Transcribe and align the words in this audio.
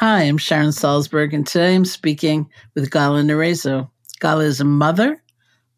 Hi, 0.00 0.22
I'm 0.22 0.38
Sharon 0.38 0.70
Salzberg, 0.70 1.34
and 1.34 1.46
today 1.46 1.74
I'm 1.74 1.84
speaking 1.84 2.48
with 2.74 2.90
Gala 2.90 3.20
Narezo. 3.20 3.90
Gala 4.18 4.44
is 4.44 4.58
a 4.58 4.64
mother, 4.64 5.22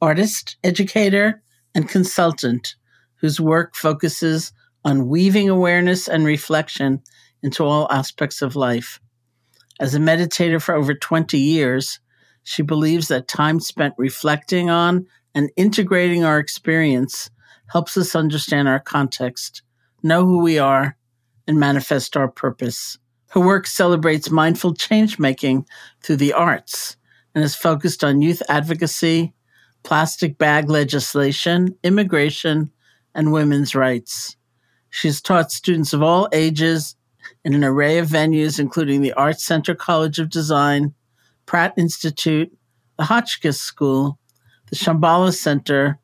artist, 0.00 0.58
educator, 0.62 1.42
and 1.74 1.88
consultant 1.88 2.76
whose 3.16 3.40
work 3.40 3.74
focuses 3.74 4.52
on 4.84 5.08
weaving 5.08 5.48
awareness 5.48 6.06
and 6.06 6.24
reflection 6.24 7.02
into 7.42 7.64
all 7.64 7.90
aspects 7.90 8.42
of 8.42 8.54
life. 8.54 9.00
As 9.80 9.92
a 9.96 9.98
meditator 9.98 10.62
for 10.62 10.76
over 10.76 10.94
20 10.94 11.36
years, 11.36 11.98
she 12.44 12.62
believes 12.62 13.08
that 13.08 13.26
time 13.26 13.58
spent 13.58 13.94
reflecting 13.98 14.70
on 14.70 15.04
and 15.34 15.50
integrating 15.56 16.22
our 16.22 16.38
experience 16.38 17.28
helps 17.72 17.96
us 17.96 18.14
understand 18.14 18.68
our 18.68 18.78
context, 18.78 19.62
know 20.00 20.24
who 20.24 20.38
we 20.38 20.60
are, 20.60 20.96
and 21.48 21.58
manifest 21.58 22.16
our 22.16 22.28
purpose. 22.28 22.98
Her 23.32 23.40
work 23.40 23.66
celebrates 23.66 24.30
mindful 24.30 24.74
change 24.74 25.18
making 25.18 25.64
through 26.02 26.16
the 26.16 26.34
arts 26.34 26.98
and 27.34 27.42
is 27.42 27.54
focused 27.54 28.04
on 28.04 28.20
youth 28.20 28.42
advocacy, 28.46 29.32
plastic 29.84 30.36
bag 30.36 30.68
legislation, 30.68 31.74
immigration, 31.82 32.70
and 33.14 33.32
women's 33.32 33.74
rights. 33.74 34.36
She's 34.90 35.22
taught 35.22 35.50
students 35.50 35.94
of 35.94 36.02
all 36.02 36.28
ages 36.30 36.94
in 37.42 37.54
an 37.54 37.64
array 37.64 37.96
of 37.96 38.08
venues, 38.08 38.60
including 38.60 39.00
the 39.00 39.14
Arts 39.14 39.42
Center 39.42 39.74
College 39.74 40.18
of 40.18 40.28
Design, 40.28 40.92
Pratt 41.46 41.72
Institute, 41.78 42.52
the 42.98 43.04
Hotchkiss 43.04 43.58
School, 43.58 44.18
the 44.68 44.76
Shambhala 44.76 45.32
Center, 45.32 45.98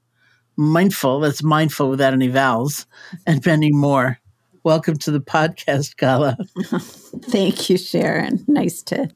Mindful, 0.56 1.20
that's 1.20 1.42
mindful 1.42 1.90
without 1.90 2.14
any 2.14 2.26
vowels, 2.28 2.86
and 3.26 3.44
many 3.44 3.70
more. 3.70 4.18
Welcome 4.68 4.98
to 4.98 5.10
the 5.10 5.18
podcast, 5.18 5.96
Gala. 5.96 6.36
Thank 7.30 7.70
you, 7.70 7.78
Sharon. 7.78 8.44
Nice 8.46 8.82
to 8.82 9.08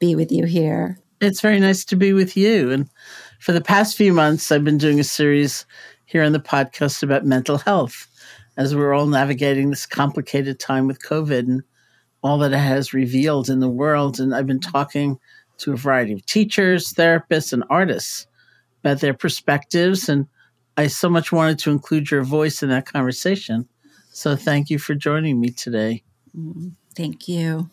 be 0.00 0.16
with 0.16 0.32
you 0.32 0.46
here. 0.46 0.98
It's 1.20 1.40
very 1.40 1.60
nice 1.60 1.84
to 1.84 1.94
be 1.94 2.12
with 2.12 2.36
you. 2.36 2.72
And 2.72 2.90
for 3.38 3.52
the 3.52 3.60
past 3.60 3.96
few 3.96 4.12
months, 4.12 4.50
I've 4.50 4.64
been 4.64 4.78
doing 4.78 4.98
a 4.98 5.04
series 5.04 5.64
here 6.06 6.24
on 6.24 6.32
the 6.32 6.40
podcast 6.40 7.04
about 7.04 7.24
mental 7.24 7.56
health 7.56 8.08
as 8.56 8.74
we're 8.74 8.94
all 8.94 9.06
navigating 9.06 9.70
this 9.70 9.86
complicated 9.86 10.58
time 10.58 10.88
with 10.88 11.00
COVID 11.00 11.38
and 11.38 11.62
all 12.24 12.38
that 12.38 12.52
it 12.52 12.58
has 12.58 12.92
revealed 12.92 13.48
in 13.48 13.60
the 13.60 13.70
world. 13.70 14.18
And 14.18 14.34
I've 14.34 14.48
been 14.48 14.58
talking 14.58 15.20
to 15.58 15.72
a 15.72 15.76
variety 15.76 16.14
of 16.14 16.26
teachers, 16.26 16.92
therapists, 16.92 17.52
and 17.52 17.62
artists 17.70 18.26
about 18.82 18.98
their 18.98 19.14
perspectives. 19.14 20.08
And 20.08 20.26
I 20.76 20.88
so 20.88 21.08
much 21.08 21.30
wanted 21.30 21.60
to 21.60 21.70
include 21.70 22.10
your 22.10 22.24
voice 22.24 22.60
in 22.60 22.70
that 22.70 22.86
conversation. 22.86 23.68
So 24.16 24.34
thank 24.34 24.70
you 24.70 24.78
for 24.78 24.94
joining 24.94 25.38
me 25.38 25.50
today. 25.50 26.02
Mm, 26.34 26.72
thank 26.96 27.28
you. 27.28 27.68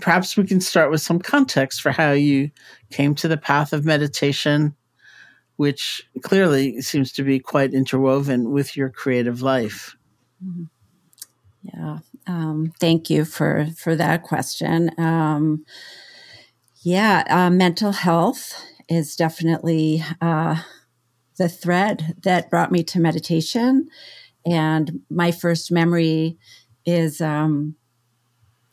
Perhaps 0.00 0.34
we 0.38 0.46
can 0.46 0.62
start 0.62 0.90
with 0.90 1.02
some 1.02 1.18
context 1.18 1.82
for 1.82 1.92
how 1.92 2.12
you 2.12 2.50
came 2.90 3.14
to 3.16 3.28
the 3.28 3.36
path 3.36 3.74
of 3.74 3.84
meditation, 3.84 4.74
which 5.56 6.08
clearly 6.22 6.80
seems 6.80 7.12
to 7.12 7.22
be 7.22 7.38
quite 7.38 7.74
interwoven 7.74 8.50
with 8.50 8.78
your 8.78 8.88
creative 8.88 9.42
life. 9.42 9.94
Mm-hmm. 10.42 10.64
Yeah, 11.64 11.98
um, 12.26 12.72
thank 12.80 13.10
you 13.10 13.26
for 13.26 13.66
for 13.76 13.94
that 13.96 14.22
question. 14.22 14.90
Um, 14.96 15.66
yeah, 16.80 17.24
uh, 17.28 17.50
mental 17.50 17.92
health 17.92 18.58
is 18.88 19.16
definitely 19.16 20.02
uh, 20.22 20.62
the 21.36 21.50
thread 21.50 22.16
that 22.22 22.48
brought 22.48 22.72
me 22.72 22.82
to 22.84 23.00
meditation 23.00 23.90
and 24.46 25.00
my 25.10 25.30
first 25.30 25.72
memory 25.72 26.38
is 26.84 27.20
um, 27.20 27.76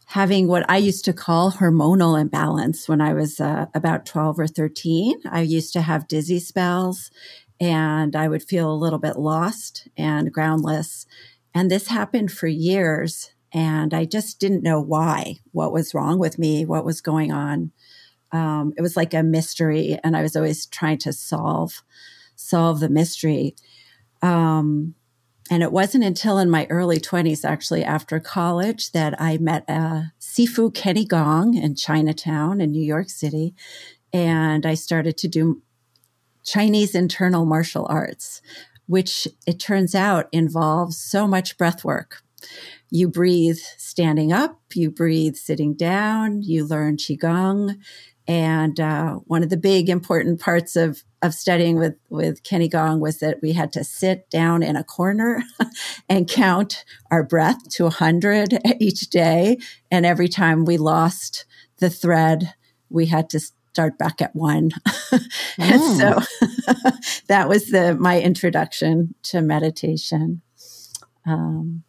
having 0.08 0.48
what 0.48 0.70
I 0.70 0.78
used 0.78 1.06
to 1.06 1.14
call 1.14 1.54
hormonal 1.54 2.20
imbalance 2.20 2.90
when 2.90 3.00
I 3.00 3.14
was 3.14 3.40
uh, 3.40 3.68
about 3.74 4.06
12 4.06 4.40
or 4.40 4.48
13. 4.48 5.22
I 5.32 5.42
used 5.42 5.72
to 5.74 5.82
have 5.82 6.08
dizzy 6.08 6.40
spells 6.40 7.12
and 7.60 8.16
I 8.16 8.28
would 8.28 8.44
feel 8.44 8.72
a 8.72 8.76
little 8.76 9.00
bit 9.00 9.18
lost 9.18 9.88
and 9.96 10.34
groundless. 10.34 11.06
And 11.54 11.70
this 11.70 11.88
happened 11.88 12.32
for 12.32 12.48
years. 12.48 13.32
And 13.54 13.94
I 13.94 14.06
just 14.06 14.40
didn't 14.40 14.64
know 14.64 14.82
why, 14.82 15.38
what 15.52 15.74
was 15.74 15.94
wrong 15.94 16.20
with 16.20 16.40
me, 16.40 16.66
what 16.66 16.86
was 16.86 17.02
going 17.02 17.32
on. 17.32 17.72
Um, 18.32 18.74
it 18.78 18.82
was 18.82 18.96
like 18.96 19.14
a 19.14 19.24
mystery, 19.24 20.00
and 20.04 20.16
I 20.16 20.22
was 20.22 20.38
always 20.38 20.66
trying 20.66 21.00
to 21.00 21.12
solve 21.12 21.84
solve 22.36 22.80
the 22.80 22.90
mystery. 22.90 23.56
Um, 24.22 24.96
and 25.52 25.62
it 25.62 25.74
wasn't 25.74 26.06
until 26.06 26.38
in 26.38 26.50
my 26.50 26.66
early 26.70 26.98
20s, 26.98 27.44
actually, 27.44 27.84
after 27.84 28.22
college, 28.22 28.94
that 28.94 29.22
I 29.22 29.38
met 29.38 29.66
uh, 29.68 30.04
Sifu 30.18 30.74
Kenny 30.74 31.04
Gong 31.04 31.56
in 31.56 31.76
Chinatown 31.76 32.62
in 32.62 32.72
New 32.72 32.82
York 32.82 33.10
City. 33.10 33.54
And 34.14 34.66
I 34.66 34.76
started 34.76 35.18
to 35.18 35.28
do 35.28 35.62
Chinese 36.46 36.96
internal 36.96 37.44
martial 37.44 37.86
arts, 37.90 38.42
which 38.88 39.28
it 39.46 39.60
turns 39.60 39.94
out 39.94 40.30
involves 40.32 40.98
so 40.98 41.28
much 41.28 41.58
breath 41.58 41.84
work. 41.84 42.24
You 42.90 43.10
breathe 43.10 43.60
standing 43.76 44.32
up, 44.32 44.62
you 44.74 44.90
breathe 44.90 45.36
sitting 45.36 45.74
down, 45.74 46.44
you 46.44 46.66
learn 46.66 46.96
Qigong, 46.96 47.78
and 48.26 48.80
uh, 48.80 49.16
one 49.26 49.44
of 49.44 49.50
the 49.50 49.58
big 49.58 49.90
important 49.90 50.40
parts 50.40 50.78
of 50.78 51.04
of 51.22 51.34
studying 51.34 51.78
with 51.78 51.96
with 52.10 52.44
Kenny 52.44 52.68
Gong 52.68 53.00
was 53.00 53.20
that 53.20 53.42
we 53.42 53.54
had 53.54 53.72
to 53.74 53.84
sit 53.84 54.30
down 54.30 54.64
in 54.64 54.76
a 54.76 54.84
corner 54.84 55.44
and 56.10 56.28
count 56.28 56.84
our 57.12 57.24
breath 57.24 57.70
to 57.72 57.84
100 57.84 58.60
each 58.80 59.10
day 59.10 59.58
and 59.90 60.06
every 60.06 60.28
time 60.28 60.66
we 60.66 60.78
lost 60.78 61.46
the 61.78 61.90
thread 61.90 62.54
we 62.90 63.06
had 63.06 63.30
to 63.30 63.40
start 63.40 63.98
back 63.98 64.22
at 64.22 64.36
1 64.36 64.72
and 65.58 65.82
so 65.98 66.20
mm. 66.20 67.26
that 67.28 67.48
was 67.48 67.68
the 67.68 67.96
my 67.96 68.20
introduction 68.20 69.14
to 69.24 69.42
meditation 69.42 70.42
um, 71.26 71.84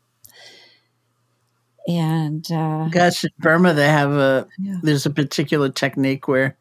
and 1.89 2.53
uh, 2.53 2.89
gosh 2.91 3.25
in 3.25 3.31
burma 3.39 3.73
they 3.73 3.89
have 3.89 4.13
a 4.13 4.47
yeah. 4.59 4.77
there's 4.83 5.07
a 5.07 5.11
particular 5.11 5.69
technique 5.69 6.29
where 6.29 6.57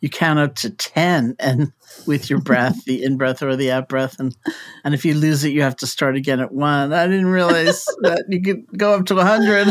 you 0.00 0.08
count 0.08 0.38
up 0.38 0.54
to 0.56 0.70
10 0.70 1.36
and 1.38 1.72
with 2.06 2.28
your 2.28 2.40
breath 2.40 2.84
the 2.84 3.02
in 3.02 3.16
breath 3.16 3.42
or 3.42 3.56
the 3.56 3.70
out 3.70 3.88
breath 3.88 4.18
and 4.18 4.36
and 4.84 4.94
if 4.94 5.04
you 5.04 5.14
lose 5.14 5.44
it 5.44 5.50
you 5.50 5.62
have 5.62 5.76
to 5.76 5.86
start 5.86 6.16
again 6.16 6.40
at 6.40 6.52
one. 6.52 6.92
I 6.92 7.06
didn't 7.06 7.26
realize 7.26 7.84
that 8.02 8.24
you 8.28 8.42
could 8.42 8.78
go 8.78 8.94
up 8.94 9.06
to 9.06 9.14
100 9.14 9.68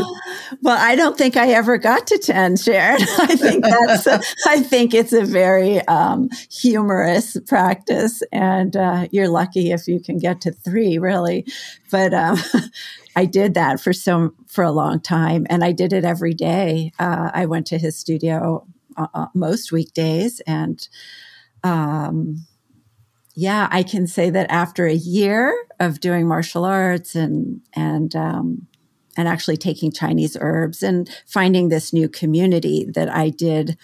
well 0.61 0.77
i 0.79 0.95
don't 0.95 1.17
think 1.17 1.37
i 1.37 1.49
ever 1.49 1.77
got 1.77 2.07
to 2.07 2.17
10 2.17 2.57
sharon. 2.57 3.01
I 3.19 3.35
think 3.35 3.63
that's 3.63 4.07
a, 4.07 4.21
i 4.47 4.61
think 4.61 4.93
it's 4.93 5.13
a 5.13 5.23
very 5.23 5.81
um, 5.87 6.29
humorous 6.51 7.37
practice 7.47 8.21
and 8.31 8.75
uh, 8.75 9.07
you're 9.11 9.29
lucky 9.29 9.71
if 9.71 9.87
you 9.87 9.99
can 9.99 10.17
get 10.17 10.41
to 10.41 10.51
three 10.51 10.97
really. 10.97 11.45
But 11.91 12.13
um, 12.13 12.37
I 13.15 13.25
did 13.25 13.53
that 13.53 13.79
for 13.79 13.93
so 13.93 14.33
for 14.47 14.63
a 14.63 14.71
long 14.71 14.99
time, 14.99 15.45
and 15.49 15.63
I 15.63 15.71
did 15.71 15.93
it 15.93 16.03
every 16.03 16.33
day. 16.33 16.91
Uh, 16.99 17.31
I 17.33 17.45
went 17.45 17.67
to 17.67 17.77
his 17.77 17.97
studio 17.97 18.67
uh, 18.97 19.27
most 19.33 19.71
weekdays, 19.71 20.41
and 20.41 20.87
um, 21.63 22.45
yeah, 23.35 23.67
I 23.69 23.83
can 23.83 24.07
say 24.07 24.29
that 24.29 24.49
after 24.49 24.85
a 24.85 24.93
year 24.93 25.53
of 25.79 25.99
doing 25.99 26.27
martial 26.27 26.63
arts 26.63 27.15
and 27.15 27.61
and 27.73 28.15
um, 28.15 28.67
and 29.17 29.27
actually 29.27 29.57
taking 29.57 29.91
Chinese 29.91 30.37
herbs 30.39 30.81
and 30.81 31.09
finding 31.27 31.69
this 31.69 31.91
new 31.91 32.07
community, 32.07 32.85
that 32.93 33.09
I 33.09 33.29
did 33.29 33.77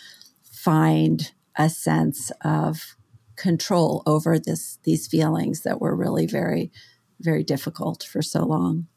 find 0.44 1.32
a 1.58 1.70
sense 1.70 2.32
of 2.44 2.96
control 3.36 4.04
over 4.06 4.40
this 4.40 4.78
these 4.84 5.08
feelings 5.08 5.62
that 5.62 5.82
were 5.82 5.96
really 5.96 6.28
very 6.28 6.72
very 7.20 7.44
difficult 7.44 8.04
for 8.04 8.22
so 8.22 8.46
long. 8.46 8.88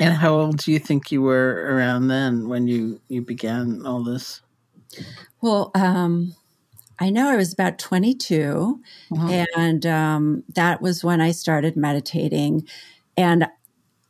And 0.00 0.14
how 0.14 0.34
old 0.34 0.58
do 0.58 0.72
you 0.72 0.78
think 0.78 1.10
you 1.10 1.22
were 1.22 1.66
around 1.70 2.08
then 2.08 2.48
when 2.48 2.68
you 2.68 3.00
you 3.08 3.22
began 3.22 3.86
all 3.86 4.04
this? 4.04 4.42
Well, 5.40 5.70
um, 5.74 6.34
I 6.98 7.10
know 7.10 7.28
I 7.28 7.36
was 7.36 7.52
about 7.52 7.78
22, 7.78 8.80
uh-huh. 9.12 9.46
and 9.56 9.86
um, 9.86 10.44
that 10.54 10.80
was 10.80 11.04
when 11.04 11.20
I 11.20 11.30
started 11.32 11.76
meditating. 11.76 12.66
And 13.16 13.46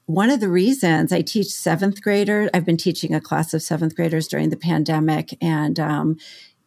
one 0.06 0.30
of 0.30 0.40
the 0.40 0.48
reasons 0.48 1.12
I 1.12 1.22
teach 1.22 1.48
seventh 1.48 2.00
graders, 2.00 2.48
I've 2.54 2.64
been 2.64 2.76
teaching 2.76 3.14
a 3.14 3.20
class 3.20 3.52
of 3.54 3.62
seventh 3.62 3.96
graders 3.96 4.28
during 4.28 4.50
the 4.50 4.56
pandemic, 4.56 5.36
and 5.40 5.78
um, 5.78 6.16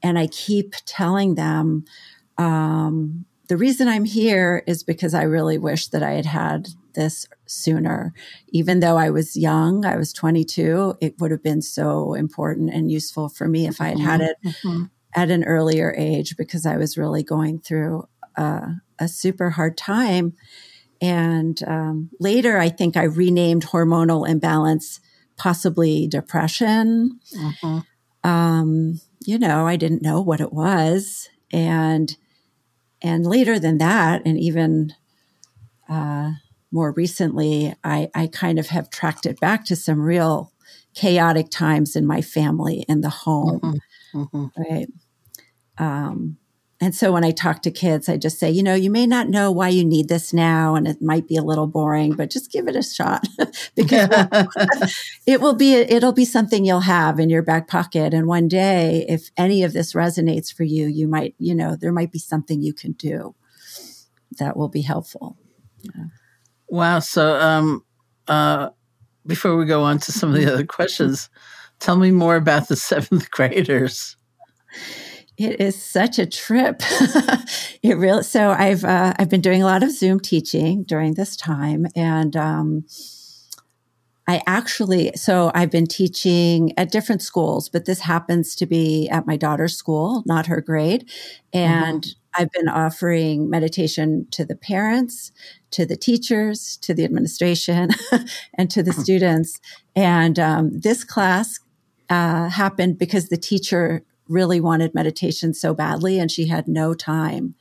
and 0.03 0.19
I 0.19 0.27
keep 0.27 0.75
telling 0.85 1.35
them 1.35 1.85
um, 2.37 3.25
the 3.47 3.57
reason 3.57 3.87
I'm 3.87 4.05
here 4.05 4.63
is 4.67 4.83
because 4.83 5.13
I 5.13 5.23
really 5.23 5.57
wish 5.57 5.87
that 5.87 6.03
I 6.03 6.11
had 6.11 6.25
had 6.25 6.69
this 6.93 7.27
sooner. 7.45 8.13
Even 8.49 8.79
though 8.79 8.97
I 8.97 9.09
was 9.09 9.35
young, 9.35 9.85
I 9.85 9.95
was 9.95 10.13
22, 10.13 10.95
it 11.01 11.19
would 11.19 11.31
have 11.31 11.43
been 11.43 11.61
so 11.61 12.13
important 12.13 12.71
and 12.73 12.91
useful 12.91 13.29
for 13.29 13.47
me 13.47 13.67
if 13.67 13.81
I 13.81 13.89
had 13.89 13.99
had 13.99 14.21
it 14.21 14.37
mm-hmm. 14.43 14.83
at 15.15 15.31
an 15.31 15.43
earlier 15.43 15.93
age 15.97 16.37
because 16.37 16.65
I 16.65 16.77
was 16.77 16.97
really 16.97 17.23
going 17.23 17.59
through 17.59 18.07
a, 18.35 18.75
a 18.99 19.07
super 19.07 19.51
hard 19.51 19.77
time. 19.77 20.33
And 21.01 21.61
um, 21.65 22.09
later, 22.19 22.57
I 22.57 22.69
think 22.69 22.97
I 22.97 23.03
renamed 23.03 23.67
hormonal 23.67 24.27
imbalance 24.27 24.99
possibly 25.37 26.07
depression. 26.07 27.19
Mm-hmm. 27.35 28.29
Um, 28.29 28.99
you 29.25 29.39
know, 29.39 29.65
I 29.65 29.77
didn't 29.77 30.01
know 30.01 30.21
what 30.21 30.41
it 30.41 30.53
was. 30.53 31.29
And 31.51 32.15
and 33.01 33.25
later 33.25 33.57
than 33.57 33.77
that, 33.77 34.23
and 34.25 34.37
even 34.37 34.93
uh, 35.87 36.31
more 36.71 36.91
recently, 36.91 37.73
I, 37.83 38.09
I 38.13 38.27
kind 38.27 38.59
of 38.59 38.67
have 38.67 38.89
tracked 38.89 39.25
it 39.25 39.39
back 39.39 39.65
to 39.65 39.75
some 39.75 39.99
real 39.99 40.53
chaotic 40.93 41.49
times 41.49 41.95
in 41.95 42.05
my 42.05 42.21
family 42.21 42.85
in 42.87 43.01
the 43.01 43.09
home. 43.09 43.59
Mm-hmm. 44.13 44.21
Mm-hmm. 44.21 44.61
Right. 44.61 44.87
Um, 45.77 46.37
and 46.81 46.95
so 46.95 47.11
when 47.11 47.25
I 47.25 47.31
talk 47.31 47.61
to 47.63 47.71
kids, 47.71 48.07
I 48.07 48.15
just 48.15 48.39
say, 48.39 48.49
you 48.49 48.63
know, 48.63 48.73
you 48.73 48.89
may 48.89 49.05
not 49.05 49.27
know 49.27 49.51
why 49.51 49.67
you 49.67 49.83
need 49.83 50.07
this 50.07 50.31
now, 50.31 50.75
and 50.75 50.87
it 50.87 51.01
might 51.01 51.27
be 51.27 51.35
a 51.35 51.43
little 51.43 51.67
boring, 51.67 52.13
but 52.13 52.29
just 52.29 52.51
give 52.51 52.69
it 52.69 52.75
a 52.75 52.81
shot 52.81 53.27
because 53.75 54.07
it 55.25 55.41
will 55.41 55.55
be 55.55 55.73
it'll 55.73 56.13
be 56.13 56.23
something 56.23 56.63
you'll 56.63 56.79
have 56.81 57.19
in 57.19 57.29
your 57.29 57.41
back 57.41 57.67
pocket. 57.67 58.13
And 58.13 58.27
one 58.27 58.47
day, 58.47 59.05
if 59.09 59.29
any 59.35 59.63
of 59.63 59.73
this 59.73 59.91
resonates 59.93 60.53
for 60.53 60.63
you, 60.63 60.87
you 60.87 61.05
might, 61.05 61.35
you 61.37 61.53
know, 61.53 61.75
there 61.75 61.91
might 61.91 62.13
be 62.13 62.19
something 62.19 62.61
you 62.61 62.73
can 62.73 62.93
do 62.93 63.35
that 64.37 64.55
will 64.55 64.69
be 64.69 64.81
helpful. 64.81 65.37
Yeah. 65.81 66.05
Wow. 66.69 66.99
So, 66.99 67.35
um, 67.35 67.83
uh, 68.27 68.69
before 69.25 69.55
we 69.57 69.65
go 69.65 69.83
on 69.83 69.99
to 69.99 70.11
some 70.11 70.29
of 70.29 70.35
the 70.35 70.51
other 70.51 70.65
questions, 70.65 71.29
tell 71.79 71.97
me 71.97 72.11
more 72.11 72.35
about 72.35 72.67
the 72.67 72.75
seventh 72.75 73.31
graders. 73.31 74.15
It 75.37 75.61
is 75.61 75.81
such 75.81 76.19
a 76.19 76.25
trip. 76.25 76.81
it 77.81 77.97
really. 77.97 78.23
So 78.23 78.49
I've 78.49 78.83
uh, 78.83 79.13
I've 79.17 79.29
been 79.29 79.41
doing 79.41 79.63
a 79.63 79.65
lot 79.65 79.83
of 79.83 79.91
Zoom 79.91 80.19
teaching 80.19 80.83
during 80.83 81.13
this 81.13 81.37
time, 81.37 81.87
and 81.95 82.35
um, 82.35 82.85
I 84.29 84.43
actually 84.45 85.11
so 85.15 85.51
I've 85.55 85.71
been 85.71 85.87
teaching 85.87 86.71
at 86.77 86.91
different 86.91 87.23
schools, 87.23 87.67
but 87.67 87.85
this 87.85 88.01
happens 88.01 88.55
to 88.57 88.67
be 88.67 89.09
at 89.09 89.25
my 89.25 89.35
daughter's 89.35 89.75
school, 89.75 90.23
not 90.25 90.45
her 90.45 90.61
grade, 90.61 91.09
and. 91.51 92.03
Mm-hmm. 92.03 92.15
I've 92.35 92.51
been 92.51 92.69
offering 92.69 93.49
meditation 93.49 94.27
to 94.29 94.45
the 94.45 94.55
parents, 94.55 95.31
to 95.71 95.83
the 95.83 95.97
teachers, 95.97 96.77
to 96.83 96.93
the 96.93 97.03
administration, 97.03 97.89
and 98.53 98.69
to 98.69 98.83
the 98.83 98.91
mm-hmm. 98.91 99.01
students. 99.01 99.59
And 99.95 100.37
um, 100.37 100.79
this 100.79 101.03
class 101.03 101.59
uh, 102.07 102.49
happened 102.49 102.99
because 102.99 103.29
the 103.29 103.35
teacher 103.35 104.03
really 104.27 104.61
wanted 104.61 104.93
meditation 104.93 105.55
so 105.55 105.73
badly 105.73 106.19
and 106.19 106.31
she 106.31 106.47
had 106.47 106.67
no 106.67 106.93
time. 106.93 107.55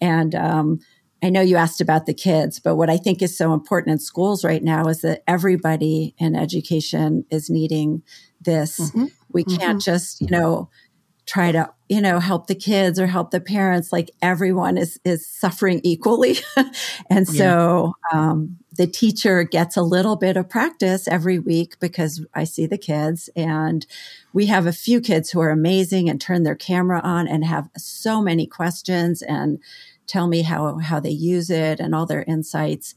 And 0.00 0.34
um, 0.34 0.80
I 1.22 1.30
know 1.30 1.40
you 1.40 1.56
asked 1.56 1.80
about 1.80 2.06
the 2.06 2.14
kids, 2.14 2.60
but 2.60 2.76
what 2.76 2.90
I 2.90 2.98
think 2.98 3.22
is 3.22 3.36
so 3.36 3.54
important 3.54 3.92
in 3.92 3.98
schools 3.98 4.44
right 4.44 4.62
now 4.62 4.86
is 4.86 5.00
that 5.00 5.22
everybody 5.26 6.14
in 6.18 6.36
education 6.36 7.24
is 7.30 7.48
needing 7.48 8.02
this. 8.40 8.78
Mm-hmm. 8.78 9.06
We 9.32 9.44
can't 9.44 9.60
mm-hmm. 9.60 9.78
just, 9.78 10.20
you 10.20 10.28
know, 10.28 10.68
try 11.26 11.50
to 11.50 11.68
you 11.88 12.00
know 12.00 12.20
help 12.20 12.46
the 12.46 12.54
kids 12.54 12.98
or 12.98 13.06
help 13.06 13.30
the 13.30 13.40
parents 13.40 13.92
like 13.92 14.10
everyone 14.22 14.78
is 14.78 14.98
is 15.04 15.28
suffering 15.28 15.80
equally 15.82 16.36
and 17.10 17.28
so 17.28 17.92
yeah. 18.12 18.30
um, 18.30 18.56
the 18.72 18.86
teacher 18.86 19.42
gets 19.42 19.76
a 19.76 19.82
little 19.82 20.16
bit 20.16 20.36
of 20.36 20.48
practice 20.48 21.08
every 21.08 21.38
week 21.38 21.78
because 21.80 22.24
i 22.34 22.44
see 22.44 22.64
the 22.64 22.78
kids 22.78 23.28
and 23.34 23.86
we 24.32 24.46
have 24.46 24.66
a 24.66 24.72
few 24.72 25.00
kids 25.00 25.30
who 25.30 25.40
are 25.40 25.50
amazing 25.50 26.08
and 26.08 26.20
turn 26.20 26.44
their 26.44 26.54
camera 26.54 27.00
on 27.02 27.26
and 27.26 27.44
have 27.44 27.68
so 27.76 28.22
many 28.22 28.46
questions 28.46 29.20
and 29.22 29.58
tell 30.06 30.26
me 30.26 30.42
how 30.42 30.78
how 30.78 31.00
they 31.00 31.10
use 31.10 31.50
it 31.50 31.80
and 31.80 31.94
all 31.94 32.06
their 32.06 32.22
insights 32.24 32.94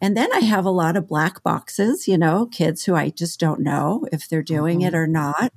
and 0.00 0.16
then 0.16 0.32
I 0.32 0.40
have 0.40 0.64
a 0.64 0.70
lot 0.70 0.96
of 0.96 1.08
black 1.08 1.42
boxes, 1.42 2.06
you 2.06 2.16
know, 2.16 2.46
kids 2.46 2.84
who 2.84 2.94
I 2.94 3.10
just 3.10 3.40
don't 3.40 3.60
know 3.60 4.06
if 4.12 4.28
they're 4.28 4.42
doing 4.42 4.80
mm-hmm. 4.80 4.88
it 4.88 4.94
or 4.94 5.06
not. 5.06 5.52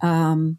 Um, 0.00 0.58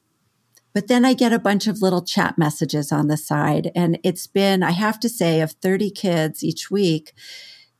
but 0.73 0.87
then 0.87 1.05
I 1.05 1.13
get 1.13 1.33
a 1.33 1.39
bunch 1.39 1.67
of 1.67 1.81
little 1.81 2.03
chat 2.03 2.37
messages 2.37 2.91
on 2.91 3.07
the 3.07 3.17
side. 3.17 3.71
And 3.75 3.97
it's 4.03 4.27
been, 4.27 4.61
I 4.61 4.71
have 4.71 4.99
to 4.99 5.09
say, 5.09 5.41
of 5.41 5.53
30 5.53 5.89
kids 5.91 6.43
each 6.43 6.69
week, 6.69 7.13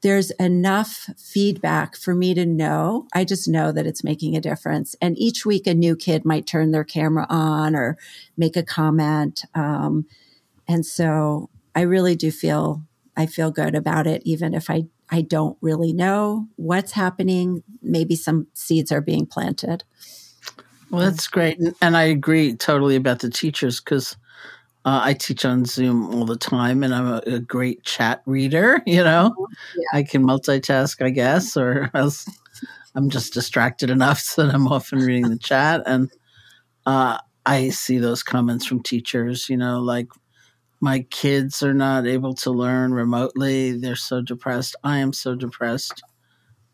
there's 0.01 0.31
enough 0.31 1.09
feedback 1.17 1.95
for 1.95 2.15
me 2.15 2.33
to 2.33 2.45
know. 2.45 3.07
I 3.13 3.25
just 3.25 3.47
know 3.47 3.71
that 3.71 3.85
it's 3.85 4.03
making 4.03 4.35
a 4.35 4.41
difference. 4.41 4.95
And 5.01 5.17
each 5.17 5.45
week, 5.45 5.67
a 5.67 5.73
new 5.73 5.95
kid 5.95 6.25
might 6.25 6.47
turn 6.47 6.71
their 6.71 6.83
camera 6.83 7.25
on 7.29 7.75
or 7.75 7.97
make 8.37 8.55
a 8.55 8.63
comment. 8.63 9.43
Um, 9.53 10.05
and 10.67 10.85
so 10.85 11.49
I 11.75 11.81
really 11.81 12.15
do 12.15 12.31
feel, 12.31 12.83
I 13.17 13.25
feel 13.25 13.51
good 13.51 13.75
about 13.75 14.07
it, 14.07 14.21
even 14.25 14.53
if 14.53 14.69
I, 14.69 14.85
I 15.09 15.21
don't 15.21 15.57
really 15.61 15.93
know 15.93 16.47
what's 16.55 16.93
happening. 16.93 17.63
Maybe 17.81 18.15
some 18.15 18.47
seeds 18.53 18.91
are 18.91 19.01
being 19.01 19.25
planted. 19.25 19.83
Well, 20.89 21.01
that's 21.01 21.27
great. 21.27 21.59
And 21.81 21.97
I 21.97 22.03
agree 22.03 22.55
totally 22.55 22.95
about 22.95 23.19
the 23.19 23.29
teachers 23.29 23.81
because 23.81 24.15
uh, 24.85 25.01
I 25.03 25.13
teach 25.13 25.43
on 25.43 25.65
Zoom 25.65 26.13
all 26.13 26.25
the 26.25 26.37
time 26.37 26.83
and 26.83 26.93
I'm 26.93 27.07
a, 27.07 27.21
a 27.25 27.39
great 27.39 27.83
chat 27.83 28.21
reader. 28.25 28.81
You 28.87 29.03
know, 29.03 29.35
yeah. 29.75 29.99
I 29.99 30.03
can 30.03 30.23
multitask, 30.23 31.03
I 31.03 31.09
guess, 31.09 31.57
or 31.57 31.89
else 31.93 32.25
I'm 32.93 33.09
just 33.09 33.33
distracted 33.33 33.89
enough 33.89 34.19
so 34.19 34.43
that 34.45 34.55
I'm 34.55 34.67
often 34.67 34.99
reading 34.99 35.29
the 35.29 35.37
chat. 35.37 35.81
And 35.85 36.11
uh, 36.85 37.17
I 37.45 37.69
see 37.69 37.97
those 37.97 38.23
comments 38.23 38.65
from 38.65 38.83
teachers, 38.83 39.49
you 39.49 39.57
know, 39.57 39.81
like, 39.81 40.07
my 40.85 40.99
kids 41.09 41.63
are 41.63 41.73
not 41.73 42.05
able 42.05 42.35
to 42.35 42.51
learn 42.51 42.93
remotely. 42.93 43.71
They're 43.71 43.95
so 43.95 44.21
depressed. 44.21 44.75
I 44.83 44.99
am 44.99 45.13
so 45.13 45.33
depressed. 45.33 46.03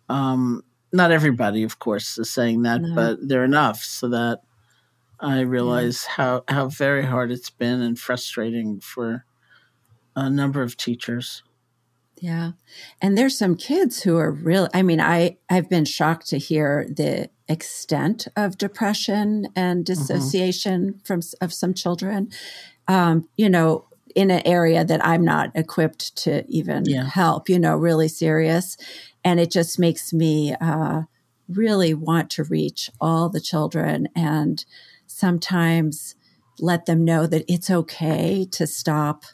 Um, 0.09 0.63
not 0.91 1.11
everybody, 1.11 1.63
of 1.63 1.79
course, 1.79 2.17
is 2.17 2.29
saying 2.29 2.63
that, 2.63 2.81
no. 2.81 2.93
but 2.93 3.19
they're 3.25 3.45
enough 3.45 3.81
so 3.81 4.09
that 4.09 4.41
I 5.21 5.39
realize 5.39 6.03
yeah. 6.05 6.13
how 6.15 6.43
how 6.49 6.67
very 6.67 7.05
hard 7.05 7.31
it's 7.31 7.49
been 7.49 7.79
and 7.81 7.97
frustrating 7.97 8.81
for 8.81 9.23
a 10.13 10.29
number 10.29 10.61
of 10.61 10.75
teachers. 10.75 11.41
Yeah. 12.17 12.51
And 13.01 13.17
there's 13.17 13.37
some 13.37 13.55
kids 13.55 14.03
who 14.03 14.17
are 14.17 14.29
real 14.29 14.67
I 14.73 14.81
mean, 14.81 14.99
I 14.99 15.37
I've 15.49 15.69
been 15.69 15.85
shocked 15.85 16.27
to 16.31 16.37
hear 16.37 16.85
the 16.89 17.29
extent 17.47 18.27
of 18.35 18.57
depression 18.57 19.47
and 19.55 19.85
mm-hmm. 19.85 19.93
dissociation 19.93 20.81
mm-hmm. 20.81 20.99
from 21.05 21.21
of 21.39 21.53
some 21.53 21.73
children. 21.73 22.29
Um, 22.89 23.29
you 23.37 23.49
know, 23.49 23.85
in 24.15 24.31
an 24.31 24.41
area 24.45 24.83
that 24.85 25.05
I'm 25.05 25.23
not 25.23 25.51
equipped 25.55 26.15
to 26.17 26.45
even 26.47 26.85
yeah. 26.85 27.05
help, 27.05 27.49
you 27.49 27.59
know, 27.59 27.75
really 27.75 28.07
serious. 28.07 28.77
And 29.23 29.39
it 29.39 29.51
just 29.51 29.79
makes 29.79 30.13
me 30.13 30.55
uh, 30.59 31.03
really 31.47 31.93
want 31.93 32.29
to 32.31 32.43
reach 32.43 32.89
all 32.99 33.29
the 33.29 33.41
children 33.41 34.07
and 34.15 34.63
sometimes 35.07 36.15
let 36.59 36.85
them 36.85 37.03
know 37.03 37.27
that 37.27 37.45
it's 37.47 37.69
okay 37.69 38.45
to 38.51 38.67
stop 38.67 39.25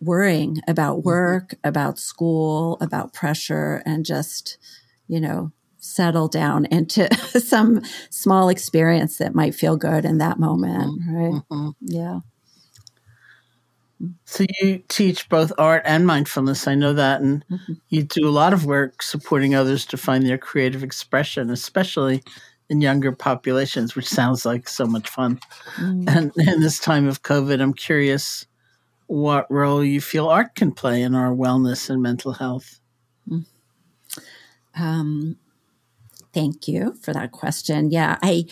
worrying 0.00 0.58
about 0.68 0.98
mm-hmm. 0.98 1.08
work, 1.08 1.48
mm-hmm. 1.50 1.68
about 1.68 1.98
school, 1.98 2.78
about 2.80 3.12
pressure, 3.12 3.82
and 3.86 4.04
just, 4.04 4.58
you 5.08 5.20
know, 5.20 5.52
settle 5.78 6.28
down 6.28 6.66
into 6.66 7.12
some 7.40 7.82
small 8.10 8.48
experience 8.48 9.18
that 9.18 9.34
might 9.34 9.54
feel 9.54 9.76
good 9.76 10.04
in 10.04 10.18
that 10.18 10.38
moment. 10.38 11.00
Mm-hmm. 11.00 11.14
Right. 11.14 11.42
Mm-hmm. 11.50 11.68
Yeah. 11.80 12.20
So 14.24 14.44
you 14.60 14.82
teach 14.88 15.28
both 15.28 15.52
art 15.56 15.82
and 15.86 16.06
mindfulness. 16.06 16.68
I 16.68 16.74
know 16.74 16.92
that, 16.92 17.20
and 17.22 17.44
mm-hmm. 17.50 17.74
you 17.88 18.02
do 18.02 18.28
a 18.28 18.30
lot 18.30 18.52
of 18.52 18.66
work 18.66 19.02
supporting 19.02 19.54
others 19.54 19.86
to 19.86 19.96
find 19.96 20.26
their 20.26 20.38
creative 20.38 20.82
expression, 20.82 21.50
especially 21.50 22.22
in 22.68 22.80
younger 22.80 23.12
populations, 23.12 23.96
which 23.96 24.08
sounds 24.08 24.44
like 24.44 24.68
so 24.68 24.86
much 24.86 25.08
fun. 25.08 25.40
Mm-hmm. 25.76 26.08
And 26.08 26.32
in 26.36 26.60
this 26.60 26.78
time 26.78 27.08
of 27.08 27.22
COVID, 27.22 27.60
I'm 27.60 27.72
curious 27.72 28.46
what 29.06 29.50
role 29.50 29.84
you 29.84 30.00
feel 30.00 30.28
art 30.28 30.54
can 30.56 30.72
play 30.72 31.02
in 31.02 31.14
our 31.14 31.32
wellness 31.32 31.88
and 31.88 32.02
mental 32.02 32.32
health. 32.32 32.80
Mm. 33.30 33.46
Um, 34.78 35.36
thank 36.34 36.68
you 36.68 36.94
for 37.00 37.14
that 37.14 37.32
question. 37.32 37.90
Yeah, 37.90 38.18
I 38.22 38.44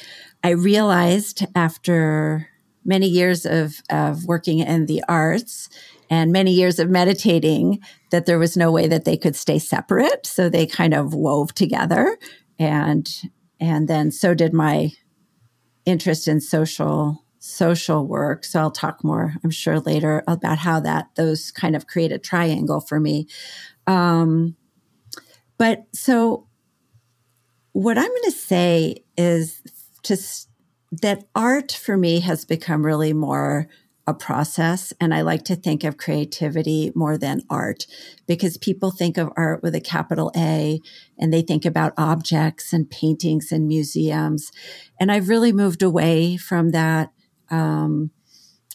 I 0.42 0.50
realized 0.50 1.44
after 1.54 2.48
many 2.84 3.06
years 3.06 3.46
of, 3.46 3.80
of 3.90 4.24
working 4.24 4.60
in 4.60 4.86
the 4.86 5.02
arts 5.08 5.68
and 6.10 6.32
many 6.32 6.52
years 6.52 6.78
of 6.78 6.90
meditating 6.90 7.80
that 8.10 8.26
there 8.26 8.38
was 8.38 8.56
no 8.56 8.70
way 8.70 8.86
that 8.86 9.04
they 9.04 9.16
could 9.16 9.36
stay 9.36 9.58
separate. 9.58 10.26
So 10.26 10.48
they 10.48 10.66
kind 10.66 10.94
of 10.94 11.14
wove 11.14 11.54
together. 11.54 12.18
And 12.58 13.10
and 13.60 13.88
then 13.88 14.10
so 14.10 14.34
did 14.34 14.52
my 14.52 14.92
interest 15.86 16.28
in 16.28 16.40
social 16.40 17.24
social 17.38 18.06
work. 18.06 18.44
So 18.44 18.60
I'll 18.60 18.70
talk 18.70 19.04
more, 19.04 19.34
I'm 19.42 19.50
sure, 19.50 19.80
later 19.80 20.22
about 20.26 20.58
how 20.58 20.80
that 20.80 21.08
those 21.16 21.50
kind 21.50 21.76
of 21.76 21.86
create 21.86 22.12
a 22.12 22.18
triangle 22.18 22.80
for 22.80 22.98
me. 22.98 23.26
Um, 23.86 24.56
but 25.58 25.84
so 25.92 26.46
what 27.72 27.98
I'm 27.98 28.08
going 28.08 28.22
to 28.24 28.30
say 28.30 29.04
is 29.16 29.60
just 30.02 30.48
that 31.02 31.24
art 31.34 31.72
for 31.72 31.96
me 31.96 32.20
has 32.20 32.44
become 32.44 32.84
really 32.84 33.12
more 33.12 33.68
a 34.06 34.14
process. 34.14 34.92
And 35.00 35.14
I 35.14 35.22
like 35.22 35.44
to 35.44 35.56
think 35.56 35.82
of 35.82 35.96
creativity 35.96 36.92
more 36.94 37.16
than 37.16 37.40
art 37.48 37.86
because 38.26 38.58
people 38.58 38.90
think 38.90 39.16
of 39.16 39.32
art 39.36 39.62
with 39.62 39.74
a 39.74 39.80
capital 39.80 40.30
A 40.36 40.80
and 41.18 41.32
they 41.32 41.42
think 41.42 41.64
about 41.64 41.94
objects 41.96 42.72
and 42.72 42.90
paintings 42.90 43.50
and 43.50 43.66
museums. 43.66 44.52
And 45.00 45.10
I've 45.10 45.28
really 45.28 45.52
moved 45.52 45.82
away 45.82 46.36
from 46.36 46.70
that. 46.70 47.12
Um, 47.50 48.10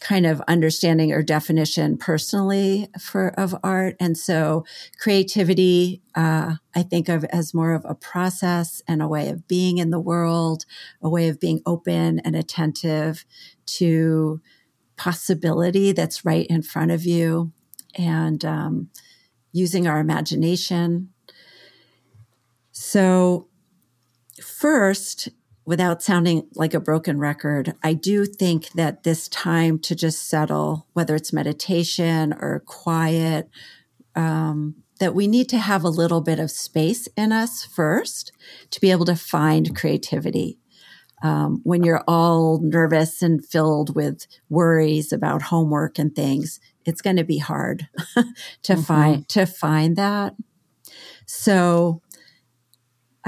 kind 0.00 0.26
of 0.26 0.40
understanding 0.48 1.12
or 1.12 1.22
definition 1.22 1.96
personally 1.98 2.88
for 2.98 3.28
of 3.38 3.54
art. 3.62 3.96
And 4.00 4.16
so 4.16 4.64
creativity 4.98 6.02
uh, 6.14 6.54
i 6.74 6.82
think 6.82 7.08
of 7.08 7.24
as 7.24 7.54
more 7.54 7.72
of 7.72 7.84
a 7.88 7.94
process 7.94 8.82
and 8.88 9.00
a 9.00 9.08
way 9.08 9.28
of 9.28 9.46
being 9.46 9.78
in 9.78 9.90
the 9.90 10.00
world 10.00 10.64
a 11.02 11.08
way 11.08 11.28
of 11.28 11.38
being 11.38 11.60
open 11.64 12.18
and 12.20 12.34
attentive 12.34 13.24
to 13.66 14.40
possibility 14.96 15.92
that's 15.92 16.24
right 16.24 16.46
in 16.48 16.62
front 16.62 16.90
of 16.90 17.04
you 17.04 17.52
and 17.94 18.44
um, 18.44 18.90
using 19.52 19.86
our 19.86 19.98
imagination. 19.98 21.08
So 22.72 23.48
first 24.42 25.28
without 25.70 26.02
sounding 26.02 26.48
like 26.56 26.74
a 26.74 26.80
broken 26.80 27.16
record, 27.16 27.72
I 27.80 27.92
do 27.92 28.24
think 28.24 28.72
that 28.72 29.04
this 29.04 29.28
time 29.28 29.78
to 29.78 29.94
just 29.94 30.28
settle, 30.28 30.88
whether 30.94 31.14
it's 31.14 31.32
meditation 31.32 32.32
or 32.32 32.64
quiet, 32.66 33.48
um, 34.16 34.74
that 34.98 35.14
we 35.14 35.28
need 35.28 35.48
to 35.50 35.58
have 35.58 35.84
a 35.84 35.88
little 35.88 36.22
bit 36.22 36.40
of 36.40 36.50
space 36.50 37.06
in 37.16 37.30
us 37.30 37.64
first 37.64 38.32
to 38.72 38.80
be 38.80 38.90
able 38.90 39.04
to 39.04 39.14
find 39.14 39.76
creativity. 39.76 40.58
Um, 41.22 41.60
when 41.62 41.84
you're 41.84 42.02
all 42.08 42.58
nervous 42.60 43.22
and 43.22 43.46
filled 43.46 43.94
with 43.94 44.26
worries 44.48 45.12
about 45.12 45.42
homework 45.42 46.00
and 46.00 46.12
things, 46.12 46.58
it's 46.84 47.00
going 47.00 47.16
to 47.16 47.22
be 47.22 47.38
hard 47.38 47.86
to 48.16 48.72
mm-hmm. 48.72 48.80
find 48.80 49.28
to 49.28 49.46
find 49.46 49.94
that. 49.94 50.34
So 51.26 52.02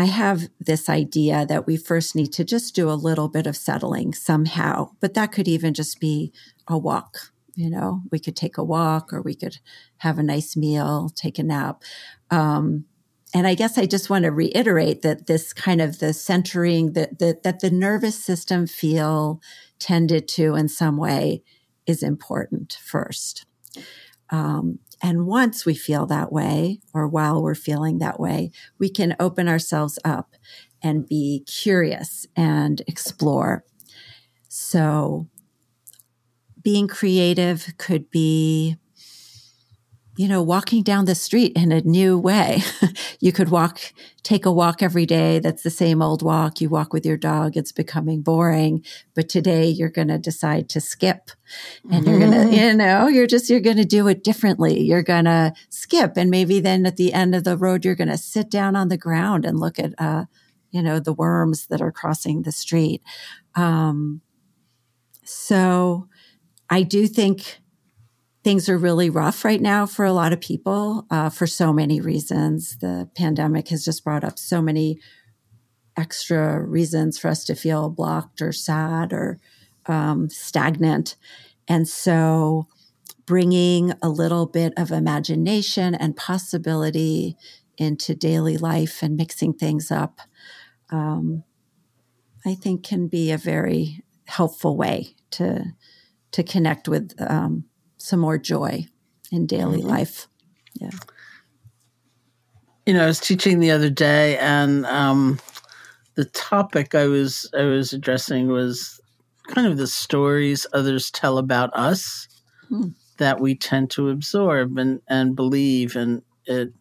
I 0.03 0.07
have 0.07 0.49
this 0.59 0.89
idea 0.89 1.47
that 1.47 1.65
we 1.65 1.77
first 1.77 2.17
need 2.17 2.33
to 2.33 2.43
just 2.43 2.75
do 2.75 2.91
a 2.91 2.99
little 2.99 3.29
bit 3.29 3.47
of 3.47 3.57
settling 3.57 4.15
somehow, 4.15 4.91
but 4.99 5.15
that 5.15 5.31
could 5.31 5.47
even 5.47 5.75
just 5.75 6.01
be 6.01 6.33
a 6.67 6.77
walk. 6.77 7.31
You 7.55 7.71
know, 7.71 8.01
we 8.11 8.19
could 8.19 8.35
take 8.35 8.59
a 8.59 8.65
walk 8.65 9.13
or 9.13 9.23
we 9.23 9.37
could 9.37 9.59
have 9.99 10.19
a 10.19 10.25
nice 10.25 10.57
meal, 10.57 11.09
take 11.15 11.39
a 11.39 11.45
nap. 11.45 11.85
Um, 12.33 12.87
and 13.33 13.47
I 13.47 13.55
guess 13.55 13.79
I 13.79 13.87
just 13.87 14.11
want 14.11 14.25
to 14.25 14.33
reiterate 14.33 15.03
that 15.03 15.29
this 15.29 15.53
kind 15.53 15.81
of 15.81 16.01
the 16.01 16.13
centering 16.13 16.95
that, 16.95 17.21
that, 17.21 17.45
that 17.45 17.61
the 17.61 17.71
nervous 17.71 18.19
system 18.19 18.67
feel 18.67 19.41
tended 19.79 20.27
to 20.31 20.57
in 20.57 20.67
some 20.69 20.97
way 20.97 21.45
is 21.87 22.03
important 22.03 22.77
first. 22.83 23.47
Um, 24.31 24.81
and 25.03 25.27
once 25.27 25.67
we 25.67 25.75
feel 25.75 26.07
that 26.07 26.33
way, 26.33 26.81
or 26.95 27.09
while 27.09 27.43
we're 27.43 27.55
feeling 27.55 27.99
that 27.99 28.21
way, 28.21 28.53
we 28.79 28.89
can 28.89 29.17
open 29.19 29.49
ourselves 29.49 29.99
up 30.05 30.37
and 30.83 31.07
be 31.09 31.45
curious 31.47 32.27
and 32.37 32.83
explore. 32.87 33.65
So, 34.49 35.29
being 36.63 36.87
creative 36.87 37.75
could 37.79 38.11
be 38.11 38.77
you 40.17 40.29
know, 40.29 40.43
walking 40.43 40.83
down 40.83 41.07
the 41.07 41.15
street 41.15 41.53
in 41.57 41.73
a 41.73 41.81
new 41.81 42.19
way. 42.19 42.63
you 43.21 43.33
could 43.33 43.49
walk, 43.49 43.81
take 44.23 44.45
a 44.45 44.53
walk 44.53 44.83
every 44.83 45.07
day. 45.07 45.39
That's 45.39 45.63
the 45.63 45.71
same 45.71 46.03
old 46.03 46.23
walk. 46.23 46.61
You 46.61 46.69
walk 46.69 46.93
with 46.93 47.07
your 47.07 47.17
dog. 47.17 47.57
It's 47.57 47.73
becoming 47.73 48.21
boring. 48.21 48.85
But 49.15 49.31
today 49.31 49.67
you're 49.69 49.89
going 49.89 50.09
to 50.09 50.19
decide 50.19 50.69
to 50.71 50.81
skip 50.83 51.31
and 51.91 52.07
you're 52.07 52.19
going 52.19 52.31
to, 52.33 52.37
mm-hmm. 52.39 52.53
you 52.53 52.75
know, 52.75 53.09
you're 53.09 53.27
just, 53.27 53.49
you're 53.49 53.61
going 53.61 53.79
to 53.79 53.87
do 53.87 54.07
it 54.07 54.23
differently. 54.23 54.81
You're 54.81 55.03
going 55.03 55.25
to 55.25 55.55
skip. 55.71 56.13
And 56.17 56.31
maybe 56.31 56.61
then 56.61 56.85
at 56.85 56.99
the 56.99 57.15
end 57.15 57.35
of 57.35 57.45
the 57.45 57.57
road, 57.57 57.85
you're 57.85 57.95
going 57.95 58.09
to 58.09 58.19
sit 58.19 58.51
down 58.51 58.77
on 58.77 58.89
the 58.89 58.99
ground 58.99 59.47
and 59.47 59.59
look 59.59 59.79
at, 59.79 59.95
uh, 59.97 60.27
you 60.71 60.83
know, 60.83 61.01
the 61.01 61.15
worms 61.15 61.69
that 61.69 61.81
are 61.81 61.93
crossing 61.93 62.43
the 62.43 62.53
street. 62.53 63.03
Um, 63.55 64.21
so 65.25 66.09
I 66.69 66.83
do 66.83 67.07
think 67.07 67.62
things 68.45 68.69
are 68.69 68.79
really 68.79 69.09
rough 69.09 69.45
right 69.45 69.61
now 69.61 69.87
for 69.87 70.05
a 70.05 70.13
lot 70.13 70.33
of 70.33 70.41
people 70.41 71.07
uh, 71.11 71.31
for 71.31 71.47
so 71.47 71.73
many 71.73 72.01
reasons. 72.01 72.77
The 72.79 73.09
pandemic 73.17 73.69
has 73.69 73.85
just 73.85 74.03
brought 74.03 74.25
up 74.25 74.39
so 74.39 74.61
many 74.61 74.99
extra 75.97 76.61
reasons 76.61 77.19
for 77.19 77.29
us 77.29 77.45
to 77.45 77.55
feel 77.55 77.89
blocked 77.89 78.43
or 78.43 78.53
sad 78.53 79.13
or 79.13 79.39
um, 79.87 80.29
stagnant. 80.29 81.17
And 81.69 81.89
so, 81.89 82.67
bringing 83.25 83.93
a 84.03 84.09
little 84.09 84.47
bit 84.47 84.73
of 84.77 84.91
imagination 84.91 85.95
and 85.95 86.17
possibility 86.17 87.37
into 87.79 88.15
daily 88.15 88.57
life 88.59 89.03
and 89.03 89.17
mixing 89.17 89.53
things 89.53 89.91
up, 89.91 90.21
um, 90.91 91.45
I 92.45 92.55
think, 92.55 92.83
can 92.83 93.07
be 93.07 93.31
a 93.31 93.39
very 93.39 94.03
helpful 94.27 94.77
way 94.77 95.15
to 95.33 95.65
to 96.33 96.43
connect 96.43 96.89
with 96.89 97.15
um, 97.21 97.65
some 98.03 98.21
more 98.21 98.39
joy 98.39 98.87
in 99.31 99.47
daily 99.47 99.79
mm-hmm. 99.79 99.89
life. 99.89 100.29
Yeah. 100.75 100.91
You 102.87 102.95
know, 102.95 103.05
I 103.05 103.07
was 103.07 103.21
teaching 103.21 103.61
the 103.61 103.71
other 103.71 103.91
day, 103.91 104.37
and 104.39 104.85
um, 104.87 105.39
the 106.15 106.25
topic 106.25 106.95
I 106.95 107.07
was 107.07 107.49
I 107.57 107.63
was 107.63 107.93
addressing 107.93 108.49
was 108.49 109.01
kind 109.49 109.67
of 109.67 109.77
the 109.77 109.87
stories 109.87 110.67
others 110.73 111.11
tell 111.11 111.39
about 111.39 111.71
us 111.75 112.29
hmm. 112.69 112.89
that 113.19 113.41
we 113.41 113.55
tend 113.55 113.91
to 113.91 114.09
absorb 114.09 114.79
and, 114.79 115.01
and 115.09 115.37
believe, 115.37 115.97
and 115.97 116.23
it 116.47 116.73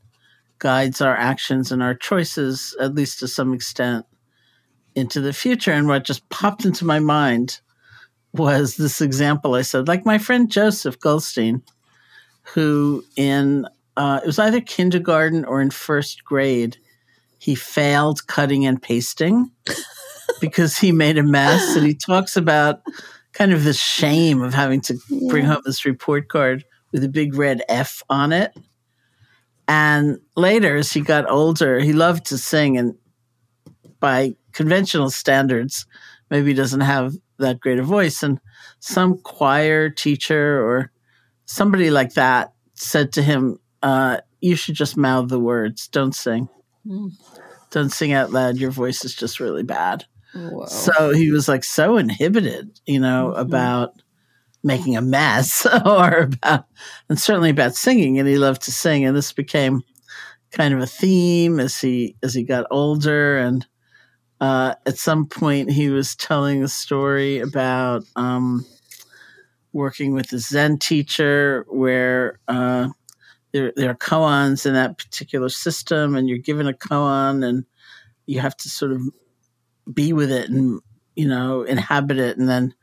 guides 0.59 1.01
our 1.01 1.15
actions 1.15 1.71
and 1.71 1.81
our 1.83 1.95
choices, 1.95 2.75
at 2.79 2.95
least 2.95 3.19
to 3.19 3.27
some 3.27 3.53
extent, 3.53 4.05
into 4.95 5.21
the 5.21 5.33
future. 5.33 5.71
And 5.71 5.87
what 5.87 6.03
just 6.03 6.27
popped 6.29 6.65
into 6.65 6.85
my 6.85 6.99
mind 6.99 7.61
was 8.33 8.77
this 8.77 9.01
example 9.01 9.55
I 9.55 9.61
said, 9.61 9.87
like 9.87 10.05
my 10.05 10.17
friend 10.17 10.49
Joseph 10.49 10.99
Goldstein, 10.99 11.63
who 12.43 13.03
in 13.15 13.67
uh, 13.97 14.19
it 14.23 14.27
was 14.27 14.39
either 14.39 14.61
kindergarten 14.61 15.45
or 15.45 15.61
in 15.61 15.69
first 15.69 16.23
grade, 16.23 16.77
he 17.39 17.55
failed 17.55 18.25
cutting 18.27 18.65
and 18.65 18.81
pasting 18.81 19.51
because 20.41 20.77
he 20.77 20.91
made 20.91 21.17
a 21.17 21.23
mess. 21.23 21.75
And 21.75 21.85
he 21.85 21.93
talks 21.93 22.37
about 22.37 22.81
kind 23.33 23.51
of 23.51 23.63
the 23.63 23.73
shame 23.73 24.41
of 24.41 24.53
having 24.53 24.81
to 24.81 24.97
yeah. 25.09 25.29
bring 25.29 25.45
home 25.45 25.61
this 25.65 25.85
report 25.85 26.29
card 26.29 26.63
with 26.91 27.03
a 27.03 27.09
big 27.09 27.35
red 27.35 27.63
F 27.67 28.03
on 28.09 28.31
it. 28.31 28.55
And 29.67 30.19
later, 30.35 30.75
as 30.75 30.91
he 30.91 31.01
got 31.01 31.29
older, 31.29 31.79
he 31.79 31.93
loved 31.93 32.25
to 32.27 32.37
sing. 32.37 32.77
And 32.77 32.95
by 33.99 34.35
conventional 34.51 35.09
standards, 35.09 35.85
maybe 36.29 36.53
doesn't 36.53 36.81
have 36.81 37.13
that 37.41 37.59
great 37.59 37.79
a 37.79 37.83
voice. 37.83 38.23
And 38.23 38.39
some 38.79 39.17
choir 39.19 39.89
teacher 39.89 40.65
or 40.65 40.91
somebody 41.45 41.91
like 41.91 42.13
that 42.13 42.53
said 42.73 43.13
to 43.13 43.21
him, 43.21 43.59
uh, 43.83 44.21
You 44.39 44.55
should 44.55 44.75
just 44.75 44.97
mouth 44.97 45.29
the 45.29 45.39
words, 45.39 45.87
don't 45.87 46.15
sing. 46.15 46.49
Mm. 46.85 47.11
Don't 47.69 47.91
sing 47.91 48.13
out 48.13 48.31
loud. 48.31 48.57
Your 48.57 48.71
voice 48.71 49.05
is 49.05 49.15
just 49.15 49.39
really 49.39 49.63
bad. 49.63 50.05
Whoa. 50.33 50.65
So 50.65 51.11
he 51.11 51.31
was 51.31 51.47
like 51.47 51.63
so 51.63 51.97
inhibited, 51.97 52.79
you 52.85 52.99
know, 52.99 53.31
mm-hmm. 53.31 53.41
about 53.41 54.01
making 54.63 54.95
a 54.95 55.01
mess 55.01 55.65
or 55.85 56.29
about, 56.43 56.65
and 57.09 57.19
certainly 57.19 57.49
about 57.49 57.75
singing. 57.75 58.19
And 58.19 58.27
he 58.27 58.37
loved 58.37 58.63
to 58.63 58.71
sing. 58.71 59.05
And 59.05 59.15
this 59.15 59.33
became 59.33 59.83
kind 60.51 60.73
of 60.73 60.81
a 60.81 60.87
theme 60.87 61.59
as 61.59 61.79
he 61.79 62.15
as 62.21 62.33
he 62.33 62.43
got 62.43 62.67
older 62.71 63.37
and 63.37 63.65
uh, 64.41 64.73
at 64.87 64.97
some 64.97 65.27
point 65.27 65.71
he 65.71 65.89
was 65.89 66.15
telling 66.15 66.63
a 66.63 66.67
story 66.67 67.39
about 67.39 68.03
um, 68.15 68.65
working 69.71 70.13
with 70.13 70.33
a 70.33 70.39
Zen 70.39 70.79
teacher 70.79 71.63
where 71.69 72.39
uh, 72.47 72.89
there, 73.53 73.71
there 73.75 73.91
are 73.91 73.95
koans 73.95 74.65
in 74.65 74.73
that 74.73 74.97
particular 74.97 75.47
system, 75.47 76.15
and 76.15 76.27
you're 76.27 76.39
given 76.39 76.67
a 76.67 76.73
koan 76.73 77.47
and 77.47 77.65
you 78.25 78.39
have 78.39 78.57
to 78.57 78.69
sort 78.69 78.91
of 78.91 79.01
be 79.93 80.11
with 80.11 80.31
it 80.31 80.49
and 80.49 80.81
you 81.15 81.27
know 81.27 81.61
inhabit 81.61 82.17
it, 82.17 82.37
and 82.37 82.49
then 82.49 82.73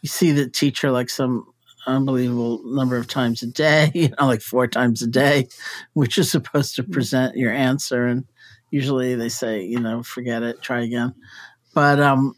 you 0.00 0.08
see 0.08 0.30
the 0.30 0.48
teacher 0.48 0.92
like 0.92 1.10
some 1.10 1.44
unbelievable 1.88 2.60
number 2.64 2.96
of 2.96 3.08
times 3.08 3.42
a 3.42 3.46
day, 3.46 3.90
you 3.94 4.08
know, 4.10 4.26
like 4.26 4.42
four 4.42 4.68
times 4.68 5.02
a 5.02 5.08
day, 5.08 5.48
which 5.94 6.16
is 6.16 6.30
supposed 6.30 6.76
to 6.76 6.84
present 6.84 7.36
your 7.36 7.52
answer. 7.52 8.06
And 8.06 8.24
usually 8.70 9.14
they 9.14 9.28
say, 9.28 9.62
you 9.62 9.80
know, 9.80 10.02
forget 10.02 10.42
it, 10.42 10.62
try 10.62 10.82
again. 10.82 11.14
But 11.74 12.00
um, 12.00 12.34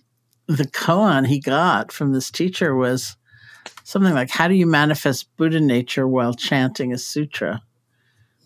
the 0.46 0.64
koan 0.64 1.26
he 1.26 1.40
got 1.40 1.92
from 1.92 2.12
this 2.12 2.30
teacher 2.30 2.74
was 2.74 3.16
something 3.84 4.14
like, 4.14 4.30
How 4.30 4.48
do 4.48 4.54
you 4.54 4.66
manifest 4.66 5.34
Buddha 5.36 5.60
nature 5.60 6.06
while 6.06 6.34
chanting 6.34 6.92
a 6.92 6.98
sutra? 6.98 7.62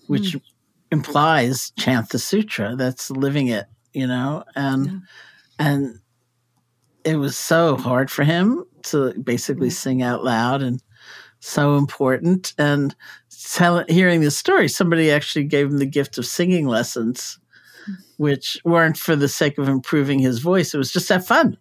Which 0.06 0.32
mm. 0.32 0.42
implies 0.90 1.72
chant 1.78 2.10
the 2.10 2.18
sutra. 2.18 2.76
That's 2.76 3.10
living 3.10 3.48
it, 3.48 3.66
you 3.92 4.06
know? 4.06 4.44
And, 4.54 4.86
yeah. 4.86 4.98
and, 5.58 5.98
it 7.04 7.16
was 7.16 7.36
so 7.36 7.76
hard 7.76 8.10
for 8.10 8.24
him 8.24 8.64
to 8.84 9.12
basically 9.22 9.68
mm-hmm. 9.68 9.74
sing 9.74 10.02
out 10.02 10.24
loud 10.24 10.62
and 10.62 10.82
so 11.40 11.76
important. 11.76 12.54
And 12.58 12.94
tell, 13.52 13.84
hearing 13.88 14.20
this 14.20 14.36
story, 14.36 14.68
somebody 14.68 15.10
actually 15.10 15.44
gave 15.44 15.66
him 15.66 15.78
the 15.78 15.86
gift 15.86 16.18
of 16.18 16.26
singing 16.26 16.66
lessons, 16.66 17.38
which 18.16 18.58
weren't 18.64 18.96
for 18.96 19.16
the 19.16 19.28
sake 19.28 19.58
of 19.58 19.68
improving 19.68 20.18
his 20.18 20.38
voice. 20.38 20.74
It 20.74 20.78
was 20.78 20.92
just 20.92 21.08
have 21.08 21.26
fun. 21.26 21.56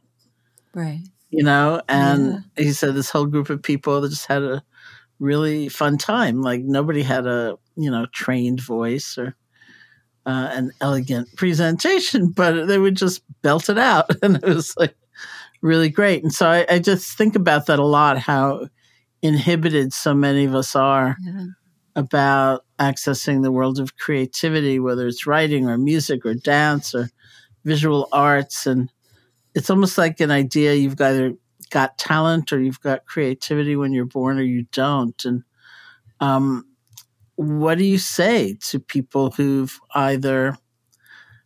Right. 0.74 1.04
You 1.30 1.44
know, 1.44 1.82
and 1.90 2.44
yeah. 2.58 2.64
he 2.64 2.74
said 2.74 2.94
this 2.94 3.10
whole 3.10 3.26
group 3.26 3.50
of 3.50 3.64
people 3.64 4.02
that 4.02 4.10
just 4.10 4.28
had 4.28 4.44
a 4.44 4.64
really 5.20 5.70
fun 5.70 5.98
time. 5.98 6.42
Like 6.42 6.62
nobody 6.62 7.02
had 7.02 7.26
a, 7.26 7.58
you 7.76 7.90
know, 7.90 8.06
trained 8.08 8.62
voice 8.62 9.18
or 9.18 9.36
uh, 10.26 10.50
an 10.52 10.72
elegant 10.80 11.36
presentation, 11.36 12.30
but 12.36 12.68
they 12.68 12.78
would 12.78 12.96
just 12.96 13.24
belt 13.42 13.70
it 13.70 13.78
out. 13.78 14.10
And 14.24 14.38
it 14.38 14.44
was 14.44 14.76
like, 14.78 14.96
really 15.62 15.90
great. 15.90 16.22
And 16.22 16.34
so 16.34 16.48
I, 16.48 16.66
I, 16.70 16.80
just 16.80 17.18
think 17.18 17.36
about 17.36 17.68
that 17.68 17.80
a 17.80 17.86
lot, 17.86 18.20
how 18.20 18.68
inhibited 19.22 19.94
so 19.94 20.14
many 20.14 20.44
of 20.44 20.54
us 20.54 20.76
are 20.76 21.16
yeah. 21.24 21.46
About 21.96 22.66
accessing 22.80 23.44
the 23.44 23.52
world 23.52 23.80
of 23.80 23.98
creativity, 23.98 24.80
whether 24.80 25.08
it's 25.08 25.28
writing 25.28 25.68
or 25.68 25.78
music 25.78 26.26
or 26.26 26.34
dance 26.34 26.96
or 26.96 27.10
visual 27.64 28.08
arts. 28.12 28.66
And 28.66 28.92
it's 29.54 29.70
almost 29.70 29.98
like 29.98 30.20
an 30.20 30.32
idea 30.32 30.74
you've 30.74 31.00
either 31.00 31.34
got 31.70 31.98
talent 31.98 32.52
or 32.52 32.60
you've 32.60 32.82
got 32.82 33.06
creativity 33.06 33.76
when 33.76 33.94
you're 33.94 34.06
born 34.06 34.40
or 34.40 34.44
you 34.44 34.66
don't. 34.72 35.24
And 35.26 35.44
um, 36.20 36.66
what 37.36 37.78
do 37.78 37.84
you 37.84 37.98
say 37.98 38.58
to 38.70 38.80
people 38.80 39.32
who've 39.32 39.80
either 39.94 40.58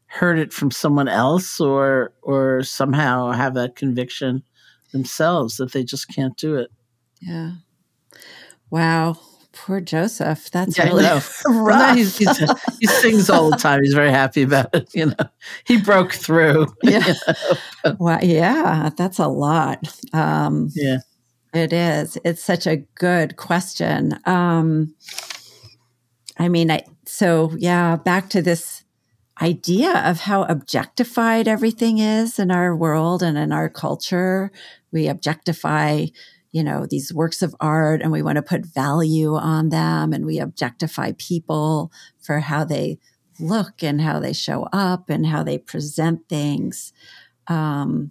heard 0.08 0.40
it 0.40 0.54
from 0.54 0.72
someone 0.72 1.08
else 1.08 1.60
or 1.60 2.14
or 2.22 2.64
somehow 2.64 3.32
have 3.32 3.54
that 3.54 3.76
conviction 3.76 4.42
themselves 4.92 5.58
that 5.58 5.74
they 5.74 5.84
just 5.84 6.08
can't 6.14 6.38
do 6.38 6.56
it. 6.56 6.72
Yeah. 7.22 7.52
Wow. 8.70 9.20
Poor 9.66 9.82
Joseph. 9.82 10.52
That's 10.52 10.78
yeah, 10.78 10.86
really 10.86 11.04
rough. 11.06 11.42
Well, 11.46 11.96
he's, 11.96 12.18
he's, 12.18 12.38
he 12.80 12.88
sings 12.88 13.30
all 13.30 13.50
the 13.50 13.58
time. 13.58 13.82
He's 13.84 13.94
very 13.94 14.12
happy 14.12 14.44
about 14.44 14.74
it. 14.74 14.90
You 14.94 15.08
know, 15.08 15.30
he 15.66 15.82
broke 15.82 16.14
through. 16.14 16.68
Yeah. 16.84 17.06
You 17.08 17.14
know? 17.84 17.96
Well, 18.00 18.24
yeah, 18.24 18.92
that's 18.96 19.20
a 19.20 19.28
lot. 19.28 20.00
Um, 20.14 20.70
yeah, 20.74 21.00
it 21.54 21.74
is. 21.74 22.18
It's 22.24 22.44
such 22.44 22.68
a 22.68 22.78
good 22.96 23.36
question. 23.36 24.20
Um, 24.26 24.96
I 26.38 26.48
mean, 26.50 26.72
I 26.72 26.84
so 27.06 27.52
yeah. 27.58 27.96
Back 27.98 28.30
to 28.30 28.42
this 28.42 28.84
idea 29.42 30.02
of 30.06 30.22
how 30.22 30.44
objectified 30.44 31.48
everything 31.48 32.00
is 32.00 32.40
in 32.40 32.52
our 32.52 32.76
world 32.76 33.22
and 33.22 33.38
in 33.38 33.52
our 33.52 33.70
culture. 33.70 34.52
We 34.92 35.08
objectify, 35.08 36.08
you 36.58 36.64
know, 36.64 36.88
these 36.90 37.14
works 37.14 37.44
of 37.44 37.56
art 37.60 38.02
and 38.02 38.12
we 38.12 38.24
want 38.24 38.38
to 38.38 38.42
put 38.42 38.66
value 38.66 39.36
on 39.36 39.70
them 39.70 40.12
and 40.12 40.26
we 40.26 40.40
objectify 40.40 41.12
people 41.20 41.92
for 42.20 42.40
how 42.40 42.64
they 42.64 42.98
look 43.40 43.84
and 43.84 44.02
how 44.02 44.20
they 44.20 44.34
show 44.34 44.64
up 44.74 45.08
and 45.08 45.28
how 45.28 45.44
they 45.44 45.60
present 45.60 46.28
things. 46.28 46.94
Um, 47.46 48.10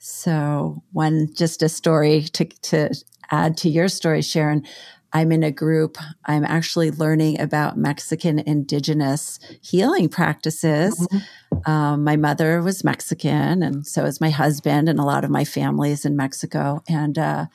so 0.00 0.82
one, 0.90 1.32
just 1.32 1.62
a 1.62 1.68
story 1.68 2.22
to, 2.22 2.46
to 2.46 2.90
add 3.30 3.56
to 3.58 3.68
your 3.68 3.86
story, 3.86 4.22
Sharon. 4.22 4.66
I'm 5.12 5.32
in 5.32 5.42
a 5.42 5.50
group. 5.50 5.96
I'm 6.26 6.44
actually 6.44 6.90
learning 6.90 7.40
about 7.40 7.78
Mexican 7.78 8.38
indigenous 8.38 9.38
healing 9.62 10.08
practices. 10.08 10.98
Mm-hmm. 10.98 11.70
Um, 11.70 12.04
my 12.04 12.16
mother 12.16 12.62
was 12.62 12.84
Mexican, 12.84 13.62
and 13.62 13.86
so 13.86 14.04
is 14.04 14.20
my 14.20 14.30
husband, 14.30 14.88
and 14.88 14.98
a 14.98 15.04
lot 15.04 15.24
of 15.24 15.30
my 15.30 15.44
family 15.44 15.90
is 15.90 16.04
in 16.04 16.16
Mexico. 16.16 16.82
And 16.88 17.18
uh, 17.18 17.46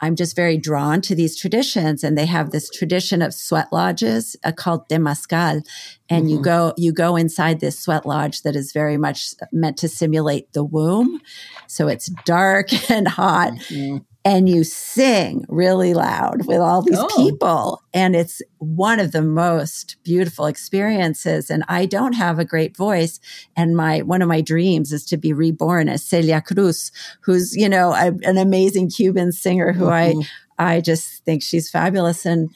I'm 0.00 0.16
just 0.16 0.36
very 0.36 0.56
drawn 0.56 1.00
to 1.02 1.14
these 1.14 1.36
traditions. 1.36 2.04
And 2.04 2.16
they 2.16 2.26
have 2.26 2.50
this 2.50 2.70
tradition 2.70 3.22
of 3.22 3.34
sweat 3.34 3.72
lodges 3.72 4.36
uh, 4.44 4.52
called 4.52 4.88
Temazcal, 4.88 5.66
and 6.08 6.24
mm-hmm. 6.24 6.28
you 6.28 6.42
go 6.42 6.74
you 6.76 6.92
go 6.92 7.16
inside 7.16 7.60
this 7.60 7.78
sweat 7.78 8.06
lodge 8.06 8.42
that 8.42 8.54
is 8.54 8.72
very 8.72 8.96
much 8.96 9.34
meant 9.50 9.76
to 9.78 9.88
simulate 9.88 10.52
the 10.52 10.64
womb. 10.64 11.20
So 11.66 11.88
it's 11.88 12.06
dark 12.24 12.90
and 12.90 13.08
hot. 13.08 13.54
Mm-hmm 13.54 13.98
and 14.24 14.48
you 14.48 14.64
sing 14.64 15.44
really 15.48 15.92
loud 15.92 16.46
with 16.46 16.58
all 16.58 16.80
these 16.80 16.98
oh. 16.98 17.08
people. 17.14 17.82
And 17.92 18.16
it's 18.16 18.40
one 18.56 18.98
of 18.98 19.12
the 19.12 19.20
most 19.20 19.96
beautiful 20.02 20.46
experiences. 20.46 21.50
And 21.50 21.62
I 21.68 21.84
don't 21.84 22.14
have 22.14 22.38
a 22.38 22.44
great 22.44 22.74
voice. 22.74 23.20
And 23.54 23.76
my, 23.76 24.00
one 24.00 24.22
of 24.22 24.28
my 24.28 24.40
dreams 24.40 24.92
is 24.92 25.04
to 25.06 25.18
be 25.18 25.34
reborn 25.34 25.90
as 25.90 26.02
Celia 26.02 26.40
Cruz, 26.40 26.90
who's, 27.20 27.54
you 27.54 27.68
know, 27.68 27.92
a, 27.92 28.12
an 28.22 28.38
amazing 28.38 28.88
Cuban 28.88 29.30
singer 29.30 29.72
who 29.72 29.86
mm-hmm. 29.86 30.22
I, 30.58 30.76
I 30.76 30.80
just 30.80 31.22
think 31.24 31.42
she's 31.42 31.70
fabulous 31.70 32.24
and, 32.24 32.48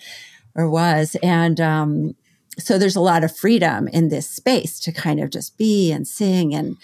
or 0.54 0.70
was. 0.70 1.16
And, 1.22 1.60
um, 1.60 2.16
so 2.58 2.78
there's 2.78 2.96
a 2.96 3.00
lot 3.00 3.22
of 3.22 3.36
freedom 3.36 3.86
in 3.88 4.08
this 4.08 4.28
space 4.28 4.80
to 4.80 4.90
kind 4.90 5.20
of 5.20 5.30
just 5.30 5.56
be 5.58 5.92
and 5.92 6.08
sing 6.08 6.54
and, 6.54 6.76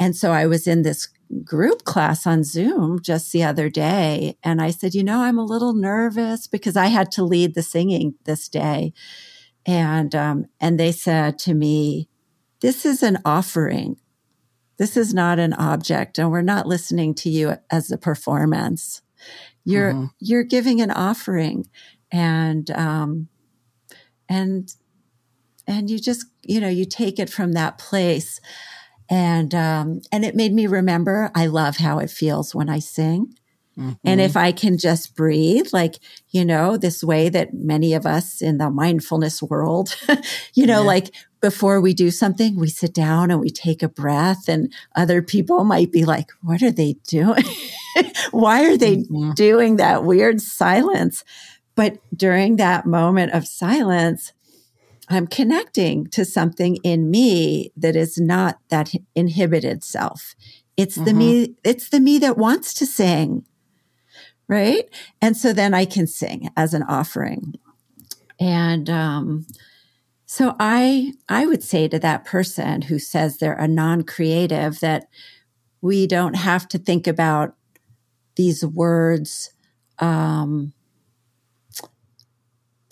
and 0.00 0.16
so 0.16 0.32
I 0.32 0.46
was 0.46 0.66
in 0.66 0.82
this 0.82 1.08
group 1.44 1.84
class 1.84 2.26
on 2.26 2.44
Zoom 2.44 3.00
just 3.00 3.32
the 3.32 3.42
other 3.42 3.68
day. 3.68 4.36
And 4.42 4.60
I 4.60 4.70
said, 4.70 4.94
you 4.94 5.02
know, 5.02 5.22
I'm 5.22 5.38
a 5.38 5.44
little 5.44 5.72
nervous 5.72 6.46
because 6.46 6.76
I 6.76 6.86
had 6.86 7.10
to 7.12 7.24
lead 7.24 7.54
the 7.54 7.62
singing 7.62 8.14
this 8.24 8.48
day. 8.48 8.92
And, 9.64 10.14
um, 10.14 10.46
and 10.60 10.78
they 10.78 10.92
said 10.92 11.38
to 11.40 11.54
me, 11.54 12.08
this 12.60 12.84
is 12.84 13.02
an 13.02 13.18
offering. 13.24 13.96
This 14.78 14.96
is 14.96 15.14
not 15.14 15.38
an 15.38 15.52
object. 15.54 16.18
And 16.18 16.30
we're 16.30 16.42
not 16.42 16.66
listening 16.66 17.14
to 17.16 17.30
you 17.30 17.56
as 17.70 17.90
a 17.90 17.98
performance. 17.98 19.02
You're, 19.64 19.92
mm-hmm. 19.92 20.06
you're 20.18 20.44
giving 20.44 20.80
an 20.80 20.90
offering 20.90 21.68
and, 22.10 22.70
um, 22.72 23.28
and, 24.28 24.72
and 25.66 25.88
you 25.88 25.98
just, 25.98 26.26
you 26.42 26.60
know, 26.60 26.68
you 26.68 26.84
take 26.84 27.18
it 27.18 27.30
from 27.30 27.52
that 27.52 27.78
place 27.78 28.40
and 29.12 29.54
um, 29.54 30.00
and 30.10 30.24
it 30.24 30.34
made 30.34 30.54
me 30.54 30.66
remember 30.66 31.30
I 31.34 31.46
love 31.46 31.76
how 31.76 31.98
it 31.98 32.10
feels 32.10 32.54
when 32.54 32.70
I 32.70 32.78
sing. 32.78 33.34
Mm-hmm. 33.78 33.92
And 34.04 34.20
if 34.20 34.36
I 34.36 34.52
can 34.52 34.76
just 34.76 35.14
breathe, 35.14 35.68
like, 35.72 35.98
you 36.30 36.44
know, 36.44 36.76
this 36.76 37.02
way 37.04 37.28
that 37.28 37.54
many 37.54 37.94
of 37.94 38.04
us 38.06 38.42
in 38.42 38.58
the 38.58 38.70
mindfulness 38.70 39.42
world, 39.42 39.96
you 40.54 40.66
know, 40.66 40.80
yeah. 40.80 40.86
like 40.86 41.14
before 41.40 41.80
we 41.80 41.92
do 41.92 42.10
something, 42.10 42.56
we 42.56 42.68
sit 42.68 42.94
down 42.94 43.30
and 43.30 43.40
we 43.40 43.50
take 43.50 43.82
a 43.82 43.88
breath, 43.88 44.48
and 44.48 44.72
other 44.96 45.20
people 45.20 45.64
might 45.64 45.92
be 45.92 46.06
like, 46.06 46.30
what 46.42 46.62
are 46.62 46.70
they 46.70 46.94
doing? 47.06 47.44
Why 48.30 48.64
are 48.64 48.78
they 48.78 48.96
mm-hmm. 48.96 49.32
doing 49.32 49.76
that 49.76 50.04
weird 50.04 50.40
silence? 50.40 51.22
But 51.74 51.98
during 52.16 52.56
that 52.56 52.86
moment 52.86 53.32
of 53.32 53.46
silence, 53.46 54.32
I'm 55.14 55.26
connecting 55.26 56.06
to 56.08 56.24
something 56.24 56.76
in 56.82 57.10
me 57.10 57.72
that 57.76 57.96
is 57.96 58.18
not 58.18 58.58
that 58.68 58.92
inhibited 59.14 59.84
self. 59.84 60.34
It's 60.76 60.96
mm-hmm. 60.96 61.04
the 61.04 61.14
me, 61.14 61.54
it's 61.64 61.88
the 61.90 62.00
me 62.00 62.18
that 62.18 62.38
wants 62.38 62.74
to 62.74 62.86
sing. 62.86 63.44
Right. 64.48 64.88
And 65.20 65.36
so 65.36 65.52
then 65.52 65.72
I 65.72 65.84
can 65.84 66.06
sing 66.06 66.50
as 66.56 66.74
an 66.74 66.82
offering. 66.82 67.54
And, 68.38 68.90
um, 68.90 69.46
so 70.26 70.56
I, 70.58 71.12
I 71.28 71.46
would 71.46 71.62
say 71.62 71.88
to 71.88 71.98
that 71.98 72.24
person 72.24 72.82
who 72.82 72.98
says 72.98 73.36
they're 73.36 73.52
a 73.52 73.68
non-creative 73.68 74.80
that 74.80 75.08
we 75.82 76.06
don't 76.06 76.36
have 76.36 76.66
to 76.68 76.78
think 76.78 77.06
about 77.06 77.54
these 78.36 78.64
words, 78.64 79.52
um, 79.98 80.72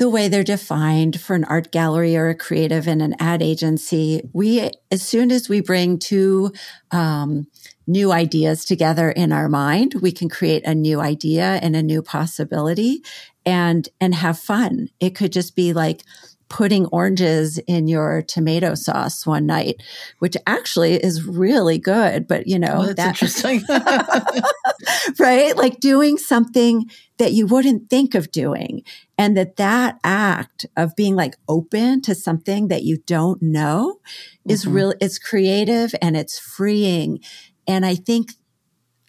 the 0.00 0.08
way 0.08 0.28
they're 0.28 0.42
defined 0.42 1.20
for 1.20 1.36
an 1.36 1.44
art 1.44 1.70
gallery 1.70 2.16
or 2.16 2.30
a 2.30 2.34
creative 2.34 2.88
in 2.88 3.02
an 3.02 3.14
ad 3.20 3.42
agency. 3.42 4.22
We, 4.32 4.70
as 4.90 5.02
soon 5.02 5.30
as 5.30 5.46
we 5.46 5.60
bring 5.60 5.98
two 5.98 6.54
um, 6.90 7.48
new 7.86 8.10
ideas 8.10 8.64
together 8.64 9.10
in 9.10 9.30
our 9.30 9.46
mind, 9.46 9.96
we 10.00 10.10
can 10.10 10.30
create 10.30 10.64
a 10.64 10.74
new 10.74 11.00
idea 11.02 11.58
and 11.60 11.76
a 11.76 11.82
new 11.82 12.00
possibility 12.00 13.02
and 13.44 13.90
and 14.00 14.14
have 14.14 14.38
fun. 14.38 14.88
It 15.00 15.10
could 15.10 15.32
just 15.32 15.54
be 15.54 15.74
like 15.74 16.02
putting 16.50 16.84
oranges 16.86 17.58
in 17.66 17.86
your 17.86 18.22
tomato 18.22 18.74
sauce 18.74 19.24
one 19.24 19.46
night, 19.46 19.82
which 20.18 20.36
actually 20.46 20.94
is 20.94 21.24
really 21.24 21.78
good. 21.78 22.28
But 22.28 22.46
you 22.46 22.58
know, 22.58 22.88
oh, 22.88 22.92
that's 22.92 23.22
interesting. 23.22 23.62
right? 25.18 25.56
Like 25.56 25.80
doing 25.80 26.18
something 26.18 26.90
that 27.18 27.32
you 27.32 27.46
wouldn't 27.46 27.88
think 27.88 28.14
of 28.14 28.32
doing. 28.32 28.82
And 29.16 29.36
that 29.36 29.56
that 29.56 29.98
act 30.02 30.66
of 30.76 30.96
being 30.96 31.14
like 31.14 31.36
open 31.48 32.02
to 32.02 32.14
something 32.14 32.68
that 32.68 32.82
you 32.82 32.98
don't 33.06 33.40
know 33.40 34.00
mm-hmm. 34.00 34.50
is 34.50 34.66
real, 34.66 34.92
it's 35.00 35.18
creative 35.18 35.94
and 36.02 36.16
it's 36.16 36.38
freeing. 36.38 37.20
And 37.66 37.86
I 37.86 37.94
think, 37.94 38.32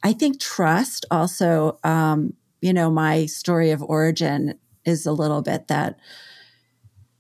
I 0.04 0.14
think 0.14 0.40
trust 0.40 1.06
also, 1.10 1.80
um, 1.84 2.34
you 2.62 2.74
know, 2.74 2.92
my 2.92 3.26
story 3.26 3.72
of 3.72 3.82
origin 3.82 4.60
is 4.86 5.06
a 5.06 5.12
little 5.12 5.42
bit 5.42 5.68
that, 5.70 5.98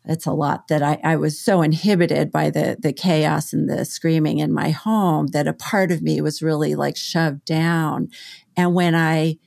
it's 0.05 0.25
a 0.25 0.33
lot 0.33 0.67
that 0.67 0.81
I, 0.81 0.99
I 1.03 1.15
was 1.15 1.39
so 1.39 1.61
inhibited 1.61 2.31
by 2.31 2.49
the 2.49 2.77
the 2.79 2.93
chaos 2.93 3.53
and 3.53 3.69
the 3.69 3.85
screaming 3.85 4.39
in 4.39 4.51
my 4.51 4.71
home 4.71 5.27
that 5.27 5.47
a 5.47 5.53
part 5.53 5.91
of 5.91 6.01
me 6.01 6.21
was 6.21 6.41
really 6.41 6.75
like 6.75 6.97
shoved 6.97 7.45
down. 7.45 8.09
And 8.57 8.73
when 8.73 8.95
I 8.95 9.37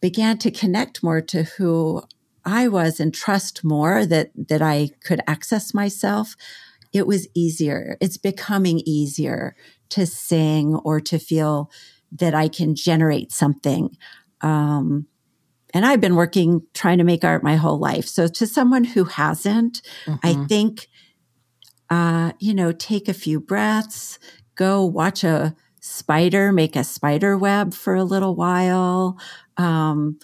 began 0.00 0.38
to 0.38 0.50
connect 0.50 1.02
more 1.02 1.20
to 1.22 1.44
who 1.44 2.02
I 2.44 2.68
was 2.68 3.00
and 3.00 3.14
trust 3.14 3.64
more 3.64 4.04
that 4.04 4.30
that 4.48 4.62
I 4.62 4.90
could 5.02 5.22
access 5.26 5.72
myself, 5.72 6.36
it 6.92 7.06
was 7.06 7.28
easier. 7.34 7.96
It's 8.00 8.18
becoming 8.18 8.80
easier 8.84 9.56
to 9.90 10.06
sing 10.06 10.74
or 10.74 11.00
to 11.00 11.18
feel 11.18 11.70
that 12.12 12.34
I 12.34 12.48
can 12.48 12.74
generate 12.74 13.32
something. 13.32 13.96
Um, 14.40 15.06
and 15.74 15.84
I've 15.84 16.00
been 16.00 16.16
working 16.16 16.62
trying 16.74 16.98
to 16.98 17.04
make 17.04 17.24
art 17.24 17.42
my 17.42 17.56
whole 17.56 17.78
life. 17.78 18.06
So 18.06 18.26
to 18.26 18.46
someone 18.46 18.84
who 18.84 19.04
hasn't, 19.04 19.82
mm-hmm. 20.06 20.26
I 20.26 20.46
think, 20.46 20.88
uh, 21.90 22.32
you 22.38 22.54
know, 22.54 22.72
take 22.72 23.08
a 23.08 23.14
few 23.14 23.40
breaths, 23.40 24.18
go 24.54 24.84
watch 24.84 25.24
a 25.24 25.54
spider 25.80 26.52
make 26.52 26.76
a 26.76 26.84
spider 26.84 27.36
web 27.36 27.72
for 27.74 27.94
a 27.94 28.04
little 28.04 28.34
while. 28.34 29.18
Um, 29.56 30.18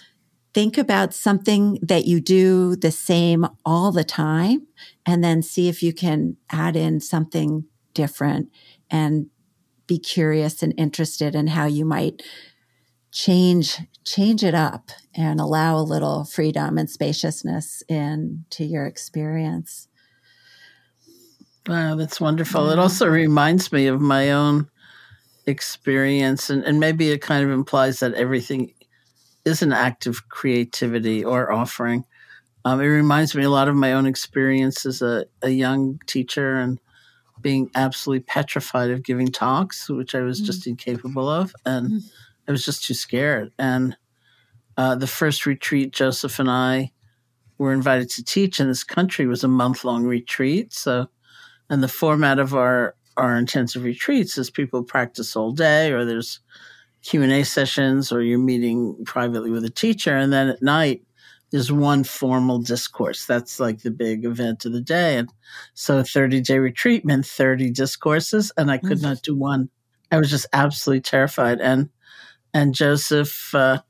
think 0.53 0.79
about 0.79 1.15
something 1.15 1.79
that 1.83 2.05
you 2.05 2.21
do 2.21 2.77
the 2.77 2.91
same 2.91 3.47
all 3.65 3.91
the 3.91 4.05
time 4.05 4.67
and 5.07 5.25
then 5.25 5.43
see 5.43 5.69
if 5.69 5.83
you 5.83 5.93
can 5.93 6.37
add 6.51 6.77
in 6.77 7.01
something 7.01 7.65
different 7.93 8.51
and 8.91 9.27
be 9.87 9.99
curious 9.99 10.63
and 10.63 10.75
interested 10.77 11.35
in 11.35 11.49
how 11.49 11.67
you 11.67 11.85
might 11.85 12.23
change 13.11 13.81
change 14.05 14.45
it 14.45 14.55
up 14.55 14.91
and 15.15 15.41
allow 15.41 15.77
a 15.79 15.83
little 15.83 16.25
freedom 16.25 16.79
and 16.79 16.91
spaciousness 16.91 17.83
into 17.89 18.65
your 18.65 18.87
experience. 18.87 19.89
Wow, 21.67 21.95
that's 21.95 22.21
wonderful. 22.21 22.71
It 22.71 22.79
also 22.79 23.07
reminds 23.07 23.73
me 23.73 23.87
of 23.87 24.01
my 24.01 24.33
own 24.33 24.69
experience, 25.47 26.51
and, 26.51 26.63
and 26.65 26.79
maybe 26.79 27.11
it 27.11 27.23
kind 27.23 27.45
of 27.45 27.51
implies 27.51 28.01
that 28.01 28.15
everything 28.15 28.75
is 29.45 29.63
an 29.63 29.73
act 29.73 30.07
of 30.07 30.29
creativity 30.29 31.25
or 31.25 31.51
offering. 31.51 32.05
Um, 32.67 32.81
it 32.81 32.87
reminds 32.87 33.35
me 33.35 33.45
a 33.45 33.51
lot 33.51 33.69
of 33.69 33.77
my 33.77 33.93
own 33.93 34.07
experience 34.07 34.87
as 34.87 35.03
a, 35.03 35.27
a 35.43 35.51
young 35.51 36.01
teacher 36.07 36.57
and 36.57 36.79
being 37.41 37.71
absolutely 37.75 38.25
petrified 38.25 38.91
of 38.91 39.03
giving 39.03 39.29
talks, 39.29 39.89
which 39.89 40.15
I 40.15 40.21
was 40.21 40.41
mm. 40.41 40.47
just 40.47 40.67
incapable 40.67 41.29
of. 41.29 41.55
And 41.67 41.91
mm. 41.91 42.01
I 42.49 42.53
was 42.53 42.65
just 42.65 42.85
too 42.85 42.95
scared. 42.95 43.53
And 43.59 43.97
uh, 44.77 44.97
the 44.97 45.07
first 45.07 45.47
retreat 45.47 45.93
Joseph 45.93 46.39
and 46.39 46.51
I 46.51 46.93
were 47.59 47.73
invited 47.73 48.11
to 48.11 48.25
teach 48.25 48.61
in 48.61 48.69
this 48.69 48.85
country 48.85 49.27
was 49.27 49.45
a 49.45 49.49
month 49.49 49.85
long 49.85 50.05
retreat. 50.05 50.73
So, 50.73 51.09
and 51.71 51.83
the 51.83 51.89
format 51.89 52.39
of 52.39 52.55
our 52.55 52.95
our 53.17 53.37
intensive 53.37 53.85
retreats 53.85 54.37
is 54.39 54.51
people 54.51 54.83
practice 54.83 55.37
all 55.37 55.53
day, 55.53 55.93
or 55.93 56.05
there's 56.05 56.41
Q 57.03 57.23
and 57.23 57.33
A 57.33 57.45
sessions, 57.45 58.11
or 58.11 58.23
you're 58.23 58.39
meeting 58.39 59.05
privately 59.05 59.51
with 59.51 59.65
a 59.65 59.71
teacher, 59.71 60.17
and 60.17 60.33
then 60.33 60.49
at 60.49 60.63
night 60.63 61.03
there's 61.51 61.71
one 61.71 62.03
formal 62.03 62.59
discourse. 62.59 63.27
That's 63.27 63.61
like 63.61 63.83
the 63.83 63.93
big 63.93 64.25
event 64.25 64.65
of 64.65 64.73
the 64.73 64.81
day. 64.81 65.19
And 65.19 65.33
so, 65.75 65.99
a 65.99 66.05
30 66.05 66.41
day 66.41 66.59
retreat 66.59 67.05
meant 67.05 67.27
30 67.27 67.71
discourses, 67.71 68.51
and 68.57 68.71
I 68.71 68.79
could 68.79 68.99
mm-hmm. 68.99 69.07
not 69.07 69.23
do 69.23 69.37
one. 69.37 69.71
I 70.11 70.19
was 70.19 70.31
just 70.31 70.47
absolutely 70.53 71.03
terrified. 71.03 71.61
And 71.61 71.91
and 72.55 72.75
Joseph. 72.75 73.55
Uh, 73.55 73.81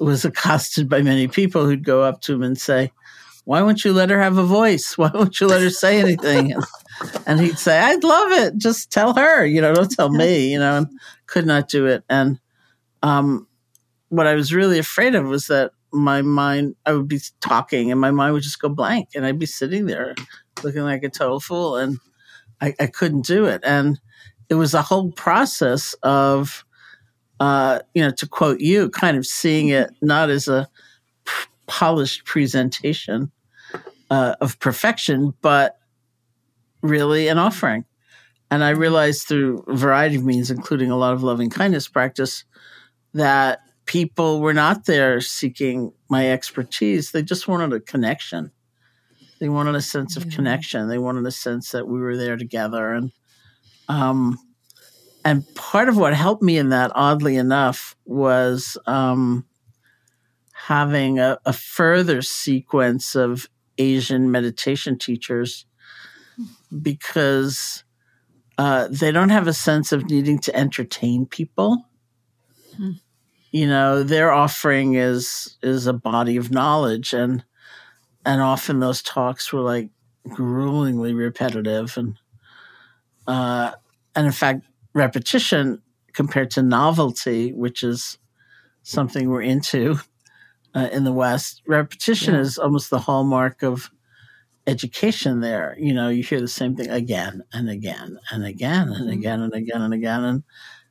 was 0.00 0.24
accosted 0.24 0.88
by 0.88 1.02
many 1.02 1.28
people 1.28 1.64
who'd 1.64 1.84
go 1.84 2.02
up 2.02 2.20
to 2.22 2.34
him 2.34 2.42
and 2.42 2.58
say, 2.58 2.90
why 3.44 3.62
won't 3.62 3.84
you 3.84 3.92
let 3.92 4.10
her 4.10 4.20
have 4.20 4.38
a 4.38 4.44
voice? 4.44 4.96
Why 4.98 5.10
won't 5.12 5.40
you 5.40 5.48
let 5.48 5.62
her 5.62 5.70
say 5.70 5.98
anything? 5.98 6.52
And, 6.52 6.64
and, 7.26 7.40
he'd 7.40 7.58
say, 7.58 7.78
I'd 7.78 8.04
love 8.04 8.30
it. 8.32 8.56
Just 8.56 8.92
tell 8.92 9.14
her, 9.14 9.44
you 9.44 9.60
know, 9.60 9.74
don't 9.74 9.90
tell 9.90 10.10
me, 10.10 10.52
you 10.52 10.60
know, 10.60 10.78
and 10.78 10.86
could 11.26 11.46
not 11.46 11.68
do 11.68 11.86
it. 11.86 12.04
And 12.08 12.38
um, 13.02 13.48
what 14.10 14.28
I 14.28 14.34
was 14.34 14.54
really 14.54 14.78
afraid 14.78 15.16
of 15.16 15.26
was 15.26 15.48
that 15.48 15.72
my 15.92 16.22
mind, 16.22 16.76
I 16.86 16.92
would 16.92 17.08
be 17.08 17.20
talking 17.40 17.90
and 17.90 18.00
my 18.00 18.12
mind 18.12 18.34
would 18.34 18.44
just 18.44 18.60
go 18.60 18.68
blank 18.68 19.10
and 19.14 19.26
I'd 19.26 19.40
be 19.40 19.46
sitting 19.46 19.86
there 19.86 20.14
looking 20.62 20.82
like 20.82 21.02
a 21.02 21.08
total 21.08 21.40
fool 21.40 21.76
and 21.76 21.98
I, 22.60 22.74
I 22.78 22.86
couldn't 22.86 23.26
do 23.26 23.46
it. 23.46 23.60
And 23.64 23.98
it 24.48 24.54
was 24.54 24.72
a 24.72 24.82
whole 24.82 25.10
process 25.10 25.94
of 26.04 26.64
uh, 27.40 27.80
you 27.94 28.02
know, 28.02 28.10
to 28.10 28.26
quote 28.28 28.60
you, 28.60 28.88
kind 28.90 29.16
of 29.16 29.26
seeing 29.26 29.68
it 29.68 29.90
not 30.00 30.30
as 30.30 30.48
a 30.48 30.68
p- 31.24 31.32
polished 31.66 32.24
presentation 32.24 33.30
uh, 34.10 34.34
of 34.40 34.58
perfection, 34.60 35.34
but 35.42 35.78
really 36.82 37.28
an 37.28 37.38
offering. 37.38 37.84
And 38.50 38.62
I 38.62 38.70
realized 38.70 39.26
through 39.26 39.64
a 39.66 39.74
variety 39.74 40.16
of 40.16 40.24
means, 40.24 40.50
including 40.50 40.90
a 40.90 40.96
lot 40.96 41.14
of 41.14 41.22
loving 41.22 41.48
kindness 41.48 41.88
practice, 41.88 42.44
that 43.14 43.60
people 43.86 44.40
were 44.40 44.54
not 44.54 44.84
there 44.84 45.20
seeking 45.20 45.92
my 46.08 46.30
expertise. 46.30 47.12
They 47.12 47.22
just 47.22 47.48
wanted 47.48 47.72
a 47.72 47.80
connection. 47.80 48.50
They 49.40 49.48
wanted 49.48 49.74
a 49.74 49.80
sense 49.80 50.16
of 50.16 50.28
connection. 50.28 50.88
They 50.88 50.98
wanted 50.98 51.26
a 51.26 51.32
sense 51.32 51.70
that 51.72 51.88
we 51.88 51.98
were 51.98 52.16
there 52.16 52.36
together. 52.36 52.92
And 52.92 53.10
um, 53.88 54.38
and 55.24 55.54
part 55.54 55.88
of 55.88 55.96
what 55.96 56.14
helped 56.14 56.42
me 56.42 56.58
in 56.58 56.70
that, 56.70 56.90
oddly 56.94 57.36
enough, 57.36 57.96
was 58.04 58.76
um, 58.86 59.46
having 60.52 61.18
a, 61.18 61.38
a, 61.44 61.52
further 61.52 62.22
sequence 62.22 63.14
of 63.14 63.48
Asian 63.78 64.30
meditation 64.30 64.98
teachers 64.98 65.66
because 66.80 67.84
uh, 68.58 68.88
they 68.90 69.12
don't 69.12 69.28
have 69.28 69.46
a 69.46 69.52
sense 69.52 69.92
of 69.92 70.08
needing 70.08 70.38
to 70.40 70.54
entertain 70.54 71.26
people. 71.26 71.86
Hmm. 72.76 72.92
You 73.50 73.66
know, 73.66 74.02
their 74.02 74.32
offering 74.32 74.94
is 74.94 75.58
is 75.62 75.86
a 75.86 75.92
body 75.92 76.36
of 76.36 76.50
knowledge, 76.50 77.12
and 77.12 77.44
and 78.24 78.40
often 78.40 78.80
those 78.80 79.02
talks 79.02 79.52
were 79.52 79.60
like 79.60 79.90
gruelingly 80.26 81.14
repetitive, 81.14 81.96
and 81.98 82.16
uh, 83.26 83.72
and 84.14 84.26
in 84.26 84.32
fact, 84.32 84.62
repetition 84.94 85.82
compared 86.12 86.50
to 86.52 86.62
novelty, 86.62 87.52
which 87.52 87.82
is 87.82 88.18
something 88.82 89.28
we're 89.28 89.42
into 89.42 89.98
uh, 90.74 90.88
in 90.92 91.04
the 91.04 91.12
West. 91.12 91.62
Repetition 91.66 92.34
yeah. 92.34 92.40
is 92.40 92.58
almost 92.58 92.90
the 92.90 92.98
hallmark 92.98 93.62
of 93.62 93.90
education 94.66 95.40
there. 95.40 95.76
You 95.78 95.94
know, 95.94 96.08
you 96.08 96.22
hear 96.22 96.40
the 96.40 96.48
same 96.48 96.76
thing 96.76 96.90
again 96.90 97.42
and 97.52 97.68
again 97.68 98.18
and 98.30 98.44
again 98.44 98.88
and 98.88 98.96
mm-hmm. 98.96 99.08
again 99.08 99.40
and 99.40 99.52
again 99.54 99.82
and 99.82 99.94
again. 99.94 100.24
And, 100.24 100.42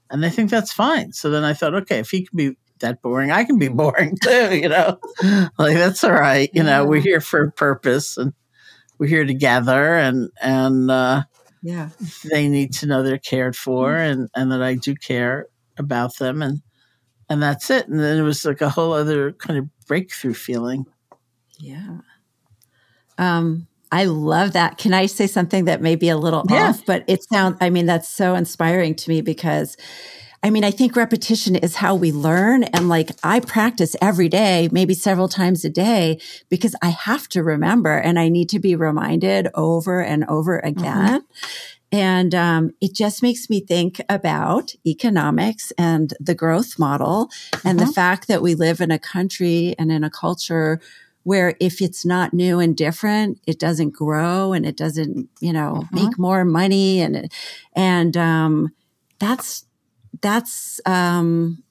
and 0.10 0.26
I 0.26 0.30
think 0.30 0.50
that's 0.50 0.74
fine. 0.74 1.14
So 1.14 1.30
then 1.30 1.44
I 1.44 1.54
thought, 1.54 1.76
okay, 1.76 2.00
if 2.00 2.10
he 2.10 2.26
can 2.26 2.36
be 2.36 2.58
that 2.80 3.02
boring, 3.02 3.32
I 3.32 3.44
can 3.44 3.60
be 3.60 3.68
boring 3.70 4.18
too, 4.22 4.56
you 4.56 4.70
know, 4.70 5.00
like 5.58 5.76
that's 5.78 6.04
all 6.04 6.14
right. 6.14 6.50
You 6.54 6.64
know, 6.64 6.86
we're 6.86 7.02
here 7.02 7.22
for 7.22 7.44
a 7.44 7.52
purpose 7.52 8.18
and 8.18 8.34
we're 8.98 9.08
here 9.08 9.26
together 9.26 9.96
and, 9.96 10.30
and, 10.42 10.92
uh, 10.92 11.24
yeah 11.62 11.90
they 12.30 12.48
need 12.48 12.74
to 12.74 12.86
know 12.86 13.04
they're 13.04 13.18
cared 13.18 13.56
for 13.56 13.92
mm-hmm. 13.92 14.22
and 14.22 14.30
and 14.36 14.52
that 14.52 14.62
i 14.62 14.74
do 14.76 14.96
care 14.96 15.48
about 15.78 16.16
them 16.18 16.42
and 16.42 16.62
and 17.30 17.42
that's 17.42 17.70
it 17.70 17.88
and 17.88 18.00
then 18.00 18.18
it 18.18 18.24
was 18.24 18.46
like 18.46 18.62
a 18.62 18.70
whole 18.70 18.94
other 18.94 19.32
kind 19.34 19.60
of 19.60 19.68
breakthrough 19.88 20.34
feeling 20.34 20.86
yeah 21.60 21.98
um 23.18 23.68
I 23.92 24.06
love 24.06 24.54
that. 24.54 24.78
Can 24.78 24.94
I 24.94 25.06
say 25.06 25.28
something 25.28 25.66
that 25.66 25.82
may 25.82 25.96
be 25.96 26.08
a 26.08 26.18
little 26.18 26.46
yeah. 26.50 26.70
off, 26.70 26.86
but 26.86 27.04
it 27.08 27.24
sounds, 27.24 27.58
I 27.60 27.70
mean, 27.70 27.86
that's 27.86 28.08
so 28.08 28.36
inspiring 28.36 28.96
to 28.96 29.10
me 29.10 29.20
because 29.20 29.76
I 30.44 30.50
mean, 30.50 30.64
I 30.64 30.72
think 30.72 30.96
repetition 30.96 31.56
is 31.56 31.76
how 31.76 31.94
we 31.96 32.12
learn. 32.12 32.64
And 32.64 32.90
like 32.90 33.12
I 33.24 33.40
practice 33.40 33.96
every 34.02 34.28
day, 34.28 34.70
maybe 34.72 34.94
several 34.94 35.28
times 35.28 35.64
a 35.64 35.70
day, 35.70 36.20
because 36.50 36.76
I 36.82 36.90
have 36.90 37.30
to 37.30 37.44
remember 37.44 37.96
and 37.96 38.18
I 38.18 38.30
need 38.30 38.50
to 38.50 38.60
be 38.60 38.76
reminded 38.76 39.50
over 39.54 40.02
and 40.02 40.26
over 40.26 40.58
mm-hmm. 40.58 40.80
again. 40.80 41.22
Mm-hmm. 41.22 41.68
And 41.94 42.34
um, 42.34 42.72
it 42.80 42.96
just 42.96 43.22
makes 43.22 43.50
me 43.50 43.60
think 43.60 44.02
about 44.08 44.74
economics 44.88 45.72
and 45.78 46.14
the 46.20 46.34
growth 46.34 46.80
model 46.80 47.30
and 47.66 47.78
mm-hmm. 47.78 47.88
the 47.88 47.94
fact 47.94 48.28
that 48.30 48.42
we 48.42 48.56
live 48.56 48.80
in 48.80 48.92
a 48.92 49.00
country 49.00 49.76
and 49.78 49.92
in 49.92 50.04
a 50.04 50.10
culture 50.10 50.80
where 51.24 51.56
if 51.60 51.82
it's 51.82 52.04
not 52.04 52.34
new 52.34 52.60
and 52.60 52.76
different, 52.76 53.40
it 53.46 53.60
doesn't 53.60 53.92
grow 53.92 54.54
and 54.54 54.66
it 54.66 54.76
doesn't, 54.76 55.30
you 55.40 55.54
know, 55.54 55.84
Mhm. 55.92 55.94
make 55.94 56.18
more 56.18 56.44
money. 56.46 57.02
And, 57.02 57.32
and, 57.74 58.18
um, 58.18 58.72
that's, 59.20 59.66
that's, 60.22 60.82
um, 60.86 61.64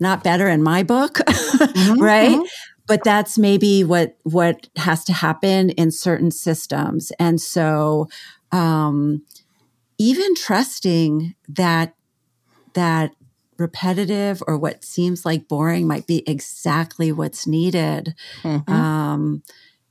not 0.00 0.22
better 0.22 0.48
in 0.48 0.62
my 0.62 0.82
book. 0.82 1.18
Mhm, 1.28 2.00
right 2.00 2.38
mhm. 2.38 2.46
but 2.86 3.04
that's 3.04 3.36
maybe 3.38 3.84
what 3.84 4.16
what 4.22 4.68
has 4.76 5.04
to 5.04 5.12
happen 5.12 5.70
in 5.70 5.90
certain 5.90 6.30
systems 6.30 7.12
and 7.18 7.40
so 7.40 8.08
um 8.52 9.22
even 9.98 10.34
trusting 10.34 11.34
that 11.48 11.94
that 12.74 13.12
repetitive 13.58 14.42
or 14.46 14.56
what 14.56 14.82
seems 14.84 15.24
like 15.26 15.46
boring 15.48 15.86
might 15.86 16.06
be 16.06 16.22
exactly 16.26 17.12
what's 17.12 17.46
needed 17.46 18.14
Mhm. 18.42 18.68
um 18.70 19.42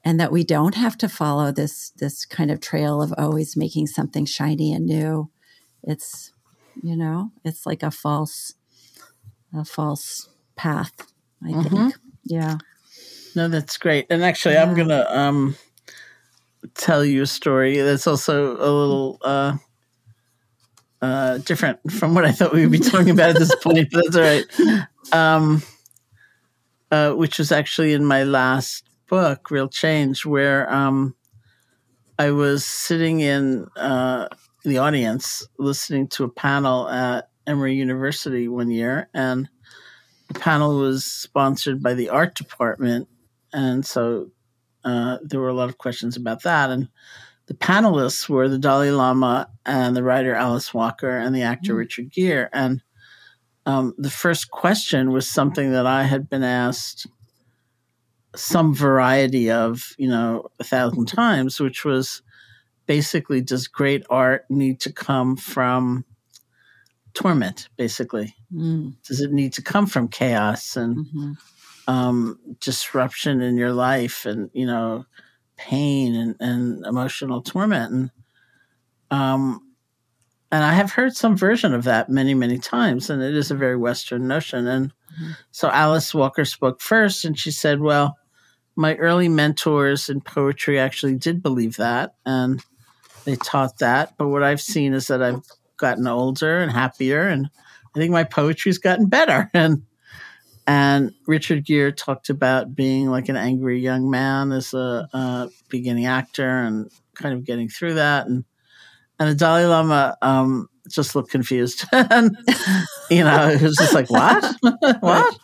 and 0.03 0.19
that 0.19 0.31
we 0.31 0.43
don't 0.43 0.75
have 0.75 0.97
to 0.97 1.07
follow 1.09 1.51
this 1.51 1.91
this 1.97 2.25
kind 2.25 2.49
of 2.51 2.59
trail 2.59 3.01
of 3.01 3.13
always 3.17 3.55
making 3.55 3.87
something 3.87 4.25
shiny 4.25 4.73
and 4.73 4.85
new 4.85 5.29
it's 5.83 6.31
you 6.81 6.95
know 6.95 7.31
it's 7.43 7.65
like 7.65 7.83
a 7.83 7.91
false 7.91 8.53
a 9.53 9.63
false 9.65 10.29
path 10.55 10.91
i 11.43 11.51
Mhm. 11.53 11.69
think 11.69 11.95
yeah 12.25 12.57
No, 13.35 13.47
that's 13.47 13.77
great. 13.77 14.07
And 14.09 14.23
actually, 14.23 14.57
I'm 14.57 14.73
gonna 14.75 15.05
um, 15.09 15.55
tell 16.73 17.05
you 17.05 17.21
a 17.21 17.27
story 17.27 17.77
that's 17.77 18.07
also 18.07 18.53
a 18.57 18.71
little 18.71 19.19
uh, 19.23 19.57
uh, 21.01 21.37
different 21.39 21.79
from 21.91 22.15
what 22.15 22.25
I 22.25 22.31
thought 22.31 22.51
we 22.53 22.61
would 22.63 22.71
be 22.71 22.79
talking 22.79 23.11
about 23.11 23.29
at 23.29 23.37
this 23.37 23.53
point. 23.61 23.89
But 23.91 24.03
that's 24.05 24.15
all 24.15 24.23
right. 24.23 24.45
Um, 25.11 25.61
uh, 26.91 27.11
which 27.13 27.37
was 27.37 27.51
actually 27.51 27.93
in 27.93 28.05
my 28.05 28.23
last 28.23 28.89
book, 29.07 29.51
Real 29.51 29.69
Change, 29.69 30.25
where 30.25 30.71
um, 30.73 31.15
I 32.17 32.31
was 32.31 32.65
sitting 32.65 33.19
in 33.19 33.67
uh, 33.75 34.27
the 34.67 34.77
audience 34.79 35.47
listening 35.57 36.07
to 36.09 36.23
a 36.23 36.29
panel 36.29 36.89
at 36.89 37.29
Emory 37.45 37.75
University 37.75 38.47
one 38.47 38.69
year, 38.69 39.09
and 39.13 39.49
the 40.27 40.39
panel 40.39 40.77
was 40.77 41.05
sponsored 41.05 41.81
by 41.81 41.93
the 41.93 42.09
art 42.09 42.35
department 42.35 43.07
and 43.53 43.85
so 43.85 44.29
uh, 44.83 45.17
there 45.23 45.39
were 45.39 45.49
a 45.49 45.53
lot 45.53 45.69
of 45.69 45.77
questions 45.77 46.15
about 46.15 46.43
that. 46.43 46.69
And 46.69 46.89
the 47.47 47.53
panelists 47.53 48.27
were 48.29 48.49
the 48.49 48.57
Dalai 48.59 48.91
Lama 48.91 49.49
and 49.65 49.95
the 49.95 50.03
writer 50.03 50.33
Alice 50.33 50.73
Walker 50.73 51.17
and 51.17 51.35
the 51.35 51.43
actor 51.43 51.73
Mm. 51.73 51.77
Richard 51.77 52.11
Gere. 52.11 52.49
And 52.53 52.81
um, 53.65 53.93
the 53.97 54.09
first 54.09 54.51
question 54.51 55.11
was 55.11 55.27
something 55.27 55.71
that 55.71 55.85
I 55.85 56.03
had 56.03 56.29
been 56.29 56.43
asked 56.43 57.07
some 58.35 58.73
variety 58.73 59.49
of, 59.49 59.93
you 59.97 60.07
know, 60.07 60.47
a 60.59 60.63
thousand 60.63 61.07
times, 61.07 61.59
which 61.59 61.83
was 61.83 62.21
basically, 62.87 63.41
does 63.41 63.67
great 63.67 64.05
art 64.09 64.45
need 64.49 64.79
to 64.81 64.91
come 64.91 65.35
from 65.35 66.05
torment, 67.13 67.69
basically? 67.77 68.35
Mm, 68.53 68.95
Does 69.07 69.21
it 69.21 69.31
need 69.31 69.53
to 69.53 69.61
come 69.61 69.85
from 69.87 70.07
chaos 70.07 70.75
and 70.77 71.05
mhm. 71.05 71.37
um, 71.87 72.39
disruption 72.59 73.41
in 73.41 73.57
your 73.57 73.73
life 73.73 74.25
and 74.25 74.49
you 74.53 74.65
know 74.65 75.05
pain 75.57 76.15
and, 76.15 76.35
and 76.39 76.85
emotional 76.85 77.41
torment 77.41 77.91
and 77.93 78.11
um, 79.09 79.61
and 80.51 80.63
I 80.63 80.73
have 80.73 80.91
heard 80.91 81.15
some 81.15 81.35
version 81.35 81.73
of 81.73 81.83
that 81.85 82.09
many 82.09 82.33
many 82.33 82.57
times 82.59 83.09
and 83.09 83.21
it 83.23 83.35
is 83.35 83.51
a 83.51 83.55
very 83.55 83.75
Western 83.77 84.27
notion 84.27 84.67
and 84.67 84.93
Mhm. 85.19 85.35
so 85.51 85.69
Alice 85.69 86.13
Walker 86.13 86.45
spoke 86.45 86.79
first 86.79 87.25
and 87.25 87.39
she 87.39 87.49
said 87.49 87.79
well 87.79 88.17
my 88.75 88.95
early 88.97 89.27
mentors 89.29 90.09
in 90.09 90.21
poetry 90.21 90.77
actually 90.77 91.15
did 91.15 91.41
believe 91.41 91.77
that 91.77 92.13
and 92.25 92.63
they 93.27 93.35
taught 93.35 93.77
that 93.77 94.13
but 94.17 94.29
what 94.29 94.43
I've 94.43 94.61
seen 94.61 94.93
is 94.93 95.07
that 95.07 95.21
I've 95.21 95.43
gotten 95.77 96.07
older 96.07 96.57
and 96.57 96.71
happier 96.71 97.27
and 97.27 97.49
I 97.95 97.99
think 97.99 98.11
my 98.11 98.23
poetry's 98.23 98.79
gotten 98.79 99.07
better 99.07 99.49
and 99.53 99.83
and 100.65 101.13
Richard 101.27 101.65
Gere 101.65 101.93
talked 101.93 102.29
about 102.29 102.75
being 102.75 103.09
like 103.09 103.29
an 103.29 103.37
angry 103.37 103.79
young 103.79 104.09
man 104.09 104.51
as 104.51 104.73
a, 104.73 105.07
uh 105.13 105.47
beginning 105.69 106.07
actor 106.07 106.49
and 106.49 106.91
kind 107.17 107.33
of 107.33 107.43
getting 107.43 107.69
through 107.69 107.95
that. 107.95 108.27
And 108.27 108.45
and 109.19 109.29
the 109.29 109.35
Dalai 109.35 109.65
Lama 109.65 110.15
um, 110.21 110.69
just 110.87 111.15
looked 111.15 111.31
confused, 111.31 111.85
and 111.91 112.37
you 113.09 113.23
know, 113.23 113.49
it 113.49 113.61
was 113.61 113.75
just 113.75 113.93
like, 113.93 114.11
"What? 114.11 114.55
what?" 114.99 115.37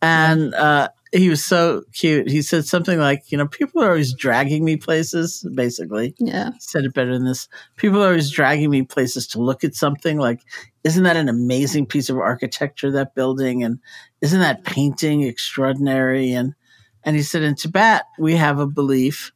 And 0.00 0.54
uh, 0.54 0.88
he 1.12 1.28
was 1.28 1.44
so 1.44 1.82
cute. 1.92 2.28
He 2.30 2.42
said 2.42 2.66
something 2.66 2.98
like, 2.98 3.24
"You 3.32 3.38
know, 3.38 3.46
people 3.48 3.82
are 3.82 3.88
always 3.90 4.14
dragging 4.14 4.64
me 4.64 4.76
places." 4.76 5.46
Basically, 5.54 6.14
Yeah. 6.18 6.50
said 6.60 6.84
it 6.84 6.94
better 6.94 7.12
than 7.12 7.24
this. 7.24 7.48
People 7.76 8.02
are 8.02 8.08
always 8.08 8.30
dragging 8.30 8.70
me 8.70 8.82
places 8.82 9.26
to 9.28 9.42
look 9.42 9.64
at 9.64 9.74
something. 9.74 10.18
Like, 10.18 10.40
isn't 10.84 11.04
that 11.04 11.16
an 11.16 11.28
amazing 11.28 11.86
piece 11.86 12.08
of 12.10 12.18
architecture? 12.18 12.90
That 12.90 13.14
building, 13.14 13.62
and 13.64 13.78
isn't 14.20 14.40
that 14.40 14.64
painting 14.64 15.22
extraordinary? 15.22 16.32
And 16.32 16.54
and 17.04 17.16
he 17.16 17.22
said 17.22 17.42
in 17.42 17.54
Tibet 17.54 18.02
we 18.18 18.36
have 18.36 18.58
a 18.58 18.66
belief 18.66 19.32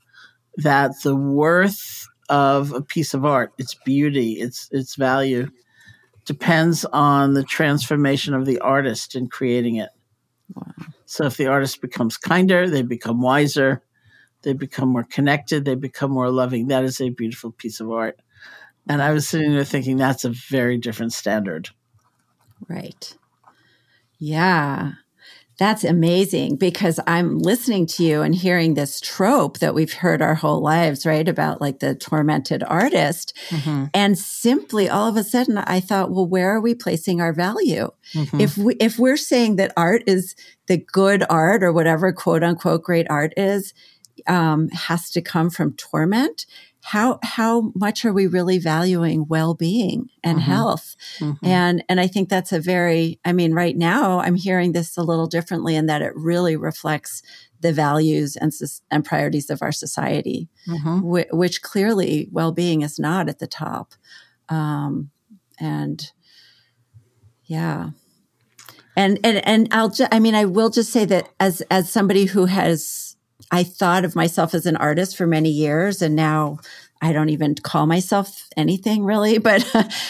that 0.58 0.92
the 1.02 1.16
worth 1.16 2.06
of 2.28 2.72
a 2.72 2.82
piece 2.82 3.14
of 3.14 3.24
art, 3.24 3.52
its 3.58 3.74
beauty, 3.74 4.32
its 4.40 4.68
its 4.72 4.96
value, 4.96 5.48
depends 6.24 6.84
on 6.86 7.34
the 7.34 7.42
transformation 7.42 8.34
of 8.34 8.46
the 8.46 8.58
artist 8.60 9.14
in 9.14 9.28
creating 9.28 9.76
it. 9.76 9.90
Wow. 10.54 10.72
So 11.12 11.26
if 11.26 11.36
the 11.36 11.48
artist 11.48 11.82
becomes 11.82 12.16
kinder, 12.16 12.70
they 12.70 12.80
become 12.80 13.20
wiser, 13.20 13.82
they 14.44 14.54
become 14.54 14.88
more 14.88 15.04
connected, 15.04 15.66
they 15.66 15.74
become 15.74 16.10
more 16.10 16.30
loving. 16.30 16.68
That 16.68 16.84
is 16.84 17.02
a 17.02 17.10
beautiful 17.10 17.52
piece 17.52 17.80
of 17.80 17.90
art. 17.90 18.18
And 18.88 19.02
I 19.02 19.12
was 19.12 19.28
sitting 19.28 19.52
there 19.52 19.62
thinking 19.62 19.98
that's 19.98 20.24
a 20.24 20.30
very 20.30 20.78
different 20.78 21.12
standard. 21.12 21.68
Right. 22.66 23.14
Yeah. 24.18 24.92
That's 25.58 25.84
amazing 25.84 26.56
because 26.56 26.98
I'm 27.06 27.38
listening 27.38 27.86
to 27.86 28.04
you 28.04 28.22
and 28.22 28.34
hearing 28.34 28.74
this 28.74 29.00
trope 29.00 29.58
that 29.58 29.74
we've 29.74 29.92
heard 29.92 30.22
our 30.22 30.34
whole 30.34 30.60
lives, 30.62 31.04
right? 31.04 31.28
About 31.28 31.60
like 31.60 31.78
the 31.80 31.94
tormented 31.94 32.62
artist. 32.64 33.36
And 33.94 34.18
simply 34.18 34.88
all 34.88 35.08
of 35.08 35.16
a 35.16 35.24
sudden 35.24 35.58
I 35.58 35.80
thought, 35.80 36.10
well, 36.10 36.26
where 36.26 36.50
are 36.50 36.60
we 36.60 36.74
placing 36.74 37.20
our 37.20 37.32
value? 37.32 37.90
Mhm. 38.14 38.40
If 38.40 38.56
we 38.56 38.74
if 38.76 38.98
we're 38.98 39.16
saying 39.16 39.56
that 39.56 39.72
art 39.76 40.02
is 40.06 40.34
the 40.66 40.78
good 40.78 41.22
art 41.28 41.62
or 41.62 41.72
whatever 41.72 42.12
quote 42.12 42.42
unquote 42.42 42.82
great 42.82 43.06
art 43.10 43.32
is, 43.36 43.74
um, 44.26 44.68
has 44.70 45.10
to 45.10 45.20
come 45.20 45.50
from 45.50 45.74
torment, 45.74 46.46
how 46.84 47.18
how 47.22 47.72
much 47.74 48.04
are 48.04 48.12
we 48.12 48.26
really 48.26 48.58
valuing 48.58 49.26
well-being 49.28 50.08
and 50.24 50.38
Mhm. 50.38 50.42
health? 50.42 50.96
Mhm. 51.20 51.38
And 51.42 51.84
and 51.88 52.00
I 52.00 52.06
think 52.08 52.28
that's 52.28 52.52
a 52.52 52.60
very 52.60 53.20
I 53.24 53.32
mean 53.32 53.52
right 53.54 53.76
now 53.76 54.18
I'm 54.20 54.34
hearing 54.34 54.72
this 54.72 54.96
a 54.96 55.02
little 55.02 55.26
differently 55.28 55.76
in 55.76 55.86
that 55.86 56.02
it 56.02 56.12
really 56.16 56.56
reflects 56.56 57.22
the 57.60 57.72
values 57.72 58.34
and 58.36 58.52
and 58.90 59.04
priorities 59.04 59.48
of 59.50 59.62
our 59.62 59.70
society, 59.72 60.48
Mhm. 60.66 61.02
whi- 61.02 61.28
which 61.32 61.62
clearly 61.62 62.28
well-being 62.32 62.82
is 62.82 62.98
not 62.98 63.28
at 63.28 63.38
the 63.38 63.46
top. 63.46 63.94
Um, 64.48 65.10
and 65.60 66.10
yeah. 67.44 67.90
And 68.96 69.18
and 69.24 69.46
and 69.46 69.68
I'll 69.70 69.88
ju- 69.90 70.08
I 70.12 70.18
mean 70.18 70.34
I 70.34 70.44
will 70.44 70.68
just 70.70 70.90
say 70.92 71.04
that 71.06 71.28
as 71.40 71.62
as 71.70 71.90
somebody 71.90 72.24
who 72.26 72.46
has 72.46 73.11
I 73.50 73.64
thought 73.64 74.04
of 74.04 74.14
myself 74.16 74.54
as 74.54 74.66
an 74.66 74.76
artist 74.76 75.16
for 75.16 75.26
many 75.26 75.50
years 75.50 76.02
and 76.02 76.14
now 76.16 76.58
I 77.04 77.12
don't 77.12 77.30
even 77.30 77.56
call 77.56 77.86
myself 77.86 78.48
anything 78.56 79.04
really, 79.04 79.38
but 79.50 79.64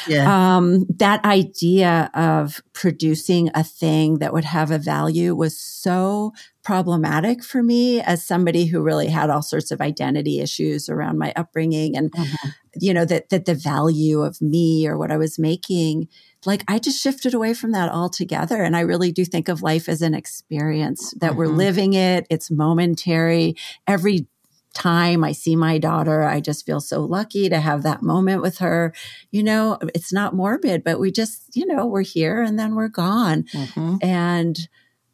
Yeah. 0.07 0.57
um, 0.59 0.85
that 0.97 1.25
idea 1.25 2.11
of 2.15 2.61
producing 2.75 3.51
a 3.55 3.65
thing 3.65 4.19
that 4.19 4.33
would 4.33 4.45
have 4.45 4.71
a 4.71 4.79
value 4.79 5.35
was 5.35 5.57
so 5.57 6.35
problematic 6.63 7.43
for 7.43 7.63
me 7.63 8.01
as 8.01 8.25
somebody 8.25 8.67
who 8.67 8.81
really 8.83 9.09
had 9.09 9.31
all 9.31 9.43
sorts 9.43 9.71
of 9.71 9.81
identity 9.81 10.41
issues 10.41 10.89
around 10.89 11.19
my 11.19 11.33
upbringing 11.37 11.97
and 11.97 12.13
Mhm. 12.13 12.55
you 12.81 12.95
know 12.95 13.05
that 13.05 13.29
that 13.31 13.45
the 13.45 13.55
value 13.55 14.23
of 14.23 14.41
me 14.41 14.87
or 14.87 14.97
what 14.97 15.11
I 15.11 15.17
was 15.17 15.39
making 15.39 16.09
like 16.47 16.65
I 16.69 16.79
just 16.79 17.01
shifted 17.03 17.35
away 17.35 17.53
from 17.55 17.73
that 17.73 17.91
altogether 17.91 18.63
and 18.63 18.77
I 18.77 18.81
really 18.81 19.13
do 19.13 19.25
think 19.25 19.49
of 19.49 19.61
life 19.63 19.89
as 19.89 20.03
an 20.03 20.15
experience 20.15 21.13
that 21.21 21.37
we're 21.37 21.47
Mhm. 21.49 21.57
living 21.57 21.93
it 21.95 22.27
it's 22.31 22.51
momentary 22.51 23.57
every 23.87 24.27
time 24.75 25.23
I 25.23 25.33
see 25.33 25.55
my 25.55 25.77
daughter 25.79 26.23
I 26.23 26.41
just 26.41 26.65
feel 26.65 26.81
so 26.81 27.03
lucky 27.03 27.49
to 27.51 27.61
have 27.61 27.83
that 27.83 28.03
moment 28.03 28.41
with 28.41 28.59
her 28.59 28.95
you 29.31 29.43
know 29.43 29.79
it's 29.95 30.13
not 30.13 30.35
morbid 30.35 30.83
but 30.85 30.99
we 31.01 31.11
just 31.11 31.55
you 31.55 31.67
know 31.67 31.85
we're 31.87 32.01
here 32.03 32.41
and 32.43 32.59
then 32.59 32.75
we're 32.75 32.89
gone 32.89 33.45
Mhm. 33.53 33.99
and 34.01 34.69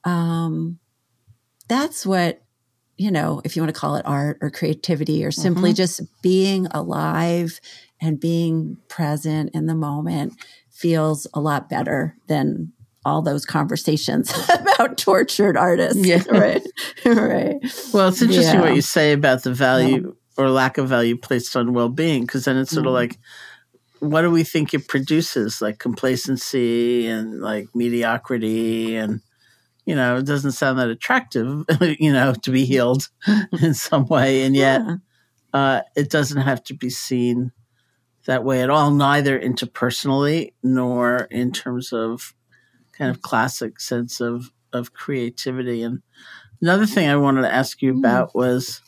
um 0.05 0.79
that's 1.69 2.05
what 2.07 2.43
you 2.97 3.11
know 3.11 3.41
if 3.45 3.55
you 3.57 3.63
want 3.63 3.73
to 3.75 3.79
call 3.81 3.95
it 3.97 4.05
art 4.07 4.39
or 4.41 4.51
creativity 4.51 5.25
or 5.25 5.31
simply 5.31 5.73
Mhm. 5.73 5.77
just 5.77 6.01
being 6.23 6.67
alive 6.73 7.61
and 8.01 8.19
being 8.19 8.77
present 8.89 9.51
in 9.55 9.67
the 9.67 9.75
moment 9.75 10.33
feels 10.71 11.27
a 11.35 11.41
lot 11.41 11.69
better 11.69 12.17
than 12.29 12.73
all 13.05 13.23
those 13.23 13.45
conversations 13.45 14.33
about 14.61 14.99
tortured 14.99 15.57
artists. 15.57 16.05
Yeah. 16.05 16.23
Right. 16.31 16.63
right. 17.05 17.57
Well, 17.93 18.09
it's 18.09 18.21
interesting 18.23 18.57
Yeah. 18.57 18.61
what 18.63 18.75
you 18.75 18.83
say 18.83 19.13
about 19.13 19.43
the 19.45 19.53
value 19.53 20.15
or 20.37 20.51
lack 20.51 20.79
of 20.79 20.89
value 20.89 21.17
placed 21.17 21.57
on 21.57 21.73
well 21.73 21.89
being, 21.89 22.23
because 22.23 22.45
then 22.45 22.57
it's 22.57 22.71
sort 22.71 22.87
of 22.87 22.91
Mhm. 22.93 22.95
like, 22.95 23.19
what 24.01 24.23
do 24.23 24.31
we 24.31 24.45
think 24.45 24.75
it 24.75 24.87
produces? 24.89 25.61
Like 25.63 25.79
complacency 25.79 27.07
and 27.07 27.41
like 27.41 27.69
mediocrity. 27.75 28.95
And, 28.97 29.21
you 29.89 29.95
know, 29.97 30.19
it 30.19 30.27
doesn't 30.27 30.53
sound 30.53 30.79
that 30.79 30.91
attractive, 30.91 31.65
you 31.99 32.13
know, 32.13 32.35
to 32.35 32.51
be 32.51 32.65
healed 32.67 33.09
in 33.63 33.73
some 33.73 34.05
way. 34.07 34.43
And 34.45 34.55
yet, 34.55 34.83
Yeah. 34.85 34.97
uh, 35.55 35.81
it 35.97 36.11
doesn't 36.11 36.43
have 36.43 36.63
to 36.65 36.75
be 36.75 36.91
seen 36.91 37.53
that 38.27 38.45
way 38.45 38.61
at 38.63 38.69
all, 38.69 38.91
neither 38.91 39.41
interpersonally 39.41 40.53
nor 40.63 41.27
in 41.31 41.53
terms 41.53 41.93
of 41.93 42.35
kind 42.93 43.11
of 43.11 43.23
classic 43.23 43.81
sense 43.81 44.21
of, 44.21 44.51
of 44.75 44.93
creativity. 44.93 45.83
And 45.83 46.03
another 46.61 46.85
thing 46.85 47.09
I 47.09 47.17
wanted 47.17 47.43
to 47.43 47.55
ask 47.55 47.81
you 47.81 47.95
Mm. 47.95 47.99
about 48.01 48.35
was 48.35 48.83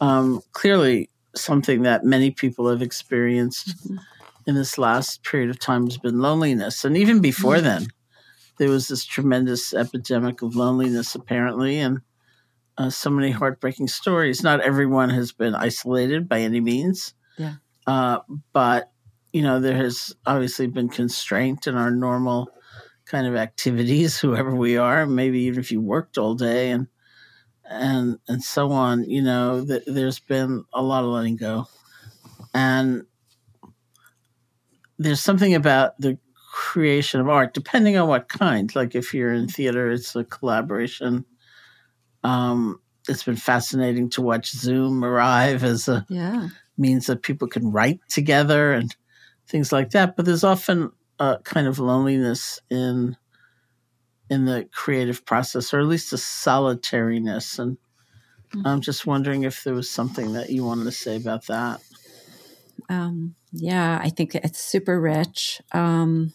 um, 0.00 0.40
clearly 0.52 1.10
something 1.34 1.82
that 1.82 2.04
many 2.04 2.30
people 2.30 2.68
have 2.70 2.82
experienced 2.82 3.74
Mhm. 3.88 3.98
in 4.46 4.54
this 4.54 4.78
last 4.78 5.24
period 5.24 5.50
of 5.50 5.58
time 5.58 5.84
has 5.86 5.98
been 5.98 6.20
loneliness. 6.20 6.84
And 6.84 6.96
even 6.96 7.20
before 7.20 7.60
then, 7.60 7.88
there 8.58 8.68
was 8.68 8.88
this 8.88 9.04
tremendous 9.04 9.72
epidemic 9.72 10.42
of 10.42 10.56
loneliness, 10.56 11.14
apparently, 11.14 11.78
and 11.78 12.00
uh, 12.76 12.90
so 12.90 13.10
many 13.10 13.30
heartbreaking 13.30 13.88
stories. 13.88 14.42
Not 14.42 14.60
everyone 14.60 15.10
has 15.10 15.32
been 15.32 15.54
isolated 15.54 16.28
by 16.28 16.40
any 16.40 16.60
means. 16.60 17.14
Yeah. 17.36 17.54
Uh, 17.86 18.18
but, 18.52 18.92
you 19.32 19.42
know, 19.42 19.60
there 19.60 19.76
has 19.76 20.14
obviously 20.26 20.66
been 20.66 20.88
constraint 20.88 21.66
in 21.66 21.76
our 21.76 21.90
normal 21.90 22.50
kind 23.06 23.26
of 23.26 23.36
activities, 23.36 24.18
whoever 24.20 24.54
we 24.54 24.76
are, 24.76 25.06
maybe 25.06 25.40
even 25.42 25.60
if 25.60 25.72
you 25.72 25.80
worked 25.80 26.18
all 26.18 26.34
day 26.34 26.70
and 26.70 26.88
and 27.70 28.18
and 28.26 28.42
so 28.42 28.72
on, 28.72 29.04
you 29.04 29.20
know, 29.20 29.62
th- 29.64 29.82
there's 29.86 30.18
been 30.18 30.64
a 30.72 30.82
lot 30.82 31.04
of 31.04 31.10
letting 31.10 31.36
go. 31.36 31.66
And 32.54 33.04
there's 34.98 35.20
something 35.20 35.54
about 35.54 36.00
the 36.00 36.18
creation 36.58 37.20
of 37.20 37.28
art, 37.28 37.54
depending 37.54 37.96
on 37.96 38.08
what 38.08 38.28
kind. 38.28 38.74
Like 38.74 38.96
if 38.96 39.14
you're 39.14 39.32
in 39.32 39.46
theater, 39.46 39.92
it's 39.92 40.16
a 40.16 40.24
collaboration. 40.24 41.24
Um, 42.24 42.80
it's 43.08 43.22
been 43.22 43.36
fascinating 43.36 44.10
to 44.10 44.22
watch 44.22 44.50
Zoom 44.50 45.04
arrive 45.04 45.62
as 45.62 45.86
a 45.86 46.04
Yeah. 46.08 46.48
means 46.76 47.06
that 47.06 47.22
people 47.22 47.46
can 47.46 47.70
write 47.70 48.00
together 48.08 48.72
and 48.72 48.94
things 49.46 49.70
like 49.70 49.90
that. 49.90 50.16
But 50.16 50.26
there's 50.26 50.42
often 50.42 50.90
a 51.20 51.38
kind 51.44 51.68
of 51.68 51.78
loneliness 51.78 52.60
in 52.70 53.16
in 54.28 54.44
the 54.44 54.68
creative 54.72 55.24
process, 55.24 55.72
or 55.72 55.78
at 55.78 55.86
least 55.86 56.12
a 56.12 56.18
solitariness. 56.18 57.60
And 57.60 57.78
Mhm. 58.52 58.66
I'm 58.66 58.80
just 58.80 59.06
wondering 59.06 59.44
if 59.44 59.62
there 59.62 59.74
was 59.74 59.88
something 59.88 60.32
that 60.32 60.50
you 60.50 60.64
wanted 60.64 60.84
to 60.84 60.92
say 60.92 61.14
about 61.14 61.46
that. 61.46 61.80
Um, 62.88 63.36
yeah, 63.52 63.98
I 64.02 64.10
think 64.10 64.34
it's 64.34 64.58
super 64.58 65.00
rich. 65.00 65.62
Um, 65.72 66.32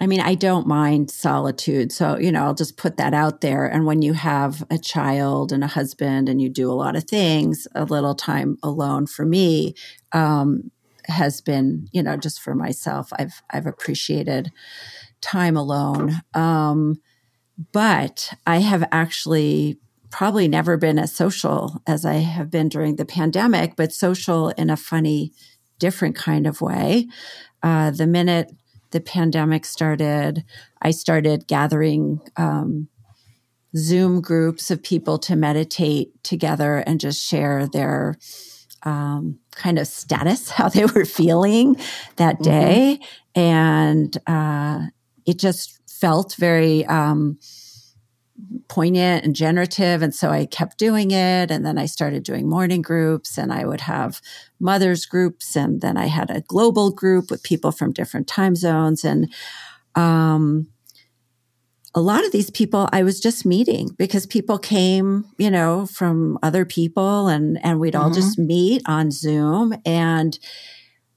I 0.00 0.06
mean, 0.06 0.20
I 0.20 0.34
don't 0.34 0.66
mind 0.66 1.10
solitude. 1.10 1.92
So, 1.92 2.18
you 2.18 2.32
know, 2.32 2.44
I'll 2.44 2.54
just 2.54 2.78
put 2.78 2.96
that 2.96 3.12
out 3.12 3.42
there. 3.42 3.66
And 3.66 3.84
when 3.84 4.00
you 4.00 4.14
have 4.14 4.64
a 4.70 4.78
child 4.78 5.52
and 5.52 5.62
a 5.62 5.66
husband 5.68 6.28
and 6.28 6.40
you 6.40 6.48
do 6.48 6.70
a 6.70 6.74
lot 6.74 6.96
of 6.96 7.04
things, 7.04 7.68
a 7.74 7.84
little 7.84 8.14
time 8.14 8.56
alone 8.62 9.06
for 9.06 9.26
me 9.26 9.74
um, 10.12 10.70
has 11.06 11.42
been, 11.42 11.88
you 11.92 12.02
know, 12.02 12.16
just 12.16 12.40
for 12.40 12.54
myself. 12.54 13.12
I've 13.18 13.42
I've 13.50 13.66
appreciated 13.66 14.50
time 15.20 15.56
alone. 15.56 16.22
Um, 16.32 17.02
but 17.72 18.32
I 18.46 18.58
have 18.58 18.88
actually 18.90 19.78
probably 20.10 20.48
never 20.48 20.78
been 20.78 20.98
as 20.98 21.14
social 21.14 21.82
as 21.86 22.06
I 22.06 22.14
have 22.14 22.50
been 22.50 22.68
during 22.68 22.96
the 22.96 23.04
pandemic, 23.04 23.76
but 23.76 23.92
social 23.92 24.48
in 24.50 24.70
a 24.70 24.76
funny, 24.76 25.32
different 25.78 26.16
kind 26.16 26.46
of 26.46 26.60
way. 26.62 27.06
Uh, 27.62 27.90
the 27.90 28.06
minute 28.06 28.50
the 28.90 29.00
pandemic 29.00 29.64
started, 29.64 30.44
I 30.82 30.90
started 30.90 31.46
gathering 31.46 32.20
um, 32.36 32.88
Zoom 33.76 34.20
groups 34.20 34.70
of 34.70 34.82
people 34.82 35.18
to 35.18 35.36
meditate 35.36 36.22
together 36.24 36.78
and 36.78 36.98
just 36.98 37.24
share 37.24 37.66
their 37.68 38.16
um, 38.82 39.38
kind 39.52 39.78
of 39.78 39.86
status, 39.86 40.50
how 40.58 40.68
they 40.68 40.86
were 40.86 41.04
feeling 41.04 41.76
that 42.16 42.38
Mhm. 42.38 42.44
day. 42.44 43.00
And 43.34 44.16
uh, 44.26 44.86
it 45.26 45.38
just 45.38 45.78
felt 45.88 46.34
very 46.34 46.84
um, 46.86 47.38
poignant 48.68 49.24
and 49.24 49.34
generative. 49.34 50.02
And 50.02 50.14
so 50.14 50.30
I 50.30 50.46
kept 50.46 50.78
doing 50.78 51.10
it. 51.10 51.50
And 51.50 51.64
then 51.64 51.78
I 51.78 51.86
started 51.86 52.22
doing 52.22 52.48
morning 52.48 52.82
groups 52.82 53.36
and 53.38 53.52
I 53.52 53.64
would 53.66 53.82
have 53.82 54.20
mothers 54.58 55.06
groups. 55.06 55.56
And 55.56 55.80
then 55.80 55.96
I 55.96 56.06
had 56.06 56.30
a 56.30 56.40
global 56.42 56.90
group 56.90 57.30
with 57.30 57.42
people 57.42 57.72
from 57.72 57.92
different 57.92 58.26
time 58.28 58.54
zones. 58.56 59.04
And 59.04 59.32
um, 59.94 60.68
a 61.94 62.00
lot 62.00 62.24
of 62.24 62.30
these 62.30 62.50
people 62.50 62.88
I 62.92 63.02
was 63.02 63.18
just 63.20 63.44
meeting 63.44 63.90
because 63.98 64.24
people 64.24 64.58
came, 64.58 65.24
you 65.38 65.50
know, 65.50 65.86
from 65.86 66.38
other 66.42 66.64
people 66.64 67.26
and, 67.26 67.58
and 67.64 67.80
we'd 67.80 67.96
all 67.96 68.10
Mhm. 68.10 68.14
just 68.14 68.38
meet 68.38 68.82
on 68.86 69.10
Zoom 69.10 69.74
and 69.84 70.38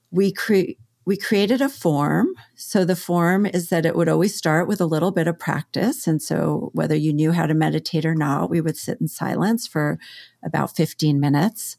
we 0.10 0.32
create, 0.32 0.80
we 1.06 1.18
created 1.18 1.62
a 1.62 1.70
form. 1.70 2.34
So 2.56 2.86
the 2.86 2.96
form 2.96 3.46
is 3.46 3.70
that 3.70 3.86
it 3.86 3.96
would 3.96 4.08
always 4.08 4.36
start 4.36 4.68
with 4.68 4.80
a 4.80 4.86
little 4.86 5.12
bit 5.12 5.28
of 5.28 5.40
practice. 5.40 6.08
And 6.08 6.22
so 6.22 6.70
whether 6.74 6.96
you 6.96 7.14
knew 7.14 7.32
how 7.32 7.46
to 7.46 7.54
meditate 7.54 8.06
or 8.06 8.16
not, 8.16 8.50
we 8.50 8.62
would 8.62 8.78
sit 8.78 9.02
in 9.02 9.08
silence 9.08 9.68
for 9.68 10.00
about 10.44 10.76
15 10.76 11.20
minutes. 11.20 11.78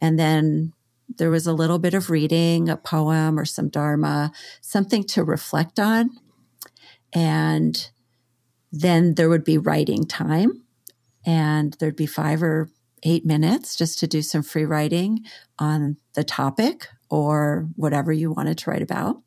And 0.00 0.18
then 0.18 0.72
there 1.16 1.30
was 1.30 1.46
a 1.46 1.52
little 1.52 1.78
bit 1.78 1.94
of 1.94 2.10
reading, 2.10 2.68
a 2.68 2.76
poem 2.76 3.38
or 3.38 3.44
some 3.44 3.68
dharma, 3.68 4.32
something 4.60 5.04
to 5.04 5.22
reflect 5.22 5.78
on. 5.78 6.10
And 7.12 7.90
then 8.72 9.14
there 9.14 9.28
would 9.28 9.44
be 9.44 9.58
writing 9.58 10.04
time. 10.04 10.62
And 11.24 11.74
there'd 11.74 11.96
be 11.96 12.06
five 12.06 12.42
or 12.42 12.68
eight 13.04 13.24
minutes 13.24 13.76
just 13.76 13.98
to 14.00 14.06
do 14.06 14.22
some 14.22 14.42
free 14.42 14.64
writing 14.64 15.24
on 15.58 15.96
the 16.14 16.24
topic 16.24 16.88
or 17.10 17.68
whatever 17.76 18.12
you 18.12 18.32
wanted 18.32 18.58
to 18.58 18.70
write 18.70 18.82
about. 18.82 19.22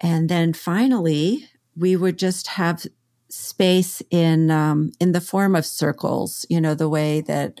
And 0.00 0.28
then 0.28 0.52
finally, 0.52 1.48
we 1.76 1.96
would 1.96 2.18
just 2.18 2.48
have 2.48 2.86
space 3.28 4.02
in 4.10 4.50
um, 4.50 4.92
in 5.00 5.12
the 5.12 5.20
form 5.20 5.54
of 5.54 5.66
circles. 5.66 6.46
You 6.48 6.60
know, 6.60 6.74
the 6.74 6.88
way 6.88 7.20
that 7.22 7.60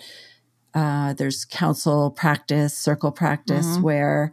uh, 0.74 1.12
there's 1.14 1.44
council 1.44 2.10
practice, 2.10 2.76
circle 2.76 3.10
practice, 3.12 3.78
Mhm. 3.78 3.82
where 3.82 4.32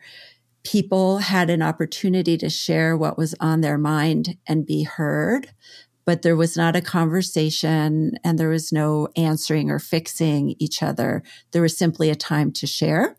people 0.64 1.20
had 1.20 1.50
an 1.50 1.62
opportunity 1.62 2.38
to 2.38 2.50
share 2.50 2.98
what 2.98 3.18
was 3.18 3.36
on 3.40 3.62
their 3.62 3.78
mind 3.78 4.38
and 4.48 4.66
be 4.66 4.84
heard. 4.84 5.50
But 6.06 6.22
there 6.22 6.36
was 6.36 6.56
not 6.56 6.76
a 6.76 6.82
conversation 6.82 8.18
and 8.24 8.38
there 8.38 8.50
was 8.50 8.72
no 8.72 9.08
answering 9.16 9.72
or 9.72 9.80
fixing 9.80 10.56
each 10.60 10.84
other. 10.84 11.24
There 11.52 11.62
was 11.62 11.78
simply 11.78 12.10
a 12.10 12.16
time 12.16 12.52
to 12.54 12.68
share. 12.68 13.18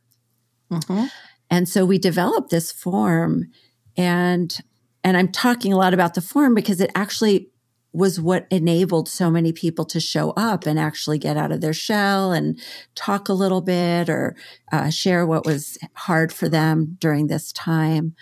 Mm-hmm. 0.71 1.07
And 1.51 1.69
so 1.69 1.85
we 1.85 1.99
developed 1.99 2.51
this 2.51 2.71
form 2.73 3.51
and 3.97 4.57
and 5.03 5.17
I'm 5.17 5.29
talking 5.29 5.73
a 5.73 5.77
lot 5.77 5.95
about 5.95 6.15
the 6.15 6.21
form 6.21 6.55
because 6.55 6.81
it 6.81 6.91
actually 6.97 7.51
was 7.93 8.21
what 8.21 8.47
enabled 8.51 9.09
so 9.09 9.31
many 9.31 9.53
people 9.53 9.85
to 9.87 10.01
show 10.01 10.31
up 10.33 10.67
and 10.67 10.79
actually 10.79 11.19
get 11.19 11.37
out 11.37 11.51
of 11.51 11.63
their 11.63 11.73
shell 11.73 12.33
and 12.33 12.61
talk 12.95 13.29
a 13.29 13.33
little 13.33 13.63
bit 13.63 14.11
or 14.11 14.37
uh, 14.71 14.91
share 14.91 15.25
what 15.25 15.47
was 15.47 15.79
hard 15.95 16.33
for 16.33 16.49
them 16.49 16.97
during 17.01 17.29
this 17.29 17.53
time. 17.53 18.15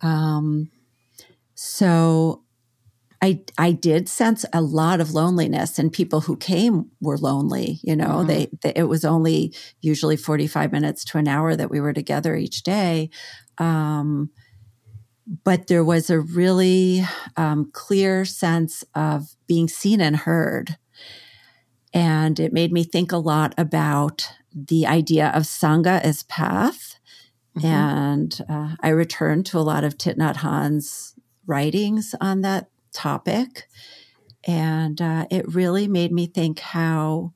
Um, 0.00 0.70
so 1.54 2.42
I 3.22 3.40
I 3.58 3.72
did 3.72 4.08
sense 4.08 4.44
a 4.52 4.60
lot 4.60 5.00
of 5.00 5.14
loneliness, 5.14 5.78
and 5.78 5.92
people 5.92 6.22
who 6.22 6.36
came 6.36 6.90
were 7.00 7.18
lonely. 7.18 7.80
You 7.84 7.96
know, 7.96 8.24
Mhm. 8.24 8.26
they, 8.28 8.48
they 8.62 8.72
it 8.76 8.84
was 8.88 9.04
only 9.04 9.54
usually 9.80 10.16
forty 10.16 10.46
five 10.48 10.72
minutes 10.72 11.04
to 11.06 11.18
an 11.18 11.28
hour 11.28 11.56
that 11.56 11.70
we 11.70 11.80
were 11.80 11.92
together 11.92 12.34
each 12.36 12.62
day. 12.64 13.10
Um, 13.58 14.30
but 15.44 15.66
there 15.68 15.84
was 15.84 16.10
a 16.10 16.20
really 16.20 17.04
um, 17.36 17.70
clear 17.72 18.24
sense 18.24 18.84
of 18.94 19.36
being 19.46 19.68
seen 19.68 20.00
and 20.00 20.16
heard. 20.16 20.76
And 21.94 22.40
it 22.40 22.52
made 22.52 22.72
me 22.72 22.84
think 22.84 23.12
a 23.12 23.16
lot 23.18 23.54
about 23.58 24.30
the 24.54 24.86
idea 24.86 25.28
of 25.28 25.42
Sangha 25.44 26.00
as 26.02 26.22
path. 26.24 26.96
Mhm. 27.58 27.64
And 27.64 28.40
uh, 28.50 28.76
I 28.80 28.90
returned 28.90 29.46
to 29.48 29.58
a 29.58 29.62
lot 29.62 29.84
of 29.84 29.98
Thich 29.98 30.16
Nhat 30.18 30.38
Hanh's 30.38 31.14
writings 31.46 32.16
on 32.20 32.42
that 32.42 32.68
topic. 32.92 33.68
And 34.44 35.00
uh, 35.00 35.26
it 35.30 35.46
really 35.54 35.88
made 35.88 36.12
me 36.12 36.26
think 36.26 36.58
how 36.60 37.32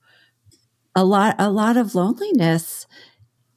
a 0.95 1.05
lot, 1.05 1.37
a 1.39 1.51
lot 1.51 1.77
of 1.77 1.95
loneliness 1.95 2.87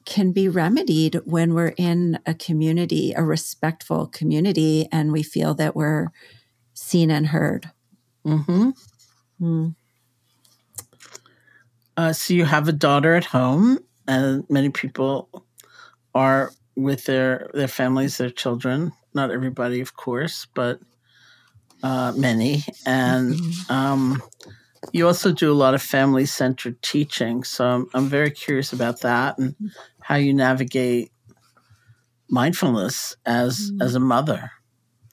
can 0.06 0.32
be 0.32 0.48
remedied 0.48 1.22
when 1.26 1.54
we're 1.54 1.74
in 1.78 2.20
a 2.26 2.34
community, 2.34 3.14
a 3.16 3.24
respectful 3.24 4.08
community, 4.08 4.88
and 4.92 5.12
we 5.12 5.24
feel 5.24 5.54
that 5.54 5.76
we're 5.76 6.08
seen 6.74 7.12
and 7.12 7.28
heard. 7.28 7.70
Mm-hmm. 8.26 8.70
Mm. 9.42 9.76
Uh, 11.96 12.14
so 12.14 12.34
you 12.34 12.46
have 12.46 12.68
a 12.68 12.74
daughter 12.74 13.14
at 13.16 13.26
home, 13.26 13.80
and 14.08 14.50
many 14.50 14.70
people 14.70 15.30
are 16.16 16.52
with 16.76 17.06
their 17.06 17.50
their 17.54 17.68
families, 17.68 18.18
their 18.18 18.30
children. 18.30 18.92
Not 19.14 19.32
everybody, 19.32 19.82
of 19.82 19.96
course, 19.96 20.48
but 20.54 20.80
uh, 21.84 22.14
many. 22.16 22.64
And 22.86 23.36
um, 23.70 24.22
you 24.92 25.08
also 25.08 25.32
do 25.32 25.52
a 25.52 25.54
lot 25.54 25.74
of 25.74 25.82
family 25.82 26.26
centered 26.26 26.82
teaching. 26.82 27.44
So 27.44 27.66
I'm, 27.66 27.90
I'm 27.94 28.08
very 28.08 28.32
curious 28.32 28.74
about 28.74 29.02
that 29.02 29.38
and 29.38 29.56
how 30.02 30.16
you 30.16 30.34
navigate 30.34 31.12
mindfulness 32.30 33.16
as 33.26 33.72
as 33.82 33.96
a 33.96 34.00
mother. 34.00 34.52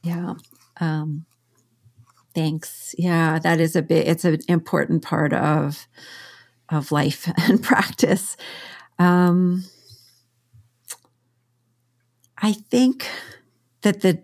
Yeah. 0.03 0.35
Um, 0.81 1.27
thanks. 2.35 2.95
Yeah, 2.99 3.39
that 3.39 3.61
is 3.61 3.75
a 3.75 3.83
bit. 3.83 4.07
It's 4.07 4.25
an 4.25 4.39
important 4.49 5.03
part 5.03 5.33
of 5.33 5.87
of 6.69 6.93
life 6.93 7.31
and 7.49 7.63
practice. 7.63 8.37
Um, 8.99 9.65
I 12.39 12.53
think 12.53 13.09
that 13.83 14.01
the 14.03 14.23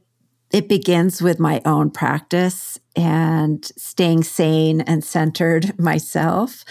it 0.52 0.68
begins 0.68 1.22
with 1.22 1.40
my 1.40 1.60
own 1.64 1.90
practice 1.90 2.78
and 2.94 3.64
staying 3.76 4.22
sane 4.22 4.82
and 4.82 5.02
centered 5.02 5.78
myself. 5.78 6.64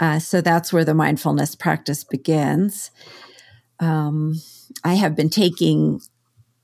Uh, 0.00 0.18
so 0.18 0.40
that's 0.40 0.72
where 0.72 0.84
the 0.84 0.94
mindfulness 0.94 1.54
practice 1.54 2.04
begins. 2.04 2.90
Um, 3.80 4.40
I 4.84 4.94
have 4.94 5.14
been 5.14 5.30
taking 5.30 6.00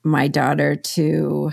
my 0.02 0.28
daughter 0.28 0.76
to 0.76 1.52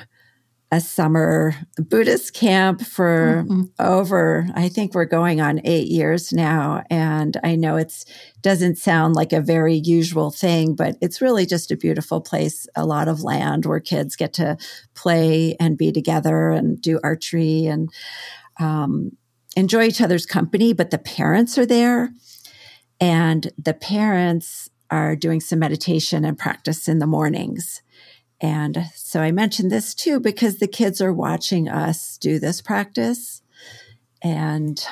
a 0.72 0.80
summer 0.80 1.54
Buddhist 1.78 2.34
camp 2.34 2.82
for 2.82 3.44
mm-hmm. 3.46 3.64
over, 3.78 4.48
I 4.56 4.70
think 4.70 4.94
we're 4.94 5.04
going 5.04 5.42
on 5.42 5.60
eight 5.66 5.90
years 5.90 6.32
now. 6.32 6.84
And 6.90 7.36
I 7.44 7.58
know 7.58 7.76
it's 7.76 8.06
doesn't 8.42 8.78
sound 8.78 9.14
like 9.14 9.34
a 9.34 9.42
very 9.42 9.76
usual 9.76 10.32
thing, 10.32 10.74
but 10.74 10.96
it's 11.02 11.22
really 11.22 11.46
just 11.46 11.72
a 11.72 11.78
beautiful 11.78 12.22
place, 12.22 12.68
a 12.76 12.86
lot 12.86 13.10
of 13.10 13.22
land 13.22 13.66
where 13.66 13.82
kids 13.82 14.16
get 14.16 14.34
to 14.34 14.58
play 14.96 15.58
and 15.60 15.78
be 15.78 15.92
together 15.92 16.50
and 16.50 16.82
do 16.82 17.00
archery 17.04 17.66
and 17.66 17.90
um, 18.60 19.12
enjoy 19.58 19.84
each 19.84 20.02
other's 20.02 20.26
company. 20.26 20.72
But 20.72 20.90
the 20.90 20.98
parents 20.98 21.58
are 21.58 21.66
there 21.66 22.14
and 23.02 23.52
the 23.58 23.74
parents 23.74 24.70
are 24.90 25.16
doing 25.16 25.42
some 25.42 25.60
meditation 25.60 26.24
and 26.24 26.38
practice 26.38 26.88
in 26.88 27.00
the 27.00 27.08
mornings. 27.08 27.82
And 28.42 28.86
so 28.96 29.22
I 29.22 29.32
mentioned 29.32 29.72
this 29.72 29.94
too 29.94 30.20
because 30.20 30.58
the 30.58 30.68
kids 30.68 31.00
are 31.00 31.14
watching 31.14 31.70
us 31.70 32.18
do 32.18 32.40
this 32.40 32.60
practice. 32.60 33.44
And 34.24 34.84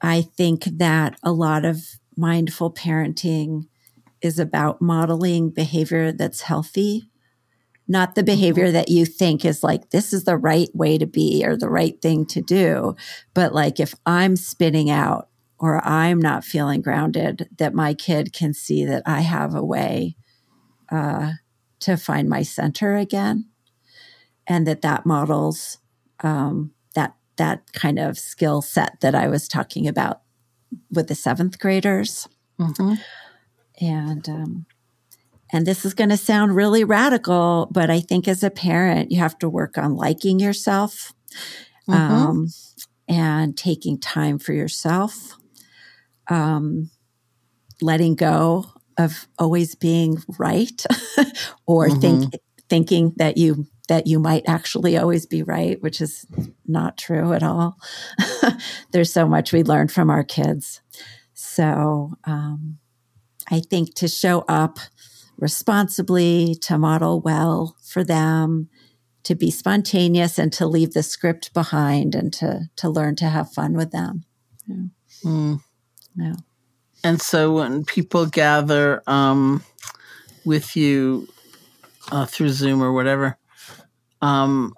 I 0.00 0.22
think 0.22 0.64
that 0.64 1.18
a 1.22 1.32
lot 1.32 1.64
of 1.64 1.82
mindful 2.16 2.72
parenting 2.72 3.66
is 4.22 4.38
about 4.38 4.80
modeling 4.80 5.50
behavior 5.50 6.12
that's 6.12 6.42
healthy, 6.42 7.10
not 7.88 8.14
the 8.14 8.22
behavior 8.22 8.70
that 8.70 8.88
you 8.88 9.06
think 9.06 9.44
is 9.44 9.62
like, 9.62 9.90
this 9.90 10.12
is 10.12 10.24
the 10.24 10.36
right 10.36 10.68
way 10.74 10.98
to 10.98 11.06
be 11.06 11.44
or 11.44 11.56
the 11.56 11.68
right 11.68 12.00
thing 12.00 12.26
to 12.26 12.40
do. 12.40 12.96
But 13.34 13.54
like, 13.54 13.78
if 13.80 13.94
I'm 14.04 14.36
spinning 14.36 14.90
out 14.90 15.28
or 15.58 15.84
I'm 15.86 16.20
not 16.20 16.44
feeling 16.44 16.80
grounded, 16.80 17.48
that 17.58 17.74
my 17.74 17.94
kid 17.94 18.32
can 18.32 18.54
see 18.54 18.84
that 18.84 19.02
I 19.06 19.20
have 19.20 19.54
a 19.54 19.64
way 19.64 20.16
uh, 20.90 21.32
to 21.80 21.96
find 21.96 22.28
my 22.28 22.42
center 22.42 22.96
again 22.96 23.46
and 24.46 24.66
that 24.66 24.82
that 24.82 25.06
models 25.06 25.78
um, 26.20 26.72
that 26.94 27.14
that 27.36 27.72
kind 27.72 27.98
of 27.98 28.18
skill 28.18 28.62
set 28.62 29.00
that 29.00 29.14
i 29.14 29.28
was 29.28 29.48
talking 29.48 29.86
about 29.86 30.22
with 30.90 31.08
the 31.08 31.14
seventh 31.14 31.58
graders 31.58 32.28
mm-hmm. 32.58 32.94
and 33.80 34.28
um, 34.28 34.66
and 35.52 35.66
this 35.66 35.84
is 35.84 35.94
going 35.94 36.10
to 36.10 36.16
sound 36.16 36.56
really 36.56 36.84
radical 36.84 37.68
but 37.70 37.90
i 37.90 38.00
think 38.00 38.26
as 38.26 38.42
a 38.42 38.50
parent 38.50 39.10
you 39.10 39.18
have 39.18 39.38
to 39.38 39.48
work 39.48 39.76
on 39.76 39.96
liking 39.96 40.40
yourself 40.40 41.12
mm-hmm. 41.88 41.92
um, 41.92 42.48
and 43.08 43.56
taking 43.56 43.98
time 43.98 44.38
for 44.38 44.52
yourself 44.52 45.36
um, 46.28 46.90
letting 47.80 48.14
go 48.14 48.64
of 48.98 49.26
always 49.38 49.74
being 49.74 50.22
right 50.38 50.84
or 51.66 51.88
mm-hmm. 51.88 52.00
think 52.00 52.34
thinking 52.68 53.12
that 53.16 53.36
you 53.36 53.66
that 53.88 54.06
you 54.06 54.18
might 54.18 54.42
actually 54.48 54.96
always 54.96 55.26
be 55.26 55.42
right, 55.42 55.80
which 55.80 56.00
is 56.00 56.26
not 56.66 56.98
true 56.98 57.32
at 57.32 57.42
all. 57.42 57.78
There's 58.90 59.12
so 59.12 59.28
much 59.28 59.52
we 59.52 59.62
learn 59.62 59.88
from 59.88 60.10
our 60.10 60.24
kids. 60.24 60.80
So 61.34 62.14
um, 62.24 62.78
I 63.48 63.60
think 63.60 63.94
to 63.96 64.08
show 64.08 64.44
up 64.48 64.78
responsibly, 65.38 66.56
to 66.62 66.78
model 66.78 67.20
well 67.20 67.76
for 67.82 68.02
them, 68.02 68.68
to 69.22 69.34
be 69.34 69.50
spontaneous 69.50 70.38
and 70.38 70.52
to 70.54 70.66
leave 70.66 70.92
the 70.92 71.02
script 71.02 71.52
behind 71.52 72.14
and 72.14 72.32
to, 72.32 72.70
to 72.76 72.88
learn 72.88 73.16
to 73.16 73.28
have 73.28 73.52
fun 73.52 73.74
with 73.74 73.90
them. 73.90 74.24
Yeah. 74.66 74.84
Mm. 75.24 75.60
yeah. 76.16 76.34
And 77.06 77.22
so 77.22 77.52
when 77.52 77.84
people 77.84 78.26
gather 78.26 79.00
um, 79.06 79.62
with 80.44 80.74
you 80.74 81.28
uh, 82.10 82.26
through 82.26 82.48
Zoom 82.48 82.82
or 82.82 82.92
whatever, 82.92 83.38
um, 84.20 84.74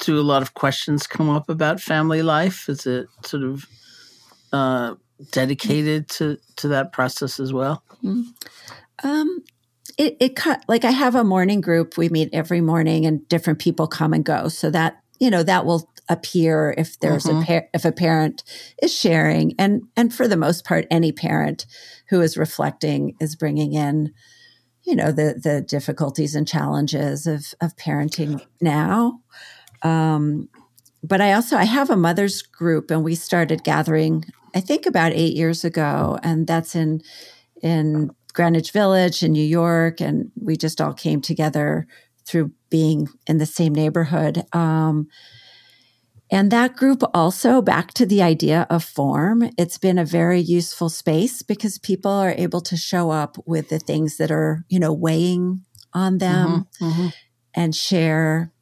do 0.00 0.18
a 0.18 0.22
lot 0.22 0.42
of 0.42 0.54
questions 0.54 1.06
come 1.06 1.30
up 1.30 1.48
about 1.48 1.80
family 1.80 2.20
life? 2.20 2.68
Is 2.68 2.84
it 2.84 3.06
sort 3.24 3.44
of 3.44 3.66
uh, 4.52 4.96
dedicated 5.30 6.08
to, 6.08 6.38
to 6.56 6.66
that 6.66 6.92
process 6.92 7.38
as 7.38 7.52
well? 7.52 7.84
Mm-hmm. 8.02 8.22
Um, 9.08 9.44
it, 9.96 10.16
it 10.18 10.40
like 10.66 10.84
I 10.84 10.90
have 10.90 11.14
a 11.14 11.22
morning 11.22 11.60
group. 11.60 11.96
We 11.96 12.08
meet 12.08 12.30
every 12.32 12.60
morning, 12.60 13.06
and 13.06 13.26
different 13.28 13.60
people 13.60 13.86
come 13.86 14.12
and 14.12 14.24
go. 14.24 14.48
So 14.48 14.68
that 14.70 15.00
you 15.20 15.30
know 15.30 15.44
that 15.44 15.64
will 15.64 15.88
appear 16.08 16.74
if 16.76 16.98
there's 17.00 17.24
mm-hmm. 17.24 17.42
a 17.42 17.44
par- 17.44 17.68
if 17.74 17.84
a 17.84 17.92
parent 17.92 18.42
is 18.82 18.94
sharing. 18.94 19.54
And 19.58 19.82
and 19.96 20.12
for 20.12 20.28
the 20.28 20.36
most 20.36 20.64
part 20.64 20.86
any 20.90 21.12
parent 21.12 21.66
who 22.08 22.20
is 22.20 22.36
reflecting 22.36 23.14
is 23.20 23.36
bringing 23.36 23.74
in 23.74 24.12
you 24.84 24.96
know 24.96 25.12
the 25.12 25.40
the 25.42 25.60
difficulties 25.60 26.34
and 26.34 26.46
challenges 26.46 27.26
of 27.26 27.54
of 27.60 27.76
parenting 27.76 28.44
now. 28.60 29.20
Um, 29.82 30.48
but 31.02 31.20
I 31.20 31.32
also 31.32 31.56
I 31.56 31.64
have 31.64 31.90
a 31.90 31.96
mothers 31.96 32.42
group 32.42 32.90
and 32.90 33.04
we 33.04 33.14
started 33.14 33.64
gathering 33.64 34.24
I 34.54 34.60
think 34.60 34.86
about 34.86 35.12
8 35.12 35.36
years 35.36 35.64
ago. 35.64 36.18
And 36.22 36.46
that's 36.46 36.74
in 36.74 37.02
in 37.62 38.10
Greenwich 38.32 38.70
Village 38.72 39.22
in 39.22 39.32
New 39.32 39.44
York. 39.44 40.00
And 40.00 40.30
we 40.40 40.56
just 40.56 40.80
all 40.80 40.92
came 40.92 41.20
together 41.20 41.86
through 42.24 42.52
being 42.70 43.08
in 43.26 43.38
the 43.38 43.46
same 43.46 43.74
neighborhood. 43.74 44.44
Um, 44.52 45.08
and 46.30 46.50
that 46.50 46.76
group 46.76 47.02
also, 47.14 47.62
back 47.62 47.94
to 47.94 48.04
the 48.04 48.22
idea 48.22 48.66
of 48.68 48.84
form, 48.84 49.50
it's 49.56 49.78
been 49.78 49.98
a 49.98 50.04
very 50.04 50.40
useful 50.40 50.90
space 50.90 51.42
because 51.42 51.78
people 51.78 52.10
are 52.10 52.34
able 52.36 52.60
to 52.62 52.76
show 52.76 53.10
up 53.10 53.36
with 53.46 53.70
the 53.70 53.78
things 53.78 54.18
that 54.18 54.30
are, 54.30 54.64
you 54.68 54.78
know, 54.78 54.92
weighing 54.92 55.64
on 55.94 56.18
them 56.18 56.66
mm-hmm, 56.80 56.84
mm-hmm. 56.84 57.08
and 57.54 57.74
share. 57.74 58.52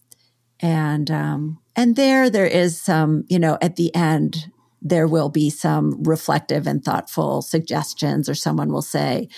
And, 0.60 1.10
um, 1.10 1.58
and 1.74 1.96
there, 1.96 2.30
there 2.30 2.46
is 2.46 2.80
some, 2.80 3.24
you 3.28 3.38
know, 3.38 3.58
at 3.60 3.76
the 3.76 3.92
end, 3.94 4.46
there 4.80 5.08
will 5.08 5.28
be 5.28 5.50
some 5.50 6.02
reflective 6.04 6.68
and 6.68 6.84
thoughtful 6.84 7.42
suggestions, 7.42 8.28
or 8.28 8.34
someone 8.34 8.72
will 8.72 8.82
say, 8.82 9.28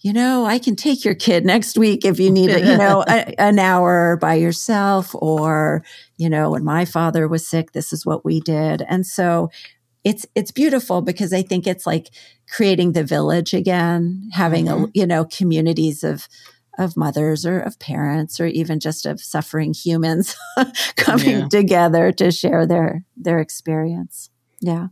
you 0.00 0.12
know, 0.12 0.44
I 0.44 0.58
can 0.58 0.76
take 0.76 1.04
your 1.04 1.14
kid 1.14 1.44
next 1.44 1.76
week 1.76 2.04
if 2.04 2.20
you 2.20 2.30
need, 2.30 2.50
it, 2.50 2.64
you 2.64 2.76
know, 2.76 3.04
a, 3.08 3.40
an 3.40 3.58
hour 3.58 4.16
by 4.16 4.34
yourself. 4.34 5.14
Or, 5.14 5.82
you 6.16 6.30
know, 6.30 6.50
when 6.50 6.64
my 6.64 6.84
father 6.84 7.26
was 7.26 7.46
sick, 7.46 7.72
this 7.72 7.92
is 7.92 8.06
what 8.06 8.24
we 8.24 8.40
did. 8.40 8.82
And 8.82 9.04
so 9.04 9.50
it's, 10.04 10.24
it's 10.34 10.52
beautiful 10.52 11.02
because 11.02 11.32
I 11.32 11.42
think 11.42 11.66
it's 11.66 11.86
like 11.86 12.08
creating 12.48 12.92
the 12.92 13.04
village 13.04 13.54
again, 13.54 14.30
having 14.32 14.66
mm-hmm. 14.66 14.84
a, 14.84 14.88
you 14.94 15.06
know, 15.06 15.24
communities 15.24 16.04
of, 16.04 16.28
of 16.78 16.96
mothers 16.96 17.44
or 17.44 17.58
of 17.58 17.80
parents 17.80 18.38
or 18.38 18.46
even 18.46 18.78
just 18.78 19.04
of 19.04 19.20
suffering 19.20 19.74
humans 19.74 20.36
coming 20.96 21.40
yeah. 21.40 21.48
together 21.48 22.12
to 22.12 22.30
share 22.30 22.66
their, 22.66 23.04
their 23.16 23.40
experience. 23.40 24.30
Yeah. 24.60 24.88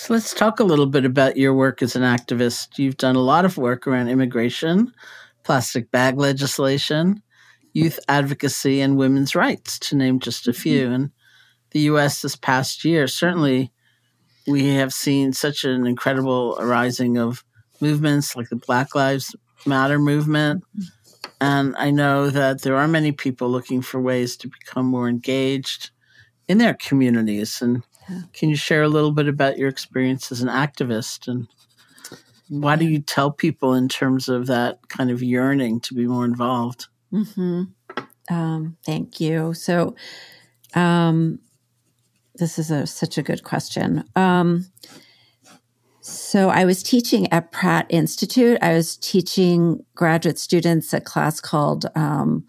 So 0.00 0.14
let's 0.14 0.32
talk 0.32 0.60
a 0.60 0.64
little 0.64 0.86
bit 0.86 1.04
about 1.04 1.36
your 1.36 1.52
work 1.52 1.82
as 1.82 1.94
an 1.94 2.00
activist. 2.00 2.78
You've 2.78 2.96
done 2.96 3.16
a 3.16 3.20
lot 3.20 3.44
of 3.44 3.58
work 3.58 3.86
around 3.86 4.08
immigration, 4.08 4.94
plastic 5.44 5.90
bag 5.90 6.16
legislation, 6.16 7.22
youth 7.74 8.00
advocacy, 8.08 8.80
and 8.80 8.96
women's 8.96 9.34
rights, 9.34 9.78
to 9.80 9.96
name 9.96 10.18
just 10.18 10.48
a 10.48 10.54
few. 10.54 10.84
Mm-hmm. 10.86 10.94
And 10.94 11.10
the 11.72 11.80
U.S. 11.80 12.22
this 12.22 12.34
past 12.34 12.82
year, 12.82 13.06
certainly 13.08 13.72
we 14.46 14.68
have 14.68 14.94
seen 14.94 15.34
such 15.34 15.64
an 15.64 15.86
incredible 15.86 16.56
arising 16.58 17.18
of 17.18 17.44
movements 17.82 18.34
like 18.34 18.48
the 18.48 18.56
Black 18.56 18.94
Lives 18.94 19.36
Matter 19.66 19.98
movement, 19.98 20.64
And 21.42 21.76
I 21.76 21.90
know 21.90 22.30
that 22.30 22.62
there 22.62 22.76
are 22.76 22.88
many 22.88 23.12
people 23.12 23.50
looking 23.50 23.82
for 23.82 24.00
ways 24.00 24.38
to 24.38 24.48
become 24.48 24.86
more 24.86 25.10
engaged 25.10 25.90
in 26.48 26.56
their 26.56 26.72
communities. 26.72 27.60
And 27.60 27.82
can 28.32 28.48
you 28.48 28.56
share 28.56 28.82
a 28.82 28.88
little 28.88 29.12
bit 29.12 29.28
about 29.28 29.58
your 29.58 29.68
experience 29.68 30.32
as 30.32 30.42
an 30.42 30.48
activist 30.48 31.28
and 31.28 31.48
why 32.50 32.74
do 32.74 32.84
you 32.84 32.98
tell 32.98 33.30
people 33.30 33.74
in 33.74 33.88
terms 33.88 34.28
of 34.28 34.48
that 34.48 34.88
kind 34.88 35.10
of 35.10 35.22
yearning 35.22 35.80
to 35.82 35.94
be 35.94 36.06
more 36.06 36.24
involved? 36.24 36.88
Mm-hmm. 37.12 37.62
Um, 38.28 38.76
thank 38.84 39.20
you. 39.20 39.54
So, 39.54 39.94
um, 40.74 41.38
this 42.34 42.58
is 42.58 42.70
a, 42.70 42.86
such 42.86 43.18
a 43.18 43.22
good 43.22 43.44
question. 43.44 44.04
Um, 44.16 44.66
so, 46.00 46.48
I 46.48 46.64
was 46.64 46.82
teaching 46.82 47.32
at 47.32 47.52
Pratt 47.52 47.86
Institute. 47.88 48.58
I 48.60 48.72
was 48.72 48.96
teaching 48.96 49.84
graduate 49.94 50.38
students 50.38 50.92
a 50.92 51.00
class 51.00 51.40
called 51.40 51.86
um, 51.94 52.46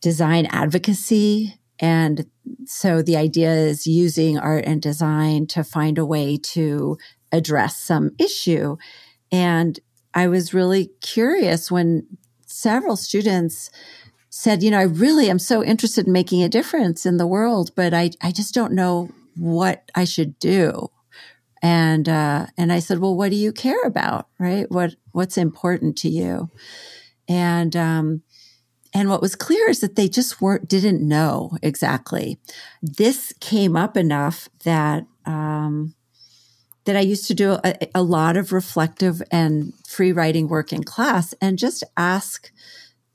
Design 0.00 0.46
Advocacy. 0.46 1.54
And 1.78 2.26
so, 2.66 3.02
the 3.02 3.16
idea 3.16 3.52
is 3.52 3.86
using 3.86 4.38
art 4.38 4.64
and 4.66 4.80
design 4.80 5.46
to 5.48 5.64
find 5.64 5.98
a 5.98 6.04
way 6.04 6.36
to 6.36 6.98
address 7.32 7.78
some 7.78 8.12
issue. 8.18 8.76
And 9.30 9.80
I 10.14 10.28
was 10.28 10.54
really 10.54 10.90
curious 11.00 11.70
when 11.70 12.06
several 12.46 12.96
students 12.96 13.70
said, 14.28 14.62
you 14.62 14.70
know, 14.70 14.78
I 14.78 14.84
really 14.84 15.28
am 15.28 15.38
so 15.38 15.62
interested 15.64 16.06
in 16.06 16.12
making 16.12 16.42
a 16.42 16.48
difference 16.48 17.04
in 17.04 17.16
the 17.16 17.26
world, 17.26 17.70
but 17.74 17.92
I, 17.92 18.10
I 18.22 18.30
just 18.30 18.54
don't 18.54 18.72
know 18.72 19.10
what 19.36 19.90
I 19.94 20.04
should 20.04 20.38
do. 20.38 20.88
And, 21.62 22.08
uh, 22.08 22.46
and 22.56 22.72
I 22.72 22.80
said, 22.80 22.98
well, 22.98 23.16
what 23.16 23.30
do 23.30 23.36
you 23.36 23.52
care 23.52 23.82
about? 23.84 24.28
Right. 24.38 24.70
What, 24.70 24.96
what's 25.12 25.38
important 25.38 25.96
to 25.98 26.08
you? 26.08 26.50
And, 27.28 27.76
um, 27.76 28.22
and 28.94 29.08
what 29.08 29.22
was 29.22 29.34
clear 29.34 29.68
is 29.68 29.80
that 29.80 29.96
they 29.96 30.08
just 30.08 30.40
weren't, 30.40 30.68
didn't 30.68 31.06
know 31.06 31.56
exactly. 31.62 32.38
This 32.82 33.32
came 33.40 33.76
up 33.76 33.96
enough 33.96 34.48
that, 34.64 35.06
um, 35.24 35.94
that 36.84 36.96
I 36.96 37.00
used 37.00 37.26
to 37.28 37.34
do 37.34 37.58
a, 37.64 37.88
a, 37.94 38.02
lot 38.02 38.36
of 38.36 38.52
reflective 38.52 39.22
and 39.30 39.72
free 39.88 40.12
writing 40.12 40.48
work 40.48 40.72
in 40.72 40.82
class 40.82 41.32
and 41.40 41.58
just 41.58 41.84
ask 41.96 42.50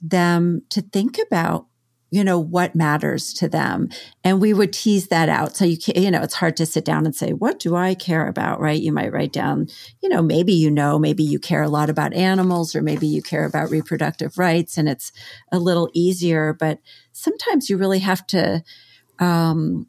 them 0.01 0.61
to 0.69 0.81
think 0.81 1.19
about 1.19 1.67
you 2.09 2.23
know 2.23 2.39
what 2.39 2.75
matters 2.75 3.33
to 3.33 3.49
them. 3.49 3.89
And 4.23 4.39
we 4.39 4.53
would 4.53 4.71
tease 4.71 5.07
that 5.07 5.29
out. 5.29 5.57
So 5.57 5.65
you 5.65 5.77
can 5.77 6.01
you 6.01 6.11
know 6.11 6.21
it's 6.21 6.35
hard 6.35 6.57
to 6.57 6.65
sit 6.65 6.85
down 6.85 7.05
and 7.05 7.15
say 7.15 7.31
what 7.33 7.59
do 7.59 7.75
i 7.75 7.93
care 7.93 8.27
about? 8.27 8.59
Right? 8.59 8.79
You 8.79 8.91
might 8.91 9.11
write 9.11 9.33
down 9.33 9.67
you 10.01 10.09
know 10.09 10.21
maybe 10.21 10.53
you 10.53 10.71
know 10.71 10.97
maybe 10.97 11.23
you 11.23 11.39
care 11.39 11.63
a 11.63 11.69
lot 11.69 11.89
about 11.89 12.13
animals 12.13 12.75
or 12.75 12.81
maybe 12.81 13.07
you 13.07 13.21
care 13.21 13.45
about 13.45 13.69
reproductive 13.69 14.37
rights 14.37 14.77
and 14.77 14.87
it's 14.87 15.11
a 15.51 15.59
little 15.59 15.89
easier. 15.93 16.53
But 16.53 16.79
sometimes 17.11 17.69
you 17.69 17.77
really 17.77 17.99
have 17.99 18.25
to 18.27 18.63
um, 19.19 19.87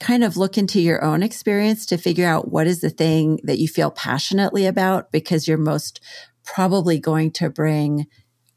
kind 0.00 0.24
of 0.24 0.36
look 0.36 0.58
into 0.58 0.80
your 0.80 1.04
own 1.04 1.22
experience 1.22 1.86
to 1.86 1.96
figure 1.96 2.26
out 2.26 2.50
what 2.50 2.66
is 2.66 2.80
the 2.80 2.90
thing 2.90 3.38
that 3.44 3.58
you 3.58 3.68
feel 3.68 3.90
passionately 3.90 4.66
about 4.66 5.12
because 5.12 5.46
you're 5.46 5.58
most 5.58 6.00
probably 6.44 6.98
going 6.98 7.30
to 7.30 7.48
bring 7.48 8.06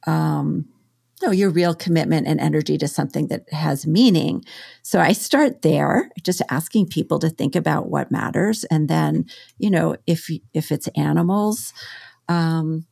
um, 0.06 0.66
no, 1.22 1.32
your 1.32 1.49
real 1.49 1.74
commitment 1.74 2.28
and 2.28 2.39
energy 2.39 2.78
to 2.78 2.88
something 2.88 3.28
that 3.28 3.51
has 3.51 3.88
meaning. 3.88 4.43
So 4.84 4.99
I 4.99 5.13
start 5.13 5.61
there, 5.63 6.09
just 6.22 6.41
asking 6.49 6.88
people 6.88 7.20
to 7.20 7.30
think 7.30 7.55
about 7.55 7.89
what 7.89 8.11
matters, 8.11 8.63
and 8.65 8.88
then 8.88 9.26
you 9.57 9.70
know 9.70 9.95
if 10.05 10.30
if 10.53 10.72
it's 10.72 10.88
animals, 10.89 11.74
um, 12.28 12.86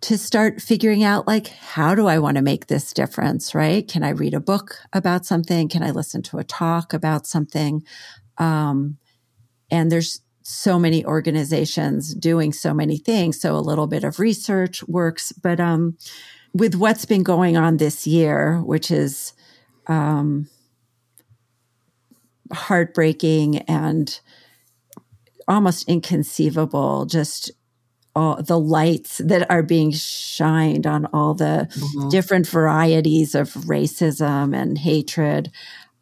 to 0.00 0.16
start 0.16 0.60
figuring 0.62 1.04
out 1.04 1.26
like 1.26 1.48
how 1.48 1.94
do 1.94 2.06
I 2.06 2.18
want 2.18 2.36
to 2.36 2.42
make 2.42 2.66
this 2.66 2.92
difference? 2.92 3.54
Right? 3.54 3.86
Can 3.86 4.02
I 4.02 4.10
read 4.10 4.34
a 4.34 4.40
book 4.40 4.78
about 4.92 5.26
something? 5.26 5.68
Can 5.68 5.82
I 5.82 5.90
listen 5.90 6.22
to 6.22 6.38
a 6.38 6.44
talk 6.44 6.94
about 6.94 7.26
something? 7.26 7.84
Um, 8.38 8.96
and 9.70 9.92
there's 9.92 10.22
so 10.44 10.78
many 10.78 11.04
organizations 11.04 12.14
doing 12.14 12.52
so 12.52 12.74
many 12.74 12.96
things, 12.96 13.40
so 13.40 13.54
a 13.54 13.60
little 13.60 13.86
bit 13.86 14.02
of 14.02 14.18
research 14.18 14.82
works, 14.88 15.30
but 15.32 15.60
um 15.60 15.98
with 16.54 16.74
what's 16.74 17.04
been 17.04 17.22
going 17.22 17.56
on 17.56 17.78
this 17.78 18.06
year, 18.06 18.60
which 18.62 18.90
is 18.90 19.32
um, 19.86 20.48
heartbreaking 22.52 23.58
and 23.60 24.20
almost 25.48 25.88
inconceivable, 25.88 27.06
just 27.06 27.50
all 28.14 28.42
the 28.42 28.58
lights 28.58 29.18
that 29.18 29.50
are 29.50 29.62
being 29.62 29.90
shined 29.90 30.86
on 30.86 31.06
all 31.06 31.34
the 31.34 31.68
mm-hmm. 31.70 32.08
different 32.10 32.46
varieties 32.46 33.34
of 33.34 33.48
racism 33.52 34.54
and 34.54 34.78
hatred. 34.78 35.50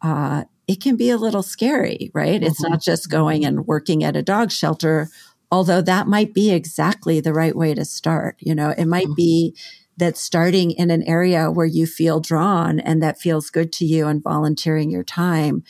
Uh, 0.01 0.43
it 0.67 0.81
can 0.81 0.97
be 0.97 1.09
a 1.09 1.17
little 1.17 1.43
scary, 1.43 2.11
right? 2.13 2.41
Mm-hmm. 2.41 2.47
It's 2.47 2.61
not 2.61 2.81
just 2.81 3.09
going 3.09 3.45
and 3.45 3.65
working 3.65 4.03
at 4.03 4.17
a 4.17 4.21
dog 4.21 4.51
shelter, 4.51 5.07
although 5.51 5.81
that 5.81 6.07
might 6.07 6.33
be 6.33 6.51
exactly 6.51 7.19
the 7.21 7.33
right 7.33 7.55
way 7.55 7.73
to 7.73 7.85
start. 7.85 8.35
You 8.39 8.55
know, 8.55 8.73
it 8.77 8.85
might 8.85 9.05
mm-hmm. 9.05 9.15
be 9.15 9.55
that 9.97 10.17
starting 10.17 10.71
in 10.71 10.89
an 10.89 11.03
area 11.03 11.51
where 11.51 11.65
you 11.65 11.85
feel 11.85 12.19
drawn 12.19 12.79
and 12.79 13.03
that 13.03 13.19
feels 13.19 13.49
good 13.49 13.71
to 13.73 13.85
you 13.85 14.07
and 14.07 14.23
volunteering 14.23 14.89
your 14.89 15.03
time, 15.03 15.63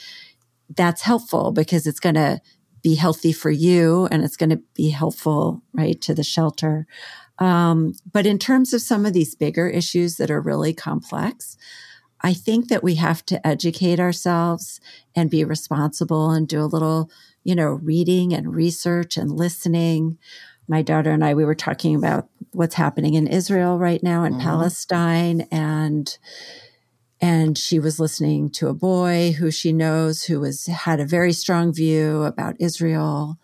that's 0.75 1.01
helpful 1.01 1.51
because 1.51 1.85
it's 1.85 1.99
going 1.99 2.15
to 2.15 2.39
be 2.81 2.95
healthy 2.95 3.31
for 3.31 3.51
you 3.51 4.07
and 4.11 4.23
it's 4.23 4.37
going 4.37 4.49
to 4.49 4.61
be 4.73 4.89
helpful, 4.89 5.61
right, 5.73 5.99
to 6.01 6.13
the 6.13 6.23
shelter. 6.23 6.87
Um, 7.39 7.93
but 8.11 8.25
in 8.25 8.37
terms 8.37 8.73
of 8.73 8.81
some 8.81 9.05
of 9.05 9.13
these 9.13 9.35
bigger 9.35 9.67
issues 9.67 10.17
that 10.17 10.31
are 10.31 10.41
really 10.41 10.73
complex, 10.73 11.57
I 12.21 12.33
think 12.33 12.67
that 12.69 12.83
we 12.83 12.95
have 12.95 13.25
to 13.27 13.45
educate 13.45 13.99
ourselves 13.99 14.79
and 15.15 15.29
be 15.29 15.43
responsible 15.43 16.31
and 16.31 16.47
do 16.47 16.61
a 16.61 16.65
little, 16.65 17.09
you 17.43 17.55
know, 17.55 17.69
reading 17.69 18.33
and 18.33 18.53
research 18.53 19.17
and 19.17 19.31
listening 19.31 20.19
my 20.67 20.81
daughter 20.81 21.11
and 21.11 21.23
I, 21.23 21.33
we 21.33 21.45
were 21.45 21.55
talking 21.55 21.95
about 21.95 22.27
what's 22.51 22.75
happening 22.75 23.13
in 23.13 23.27
Israel 23.27 23.77
right 23.77 24.01
now 24.01 24.23
in 24.23 24.33
mm-hmm. 24.33 24.41
Palestine 24.41 25.47
and 25.51 26.17
and 27.21 27.55
she 27.55 27.79
was 27.79 27.99
listening 27.99 28.49
to 28.49 28.67
a 28.67 28.73
boy 28.73 29.33
who 29.37 29.51
she 29.51 29.71
knows 29.71 30.23
who 30.23 30.39
was 30.39 30.65
had 30.65 30.99
a 30.99 31.05
very 31.05 31.33
strong 31.33 31.71
view 31.71 32.23
about 32.23 32.55
Israel. 32.59 33.37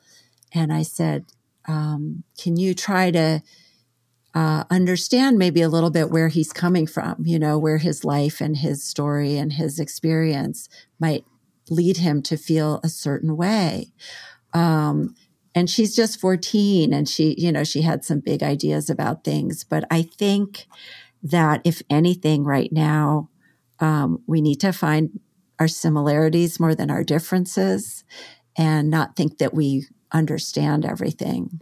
And 0.51 0.73
I 0.73 0.81
said, 0.81 1.25
um, 1.67 2.23
"Can 2.41 2.57
you 2.57 2.73
try 2.73 3.11
to 3.11 3.43
uh, 4.33 4.63
understand 4.71 5.37
maybe 5.37 5.61
a 5.61 5.69
little 5.69 5.91
bit 5.91 6.09
where 6.09 6.29
he's 6.29 6.51
coming 6.51 6.87
from? 6.87 7.17
You 7.23 7.37
know, 7.37 7.59
where 7.59 7.77
his 7.77 8.03
life 8.03 8.41
and 8.41 8.57
his 8.57 8.83
story 8.83 9.37
and 9.37 9.53
his 9.53 9.79
experience 9.79 10.67
might 10.99 11.25
lead 11.69 11.97
him 11.97 12.23
to 12.23 12.35
feel 12.35 12.79
a 12.83 12.89
certain 12.89 13.37
way." 13.37 13.93
Um, 14.53 15.13
and 15.57 15.69
she's 15.69 15.95
just 15.95 16.19
14 16.19 16.93
and 16.93 17.09
she 17.09 17.33
you 17.37 17.51
know 17.51 17.63
she 17.63 17.81
had 17.81 18.05
some 18.05 18.19
big 18.19 18.43
ideas 18.43 18.89
about 18.89 19.23
things. 19.23 19.63
But 19.63 19.85
i 19.89 20.03
think 20.03 20.67
that 21.23 21.61
if 21.65 21.81
anything 21.89 22.43
right 22.43 22.71
now 22.71 23.29
um, 23.79 24.21
we 24.27 24.39
need 24.41 24.59
to 24.61 24.71
find 24.71 25.19
our 25.59 25.67
similarities 25.67 26.59
more 26.59 26.75
than 26.75 26.91
our 26.91 27.03
differences 27.03 28.03
and 28.55 28.89
not 28.89 29.15
think 29.15 29.39
that 29.39 29.53
we 29.53 29.87
understand 30.11 30.85
everything 30.85 31.59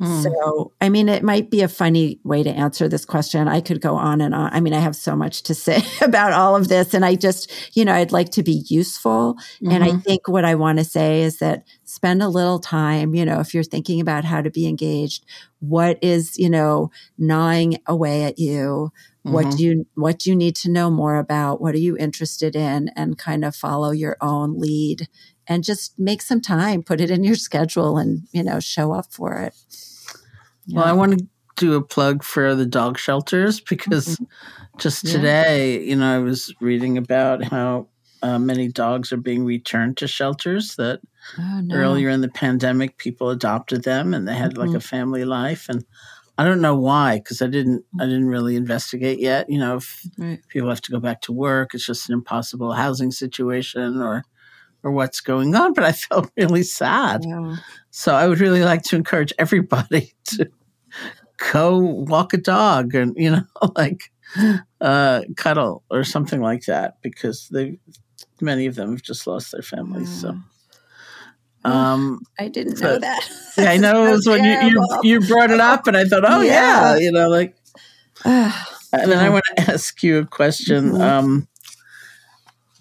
Mm. 0.00 0.22
So, 0.22 0.72
I 0.80 0.88
mean, 0.88 1.08
it 1.08 1.24
might 1.24 1.50
be 1.50 1.62
a 1.62 1.68
funny 1.68 2.20
way 2.22 2.44
to 2.44 2.50
answer 2.50 2.88
this 2.88 3.04
question. 3.04 3.48
I 3.48 3.60
could 3.60 3.80
go 3.80 3.96
on 3.96 4.20
and 4.20 4.32
on. 4.32 4.50
I 4.52 4.60
mean, 4.60 4.72
I 4.72 4.78
have 4.78 4.94
so 4.94 5.16
much 5.16 5.42
to 5.44 5.54
say 5.54 5.82
about 6.02 6.32
all 6.32 6.54
of 6.54 6.68
this. 6.68 6.94
And 6.94 7.04
I 7.04 7.16
just, 7.16 7.76
you 7.76 7.84
know, 7.84 7.94
I'd 7.94 8.12
like 8.12 8.30
to 8.30 8.42
be 8.42 8.64
useful. 8.68 9.34
Mm-hmm. 9.34 9.70
And 9.72 9.84
I 9.84 9.88
mm-hmm. 9.88 9.98
think 9.98 10.28
what 10.28 10.44
I 10.44 10.54
want 10.54 10.78
to 10.78 10.84
say 10.84 11.22
is 11.22 11.38
that 11.38 11.64
spend 11.84 12.22
a 12.22 12.28
little 12.28 12.60
time, 12.60 13.14
you 13.14 13.24
know, 13.24 13.40
if 13.40 13.54
you're 13.54 13.64
thinking 13.64 14.00
about 14.00 14.24
how 14.24 14.40
to 14.40 14.50
be 14.50 14.68
engaged, 14.68 15.24
what 15.58 15.98
is, 16.00 16.38
you 16.38 16.48
know, 16.48 16.92
gnawing 17.18 17.78
away 17.86 18.22
at 18.22 18.38
you? 18.38 18.92
Mm-hmm. 19.26 19.32
What 19.32 19.56
do 19.56 19.64
you 19.64 19.86
what 19.94 20.20
do 20.20 20.30
you 20.30 20.36
need 20.36 20.54
to 20.56 20.70
know 20.70 20.90
more 20.90 21.16
about? 21.16 21.60
What 21.60 21.74
are 21.74 21.78
you 21.78 21.96
interested 21.96 22.54
in? 22.54 22.88
And 22.94 23.18
kind 23.18 23.44
of 23.44 23.56
follow 23.56 23.90
your 23.90 24.16
own 24.20 24.60
lead 24.60 25.08
and 25.48 25.64
just 25.64 25.98
make 25.98 26.22
some 26.22 26.40
time, 26.40 26.82
put 26.82 27.00
it 27.00 27.10
in 27.10 27.24
your 27.24 27.34
schedule 27.34 27.96
and, 27.96 28.28
you 28.32 28.42
know, 28.42 28.60
show 28.60 28.92
up 28.92 29.06
for 29.10 29.38
it. 29.38 29.54
Well, 30.70 30.84
I 30.84 30.92
want 30.92 31.18
to 31.18 31.26
do 31.56 31.74
a 31.74 31.82
plug 31.82 32.22
for 32.22 32.54
the 32.54 32.66
dog 32.66 32.98
shelters 32.98 33.60
because 33.60 34.16
mm-hmm. 34.16 34.24
just 34.78 35.06
today, 35.06 35.74
yeah. 35.74 35.80
you 35.80 35.96
know, 35.96 36.14
I 36.14 36.18
was 36.18 36.54
reading 36.60 36.98
about 36.98 37.42
how 37.44 37.88
uh, 38.22 38.38
many 38.38 38.68
dogs 38.68 39.12
are 39.12 39.18
being 39.18 39.44
returned 39.44 39.96
to 39.96 40.06
shelters 40.06 40.76
that 40.76 41.00
oh, 41.38 41.60
no. 41.64 41.74
earlier 41.74 42.10
in 42.10 42.20
the 42.20 42.28
pandemic 42.28 42.98
people 42.98 43.30
adopted 43.30 43.84
them 43.84 44.12
and 44.12 44.28
they 44.28 44.34
had 44.34 44.52
mm-hmm. 44.52 44.68
like 44.68 44.76
a 44.76 44.80
family 44.80 45.24
life 45.24 45.68
and 45.68 45.84
I 46.36 46.44
don't 46.44 46.60
know 46.60 46.76
why 46.76 47.16
because 47.16 47.42
I 47.42 47.48
didn't 47.48 47.84
I 47.98 48.04
didn't 48.04 48.28
really 48.28 48.54
investigate 48.54 49.18
yet. 49.18 49.50
You 49.50 49.58
know, 49.58 49.76
if 49.76 50.06
right. 50.16 50.38
people 50.48 50.68
have 50.68 50.80
to 50.82 50.92
go 50.92 51.00
back 51.00 51.20
to 51.22 51.32
work, 51.32 51.74
it's 51.74 51.84
just 51.84 52.08
an 52.08 52.12
impossible 52.12 52.72
housing 52.72 53.10
situation 53.10 54.00
or 54.00 54.22
or 54.88 54.92
what's 54.92 55.20
going 55.20 55.54
on. 55.54 55.74
But 55.74 55.84
I 55.84 55.92
felt 55.92 56.30
really 56.36 56.62
sad. 56.62 57.24
Yeah. 57.24 57.56
So 57.90 58.14
I 58.14 58.26
would 58.26 58.40
really 58.40 58.62
like 58.62 58.82
to 58.84 58.96
encourage 58.96 59.32
everybody 59.38 60.14
to 60.24 60.50
go 61.52 61.78
walk 61.78 62.32
a 62.32 62.36
dog 62.36 62.94
and 62.94 63.14
you 63.16 63.30
know 63.30 63.44
like 63.76 64.10
uh, 64.80 65.22
cuddle 65.36 65.84
or 65.90 66.04
something 66.04 66.40
like 66.40 66.64
that 66.64 67.00
because 67.02 67.48
they 67.48 67.78
many 68.40 68.66
of 68.66 68.74
them 68.74 68.90
have 68.90 69.02
just 69.02 69.26
lost 69.26 69.52
their 69.52 69.62
families. 69.62 70.20
So. 70.20 70.36
Um, 71.64 72.22
I 72.38 72.48
didn't 72.48 72.80
know 72.80 72.98
that. 72.98 73.30
yeah, 73.58 73.70
I 73.70 73.76
know 73.76 74.06
it 74.06 74.12
was 74.12 74.26
when 74.26 74.44
you, 74.44 74.70
you, 74.70 74.98
you 75.02 75.20
brought 75.20 75.50
it 75.50 75.60
up, 75.60 75.86
and 75.86 75.96
I 75.96 76.04
thought, 76.04 76.24
oh 76.24 76.40
yeah, 76.40 76.94
yeah 76.94 76.96
you 76.98 77.12
know, 77.12 77.28
like. 77.28 77.56
and 78.24 78.52
then 78.92 79.18
I 79.18 79.28
want 79.28 79.44
to 79.56 79.70
ask 79.72 80.02
you 80.02 80.18
a 80.18 80.24
question 80.24 80.92
mm-hmm. 80.92 81.00
um, 81.00 81.48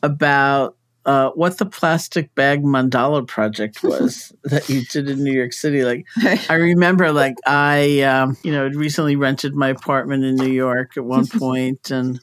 about 0.03 0.76
uh, 1.07 1.31
what 1.31 1.57
the 1.57 1.65
plastic 1.65 2.35
bag 2.35 2.63
mandala 2.63 3.25
project 3.25 3.81
was 3.83 4.33
that 4.43 4.67
you 4.67 4.83
did 4.83 5.09
in 5.09 5.23
New 5.23 5.31
York 5.31 5.53
City. 5.53 5.83
Like, 5.85 6.05
I 6.49 6.55
remember, 6.55 7.13
like 7.13 7.37
I, 7.47 8.01
um, 8.01 8.37
you 8.43 8.51
know, 8.51 8.65
had 8.65 8.75
recently 8.75 9.15
rented 9.15 9.55
my 9.55 9.69
apartment 9.69 10.25
in 10.25 10.35
New 10.35 10.51
York 10.51 10.97
at 10.97 11.05
one 11.05 11.25
point, 11.39 11.91
and 11.91 12.19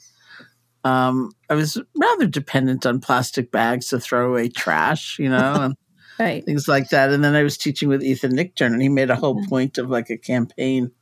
um, 0.85 1.32
I 1.49 1.55
was 1.55 1.80
rather 1.97 2.26
dependent 2.26 2.85
on 2.85 3.01
plastic 3.01 3.51
bags 3.51 3.89
to 3.89 3.99
throw 3.99 4.30
away 4.30 4.51
trash, 4.51 5.18
you 5.18 5.30
know, 5.30 5.55
and 5.62 5.76
right. 6.18 6.45
things 6.45 6.68
like 6.68 6.91
that. 6.91 7.11
And 7.11 7.24
then 7.24 7.35
I 7.35 7.43
was 7.43 7.57
teaching 7.57 7.89
with 7.89 8.05
Ethan 8.05 8.32
Nichtern, 8.32 8.74
and 8.74 8.82
he 8.82 8.91
made 8.91 9.09
a 9.09 9.16
whole 9.16 9.43
point 9.47 9.78
of 9.78 9.89
like 9.89 10.11
a 10.11 10.18
campaign 10.18 10.93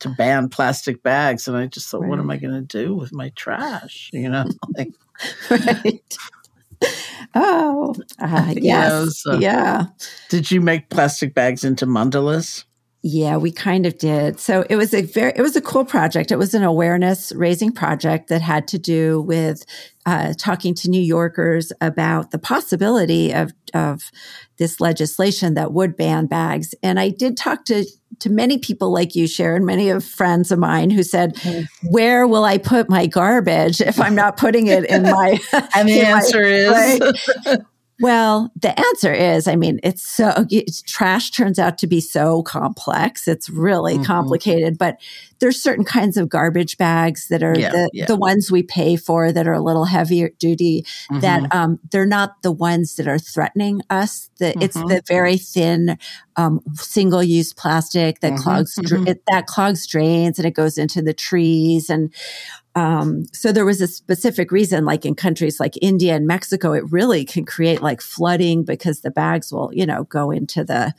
to 0.00 0.08
ban 0.08 0.48
plastic 0.48 1.04
bags. 1.04 1.46
And 1.46 1.56
I 1.56 1.68
just 1.68 1.88
thought, 1.88 2.00
right. 2.00 2.10
what 2.10 2.18
am 2.18 2.32
I 2.32 2.36
going 2.36 2.66
to 2.66 2.84
do 2.84 2.96
with 2.96 3.12
my 3.12 3.28
trash? 3.36 4.10
You 4.12 4.28
know, 4.28 4.46
like. 4.76 4.90
right. 5.48 6.16
Oh, 7.34 7.94
uh, 8.18 8.52
yes. 8.58 9.20
so 9.20 9.38
yeah. 9.38 9.86
Did 10.28 10.50
you 10.50 10.60
make 10.60 10.90
plastic 10.90 11.34
bags 11.34 11.64
into 11.64 11.86
mandalas? 11.86 12.64
Yeah, 13.04 13.36
we 13.36 13.50
kind 13.50 13.84
of 13.84 13.98
did. 13.98 14.38
So 14.38 14.64
it 14.70 14.76
was 14.76 14.94
a 14.94 15.02
very, 15.02 15.32
it 15.34 15.42
was 15.42 15.56
a 15.56 15.60
cool 15.60 15.84
project. 15.84 16.30
It 16.30 16.38
was 16.38 16.54
an 16.54 16.62
awareness 16.62 17.32
raising 17.32 17.72
project 17.72 18.28
that 18.28 18.40
had 18.40 18.68
to 18.68 18.78
do 18.78 19.20
with 19.22 19.64
uh, 20.06 20.34
talking 20.38 20.72
to 20.76 20.88
New 20.88 21.00
Yorkers 21.00 21.72
about 21.80 22.30
the 22.30 22.38
possibility 22.38 23.32
of 23.32 23.52
of 23.74 24.02
this 24.58 24.80
legislation 24.80 25.54
that 25.54 25.72
would 25.72 25.96
ban 25.96 26.26
bags. 26.26 26.76
And 26.80 27.00
I 27.00 27.08
did 27.08 27.36
talk 27.36 27.64
to 27.66 27.84
to 28.20 28.30
many 28.30 28.58
people 28.58 28.92
like 28.92 29.16
you, 29.16 29.26
Sharon, 29.26 29.64
many 29.64 29.90
of 29.90 30.04
friends 30.04 30.52
of 30.52 30.60
mine 30.60 30.90
who 30.90 31.02
said, 31.02 31.34
mm-hmm. 31.34 31.88
"Where 31.88 32.28
will 32.28 32.44
I 32.44 32.58
put 32.58 32.88
my 32.88 33.06
garbage 33.06 33.80
if 33.80 34.00
I'm 34.00 34.14
not 34.14 34.36
putting 34.36 34.68
it 34.68 34.84
in 34.84 35.02
my?" 35.02 35.40
and 35.74 35.88
the 35.88 36.00
answer 36.06 36.40
my, 36.40 36.46
is. 36.46 37.10
Right? 37.46 37.58
Well, 38.02 38.50
the 38.56 38.76
answer 38.78 39.12
is, 39.12 39.46
I 39.46 39.54
mean, 39.54 39.78
it's 39.84 40.02
so 40.02 40.44
it's, 40.50 40.82
trash 40.82 41.30
turns 41.30 41.60
out 41.60 41.78
to 41.78 41.86
be 41.86 42.00
so 42.00 42.42
complex. 42.42 43.28
It's 43.28 43.48
really 43.48 43.94
mm-hmm. 43.94 44.02
complicated, 44.02 44.76
but 44.76 45.00
there's 45.38 45.62
certain 45.62 45.84
kinds 45.84 46.16
of 46.16 46.28
garbage 46.28 46.76
bags 46.78 47.28
that 47.28 47.44
are 47.44 47.56
yeah, 47.56 47.70
the, 47.70 47.90
yeah. 47.92 48.06
the 48.06 48.16
ones 48.16 48.50
we 48.50 48.64
pay 48.64 48.96
for 48.96 49.30
that 49.30 49.46
are 49.46 49.52
a 49.52 49.62
little 49.62 49.84
heavier 49.84 50.30
duty. 50.40 50.82
Mm-hmm. 50.82 51.20
That 51.20 51.54
um, 51.54 51.78
they're 51.92 52.04
not 52.04 52.42
the 52.42 52.50
ones 52.50 52.96
that 52.96 53.06
are 53.06 53.20
threatening 53.20 53.82
us. 53.88 54.30
That 54.40 54.56
mm-hmm. 54.56 54.62
it's 54.62 54.74
the 54.74 55.02
very 55.06 55.36
thin 55.36 55.96
um, 56.34 56.60
single 56.74 57.22
use 57.22 57.52
plastic 57.52 58.18
that 58.18 58.32
mm-hmm. 58.32 58.42
clogs 58.42 58.74
mm-hmm. 58.76 59.06
it, 59.06 59.22
that 59.28 59.46
clogs 59.46 59.86
drains 59.86 60.40
and 60.40 60.46
it 60.46 60.54
goes 60.54 60.76
into 60.76 61.02
the 61.02 61.14
trees 61.14 61.88
and 61.88 62.12
um, 62.74 63.26
so 63.32 63.52
there 63.52 63.64
was 63.64 63.80
a 63.80 63.86
specific 63.86 64.50
reason, 64.50 64.84
like 64.84 65.04
in 65.04 65.14
countries 65.14 65.60
like 65.60 65.74
India 65.82 66.14
and 66.14 66.26
Mexico, 66.26 66.72
it 66.72 66.90
really 66.90 67.24
can 67.24 67.44
create 67.44 67.82
like 67.82 68.00
flooding 68.00 68.64
because 68.64 69.00
the 69.00 69.10
bags 69.10 69.52
will, 69.52 69.70
you 69.74 69.86
know, 69.86 70.04
go 70.04 70.30
into 70.30 70.64
the 70.64 70.94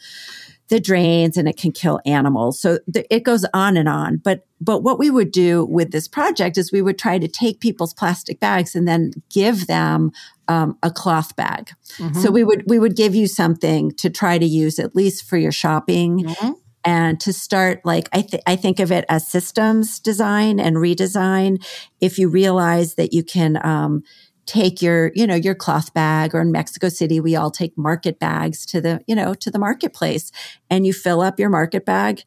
the 0.70 0.80
drains 0.80 1.36
and 1.36 1.48
it 1.48 1.58
can 1.58 1.72
kill 1.72 2.00
animals. 2.06 2.60
So 2.60 2.80
th- 2.92 3.06
it 3.10 3.24
goes 3.24 3.46
on 3.54 3.76
and 3.76 3.90
on. 3.90 4.18
But 4.18 4.46
but 4.62 4.82
what 4.82 4.98
we 4.98 5.10
would 5.10 5.32
do 5.32 5.66
with 5.66 5.92
this 5.92 6.08
project 6.08 6.58
is 6.58 6.72
we 6.72 6.82
would 6.82 6.98
try 6.98 7.18
to 7.18 7.28
take 7.28 7.60
people's 7.60 7.94
plastic 7.94 8.40
bags 8.40 8.76
and 8.76 8.88
then 8.88 9.12
give 9.30 9.68
them 9.68 10.12
um, 10.48 10.78
a 10.84 10.92
cloth 10.92 11.36
bag. 11.36 11.72
Mm-hmm. 11.98 12.22
So 12.22 12.32
we 12.32 12.44
would 12.44 12.64
we 12.68 12.80
would 12.80 12.96
give 12.96 13.16
you 13.16 13.28
something 13.28 13.92
to 13.96 14.10
try 14.10 14.38
to 14.38 14.46
use 14.46 14.78
at 14.80 14.96
least 14.96 15.26
for 15.26 15.38
your 15.38 15.52
shopping. 15.52 16.26
Mm-hmm 16.26 16.52
and 16.86 17.20
to 17.22 17.34
start 17.34 17.82
like 17.86 18.10
I, 18.14 18.22
th- 18.22 18.44
I 18.46 18.56
think 18.56 18.80
of 18.80 18.92
it 18.92 19.06
as 19.10 19.28
systems 19.28 20.00
design 20.00 20.60
and 20.60 20.78
redesign. 20.78 21.64
If 22.02 22.20
you 22.20 22.30
realize 22.30 22.96
that 22.96 23.14
you 23.14 23.24
can 23.24 23.64
um, 23.66 24.04
take 24.46 24.82
your 24.82 25.12
you 25.16 25.26
know 25.26 25.36
your 25.36 25.56
cloth 25.56 25.94
bag 25.94 26.36
or 26.36 26.42
in 26.42 26.52
mexico 26.52 26.90
city 26.90 27.20
we 27.20 27.36
all 27.36 27.52
take 27.52 27.78
market 27.78 28.20
bags 28.20 28.66
to 28.66 28.82
the 28.82 29.02
you 29.08 29.16
know 29.16 29.34
to 29.34 29.50
the 29.50 29.60
marketplace 29.60 30.32
and 30.70 30.86
you 30.86 30.94
fill 30.94 31.22
up 31.22 31.40
your 31.40 31.50
market 31.50 31.86
bag 31.86 32.24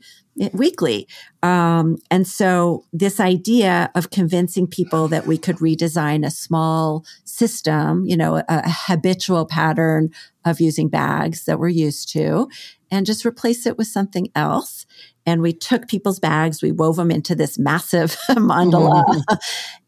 weekly 0.52 1.08
um, 1.42 1.96
and 2.10 2.26
so 2.26 2.84
this 2.92 3.20
idea 3.20 3.90
of 3.94 4.10
convincing 4.10 4.66
people 4.66 5.08
that 5.08 5.26
we 5.26 5.38
could 5.38 5.56
redesign 5.56 6.26
a 6.26 6.30
small 6.30 7.04
system 7.24 8.04
you 8.04 8.16
know 8.16 8.36
a, 8.36 8.44
a 8.48 8.70
habitual 8.70 9.46
pattern 9.46 10.10
of 10.44 10.60
using 10.60 10.88
bags 10.88 11.44
that 11.44 11.58
we're 11.58 11.68
used 11.68 12.10
to 12.10 12.48
and 12.90 13.06
just 13.06 13.26
replace 13.26 13.66
it 13.66 13.76
with 13.76 13.88
something 13.88 14.28
else. 14.34 14.86
And 15.26 15.42
we 15.42 15.52
took 15.52 15.88
people's 15.88 16.20
bags, 16.20 16.62
we 16.62 16.72
wove 16.72 16.96
them 16.96 17.10
into 17.10 17.34
this 17.34 17.58
massive 17.58 18.16
mandala. 18.30 19.04
Mm-hmm. 19.04 19.34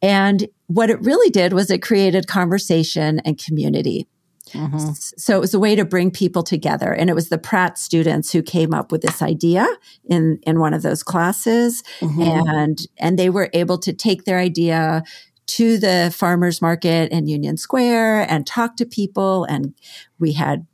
and 0.02 0.48
what 0.66 0.90
it 0.90 1.00
really 1.00 1.30
did 1.30 1.52
was 1.52 1.70
it 1.70 1.80
created 1.80 2.26
conversation 2.26 3.20
and 3.20 3.42
community. 3.42 4.06
Mm-hmm. 4.52 4.92
So 5.16 5.36
it 5.36 5.40
was 5.40 5.54
a 5.54 5.58
way 5.58 5.76
to 5.76 5.84
bring 5.84 6.10
people 6.10 6.42
together. 6.42 6.92
And 6.92 7.10
it 7.10 7.14
was 7.14 7.28
the 7.28 7.38
Pratt 7.38 7.78
students 7.78 8.32
who 8.32 8.42
came 8.42 8.72
up 8.72 8.92
with 8.92 9.02
this 9.02 9.22
idea 9.22 9.66
in, 10.08 10.38
in 10.42 10.58
one 10.58 10.74
of 10.74 10.82
those 10.82 11.02
classes. 11.02 11.82
Mm-hmm. 12.00 12.22
And, 12.22 12.78
and 12.98 13.18
they 13.18 13.30
were 13.30 13.50
able 13.52 13.78
to 13.78 13.92
take 13.92 14.24
their 14.24 14.38
idea 14.38 15.02
to 15.46 15.78
the 15.78 16.12
farmers 16.14 16.60
market 16.60 17.10
in 17.10 17.26
Union 17.26 17.56
Square 17.56 18.30
and 18.30 18.46
talk 18.46 18.76
to 18.76 18.86
people. 18.86 19.44
And 19.44 19.74
we 20.18 20.32
had 20.32 20.66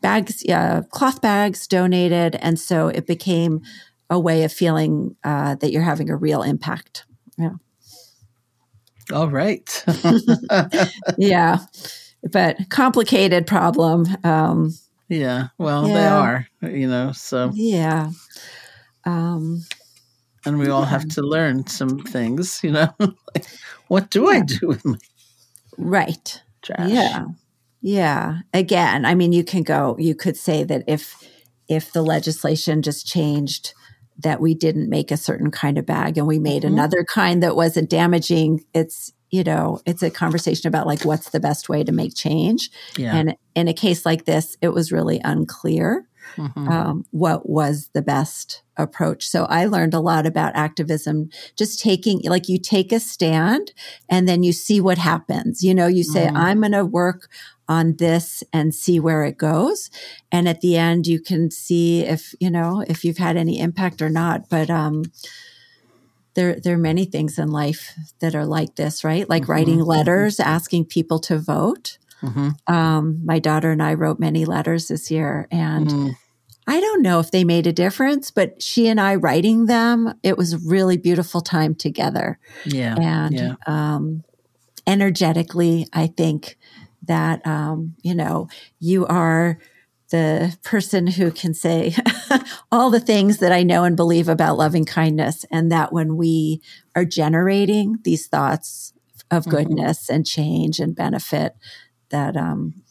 bags, 0.00 0.44
uh, 0.48 0.82
cloth 0.90 1.20
bags 1.20 1.66
donated. 1.66 2.36
And 2.36 2.58
so 2.58 2.88
it 2.88 3.06
became 3.06 3.60
a 4.10 4.18
way 4.18 4.42
of 4.42 4.52
feeling 4.52 5.16
uh, 5.22 5.54
that 5.54 5.70
you're 5.70 5.82
having 5.82 6.10
a 6.10 6.16
real 6.16 6.42
impact. 6.42 7.06
Yeah. 7.38 7.54
All 9.12 9.30
right. 9.30 9.84
yeah. 11.18 11.58
But 12.30 12.58
complicated 12.68 13.46
problem. 13.46 14.06
Um, 14.24 14.74
yeah. 15.08 15.48
Well, 15.58 15.88
yeah. 15.88 15.94
they 15.94 16.06
are, 16.06 16.46
you 16.72 16.88
know, 16.88 17.12
so. 17.12 17.52
Yeah. 17.54 18.10
Um, 19.04 19.62
and 20.44 20.58
we 20.58 20.68
all 20.68 20.84
have 20.84 21.08
to 21.10 21.22
learn 21.22 21.66
some 21.66 22.00
things, 22.00 22.60
you 22.62 22.72
know. 22.72 22.92
like, 22.98 23.46
what 23.88 24.10
do 24.10 24.24
yeah. 24.24 24.30
I 24.30 24.40
do 24.40 24.68
with 24.68 24.84
my 24.84 24.98
right 25.78 26.42
trash? 26.62 26.90
Yeah. 26.90 27.26
Yeah. 27.80 28.38
Again, 28.52 29.06
I 29.06 29.14
mean, 29.14 29.32
you 29.32 29.44
can 29.44 29.62
go, 29.62 29.96
you 29.98 30.14
could 30.14 30.36
say 30.36 30.64
that 30.64 30.84
if, 30.86 31.26
if 31.68 31.92
the 31.92 32.02
legislation 32.02 32.82
just 32.82 33.06
changed 33.06 33.72
that 34.22 34.40
we 34.40 34.54
didn't 34.54 34.88
make 34.88 35.10
a 35.10 35.16
certain 35.16 35.50
kind 35.50 35.78
of 35.78 35.86
bag 35.86 36.18
and 36.18 36.26
we 36.26 36.38
made 36.38 36.62
mm-hmm. 36.62 36.74
another 36.74 37.04
kind 37.04 37.42
that 37.42 37.56
wasn't 37.56 37.90
damaging, 37.90 38.64
it's, 38.74 39.12
you 39.30 39.44
know, 39.44 39.80
it's 39.86 40.02
a 40.02 40.10
conversation 40.10 40.68
about 40.68 40.86
like 40.86 41.04
what's 41.04 41.30
the 41.30 41.40
best 41.40 41.68
way 41.68 41.84
to 41.84 41.92
make 41.92 42.14
change. 42.14 42.70
Yeah. 42.96 43.14
And 43.14 43.36
in 43.54 43.68
a 43.68 43.74
case 43.74 44.04
like 44.04 44.24
this, 44.24 44.56
it 44.60 44.70
was 44.70 44.90
really 44.90 45.20
unclear 45.22 46.06
mm-hmm. 46.36 46.68
um, 46.68 47.04
what 47.10 47.48
was 47.48 47.90
the 47.94 48.02
best 48.02 48.62
approach. 48.76 49.28
So 49.28 49.44
I 49.44 49.66
learned 49.66 49.94
a 49.94 50.00
lot 50.00 50.26
about 50.26 50.56
activism, 50.56 51.30
just 51.56 51.80
taking, 51.80 52.22
like, 52.24 52.48
you 52.48 52.58
take 52.58 52.92
a 52.92 53.00
stand 53.00 53.72
and 54.08 54.28
then 54.28 54.42
you 54.42 54.52
see 54.52 54.80
what 54.80 54.98
happens. 54.98 55.62
You 55.62 55.74
know, 55.74 55.86
you 55.86 56.02
say, 56.02 56.26
mm-hmm. 56.26 56.36
I'm 56.36 56.60
going 56.60 56.72
to 56.72 56.84
work 56.84 57.28
on 57.70 57.94
this 57.96 58.42
and 58.52 58.74
see 58.74 58.98
where 58.98 59.24
it 59.24 59.38
goes. 59.38 59.90
And 60.32 60.48
at 60.48 60.60
the 60.60 60.76
end, 60.76 61.06
you 61.06 61.20
can 61.20 61.52
see 61.52 62.04
if, 62.04 62.34
you 62.40 62.50
know, 62.50 62.84
if 62.88 63.04
you've 63.04 63.18
had 63.18 63.36
any 63.36 63.60
impact 63.60 64.02
or 64.02 64.10
not. 64.10 64.48
But, 64.50 64.68
um, 64.68 65.04
there, 66.34 66.58
there 66.60 66.74
are 66.74 66.78
many 66.78 67.04
things 67.04 67.38
in 67.38 67.48
life 67.52 67.94
that 68.18 68.34
are 68.34 68.44
like 68.44 68.74
this, 68.74 69.04
right? 69.04 69.28
Like 69.28 69.44
mm-hmm. 69.44 69.52
writing 69.52 69.78
mm-hmm. 69.78 69.88
letters, 69.88 70.40
asking 70.40 70.86
people 70.86 71.20
to 71.20 71.38
vote. 71.38 71.98
Mm-hmm. 72.22 72.72
Um, 72.72 73.24
my 73.24 73.38
daughter 73.38 73.70
and 73.70 73.82
I 73.82 73.94
wrote 73.94 74.18
many 74.18 74.44
letters 74.44 74.88
this 74.88 75.10
year, 75.10 75.48
and 75.50 75.86
mm. 75.88 76.10
I 76.66 76.78
don't 76.78 77.02
know 77.02 77.18
if 77.18 77.30
they 77.30 77.44
made 77.44 77.66
a 77.66 77.72
difference, 77.72 78.30
but 78.30 78.62
she 78.62 78.88
and 78.88 79.00
I 79.00 79.14
writing 79.14 79.66
them, 79.66 80.14
it 80.22 80.36
was 80.36 80.52
a 80.52 80.58
really 80.58 80.98
beautiful 80.98 81.40
time 81.40 81.74
together. 81.74 82.38
Yeah. 82.66 82.94
And 83.00 83.34
yeah. 83.34 83.54
Um, 83.66 84.22
energetically, 84.86 85.86
I 85.92 86.08
think 86.08 86.58
that, 87.02 87.46
um, 87.46 87.94
you 88.02 88.14
know, 88.14 88.48
you 88.78 89.06
are 89.06 89.58
the 90.10 90.56
person 90.62 91.06
who 91.06 91.30
can 91.30 91.54
say 91.54 91.94
all 92.72 92.90
the 92.90 93.00
things 93.00 93.38
that 93.38 93.52
I 93.52 93.62
know 93.62 93.84
and 93.84 93.96
believe 93.96 94.28
about 94.28 94.58
loving 94.58 94.84
kindness. 94.84 95.44
And 95.50 95.70
that 95.72 95.92
when 95.92 96.16
we 96.16 96.60
are 96.96 97.04
generating 97.04 97.98
these 98.02 98.26
thoughts 98.26 98.92
of 99.30 99.44
mm-hmm. 99.44 99.50
goodness 99.50 100.04
mm-hmm. 100.04 100.14
and 100.16 100.26
change 100.26 100.80
and 100.80 100.96
benefit, 100.96 101.54
that 102.10 102.36
um, 102.36 102.82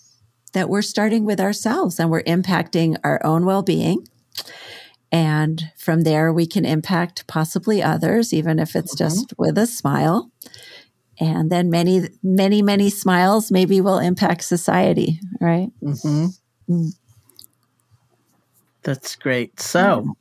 that 0.53 0.69
we're 0.69 0.81
starting 0.81 1.25
with 1.25 1.39
ourselves 1.39 1.99
and 1.99 2.09
we're 2.09 2.23
impacting 2.23 2.97
our 3.03 3.23
own 3.25 3.45
well-being 3.45 4.05
And 5.11 5.71
from 5.77 6.01
there, 6.01 6.31
we 6.31 6.45
can 6.45 6.65
impact 6.65 7.25
possibly 7.27 7.81
others, 7.81 8.33
even 8.33 8.59
if 8.59 8.75
it's 8.75 8.95
mm-hmm. 8.95 9.05
just 9.05 9.33
with 9.37 9.57
a 9.57 9.67
smile. 9.67 10.31
And 11.19 11.51
then 11.51 11.69
many, 11.69 12.07
many, 12.23 12.61
many 12.61 12.89
smiles 12.89 13.51
maybe 13.51 13.81
will 13.81 13.99
impact 13.99 14.43
society, 14.43 15.19
right? 15.41 15.69
Mm-hmm. 15.83 16.27
Mm. 16.69 16.91
That's 18.83 19.15
great. 19.15 19.59
So, 19.59 20.13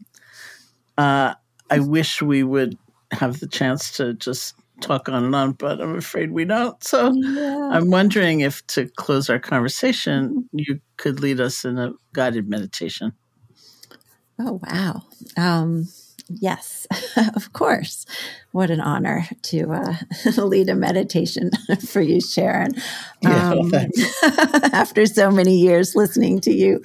uh, 0.96 1.34
I 1.70 1.78
wish 1.80 2.20
we 2.20 2.42
would 2.42 2.76
have 3.12 3.38
the 3.40 3.46
chance 3.46 3.92
to 3.98 4.14
just 4.14 4.54
talk 4.80 5.08
on 5.08 5.24
and 5.24 5.34
on, 5.34 5.52
but 5.52 5.80
I'm 5.80 5.96
afraid 5.96 6.30
we 6.30 6.44
don't. 6.44 6.82
So 6.82 7.12
yeah. 7.12 7.70
I'm 7.72 7.90
wondering 7.90 8.40
if 8.40 8.66
to 8.68 8.88
close 8.96 9.30
our 9.30 9.38
conversation, 9.38 10.48
you 10.52 10.80
could 10.96 11.20
lead 11.20 11.40
us 11.40 11.64
in 11.64 11.78
a 11.78 11.92
guided 12.12 12.48
meditation. 12.48 13.12
Oh, 14.40 14.60
wow. 14.68 15.02
Um, 15.36 15.88
yes, 16.28 16.86
of 17.34 17.52
course. 17.52 18.06
What 18.52 18.70
an 18.70 18.80
honor 18.80 19.26
to 19.42 19.72
uh, 19.72 19.94
lead 20.42 20.68
a 20.68 20.74
meditation 20.74 21.50
for 21.86 22.00
you, 22.00 22.20
Sharon. 22.20 22.74
Um, 23.24 23.70
yeah, 23.70 23.86
after 24.72 25.06
so 25.06 25.30
many 25.30 25.58
years 25.58 25.94
listening 25.96 26.40
to 26.42 26.52
you 26.52 26.82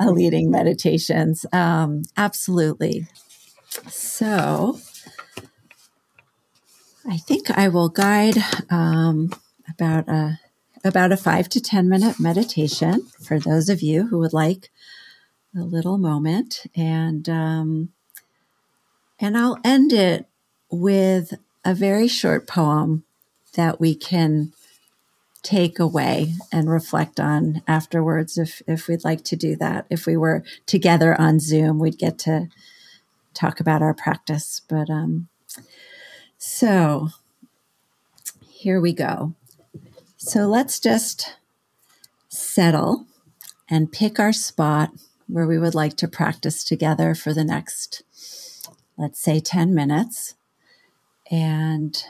uh, 0.00 0.10
leading 0.10 0.50
meditations. 0.50 1.44
Um, 1.52 2.02
absolutely. 2.16 3.06
So, 3.88 4.78
I 7.08 7.16
think 7.16 7.50
I 7.50 7.68
will 7.68 7.88
guide 7.88 8.36
um, 8.70 9.32
about 9.68 10.08
a 10.08 10.38
about 10.84 11.12
a 11.12 11.16
five 11.16 11.48
to 11.50 11.60
ten 11.60 11.88
minute 11.88 12.20
meditation 12.20 13.06
for 13.24 13.38
those 13.38 13.68
of 13.68 13.82
you 13.82 14.08
who 14.08 14.18
would 14.18 14.32
like 14.32 14.70
a 15.56 15.60
little 15.60 15.98
moment, 15.98 16.62
and 16.74 17.28
um, 17.28 17.90
and 19.22 19.38
I'll 19.38 19.58
end 19.64 19.92
it 19.92 20.26
with 20.70 21.34
a 21.64 21.74
very 21.74 22.08
short 22.08 22.46
poem 22.46 23.04
that 23.54 23.80
we 23.80 23.94
can 23.94 24.52
take 25.42 25.78
away 25.78 26.34
and 26.52 26.70
reflect 26.70 27.18
on 27.18 27.62
afterwards 27.66 28.36
if 28.38 28.62
if 28.68 28.86
we'd 28.86 29.04
like 29.04 29.24
to 29.24 29.36
do 29.36 29.56
that 29.56 29.86
if 29.90 30.06
we 30.06 30.16
were 30.16 30.44
together 30.66 31.20
on 31.20 31.40
zoom 31.40 31.80
we'd 31.80 31.98
get 31.98 32.16
to 32.16 32.48
talk 33.34 33.58
about 33.58 33.82
our 33.82 33.94
practice 33.94 34.60
but 34.68 34.88
um 34.88 35.28
so 36.38 37.08
here 38.62 38.80
we 38.80 38.92
go. 38.92 39.34
So 40.16 40.46
let's 40.46 40.78
just 40.78 41.34
settle 42.28 43.06
and 43.68 43.90
pick 43.90 44.20
our 44.20 44.32
spot 44.32 44.90
where 45.26 45.48
we 45.48 45.58
would 45.58 45.74
like 45.74 45.96
to 45.96 46.06
practice 46.06 46.62
together 46.62 47.14
for 47.14 47.34
the 47.34 47.42
next, 47.42 48.02
let's 49.02 49.20
say, 49.20 49.40
10 49.40 49.74
minutes. 49.74 50.34
And 51.30 52.02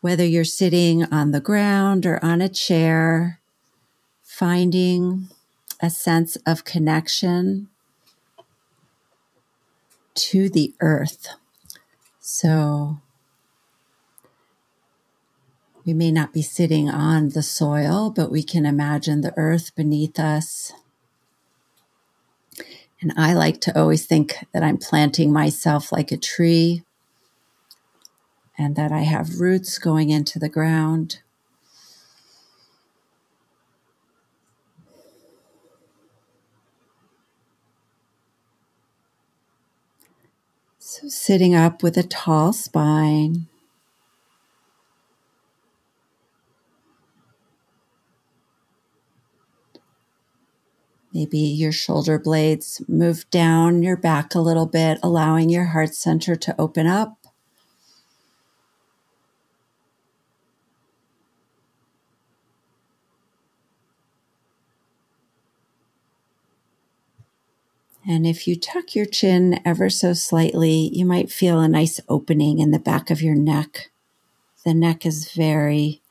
whether 0.00 0.26
you're 0.26 0.44
sitting 0.44 1.04
on 1.04 1.30
the 1.30 1.40
ground 1.40 2.04
or 2.04 2.22
on 2.24 2.40
a 2.40 2.48
chair, 2.48 3.40
finding 4.22 5.28
a 5.80 5.88
sense 5.88 6.36
of 6.44 6.64
connection 6.64 7.68
to 10.14 10.48
the 10.48 10.74
earth. 10.80 11.28
So 12.20 12.98
we 15.84 15.94
may 15.94 16.10
not 16.10 16.32
be 16.32 16.42
sitting 16.42 16.88
on 16.90 17.28
the 17.28 17.42
soil, 17.42 18.10
but 18.10 18.32
we 18.32 18.42
can 18.42 18.66
imagine 18.66 19.20
the 19.20 19.36
earth 19.36 19.74
beneath 19.76 20.18
us. 20.18 20.72
And 23.00 23.12
I 23.16 23.34
like 23.34 23.60
to 23.62 23.78
always 23.78 24.06
think 24.06 24.36
that 24.52 24.62
I'm 24.62 24.78
planting 24.78 25.32
myself 25.32 25.92
like 25.92 26.10
a 26.10 26.16
tree 26.16 26.82
and 28.58 28.74
that 28.76 28.90
I 28.90 29.00
have 29.00 29.38
roots 29.40 29.78
going 29.78 30.10
into 30.10 30.38
the 30.38 30.48
ground. 30.48 31.20
So, 40.78 41.08
sitting 41.08 41.54
up 41.54 41.82
with 41.82 41.98
a 41.98 42.02
tall 42.02 42.52
spine. 42.52 43.48
Maybe 51.16 51.38
your 51.38 51.72
shoulder 51.72 52.18
blades 52.18 52.82
move 52.86 53.24
down 53.30 53.82
your 53.82 53.96
back 53.96 54.34
a 54.34 54.38
little 54.38 54.66
bit, 54.66 54.98
allowing 55.02 55.48
your 55.48 55.64
heart 55.64 55.94
center 55.94 56.36
to 56.36 56.54
open 56.60 56.86
up. 56.86 57.16
And 68.06 68.26
if 68.26 68.46
you 68.46 68.54
tuck 68.54 68.94
your 68.94 69.06
chin 69.06 69.58
ever 69.64 69.88
so 69.88 70.12
slightly, 70.12 70.90
you 70.92 71.06
might 71.06 71.32
feel 71.32 71.60
a 71.60 71.66
nice 71.66 71.98
opening 72.10 72.58
in 72.58 72.72
the 72.72 72.78
back 72.78 73.10
of 73.10 73.22
your 73.22 73.34
neck. 73.34 73.90
The 74.66 74.74
neck 74.74 75.06
is 75.06 75.32
very 75.32 76.02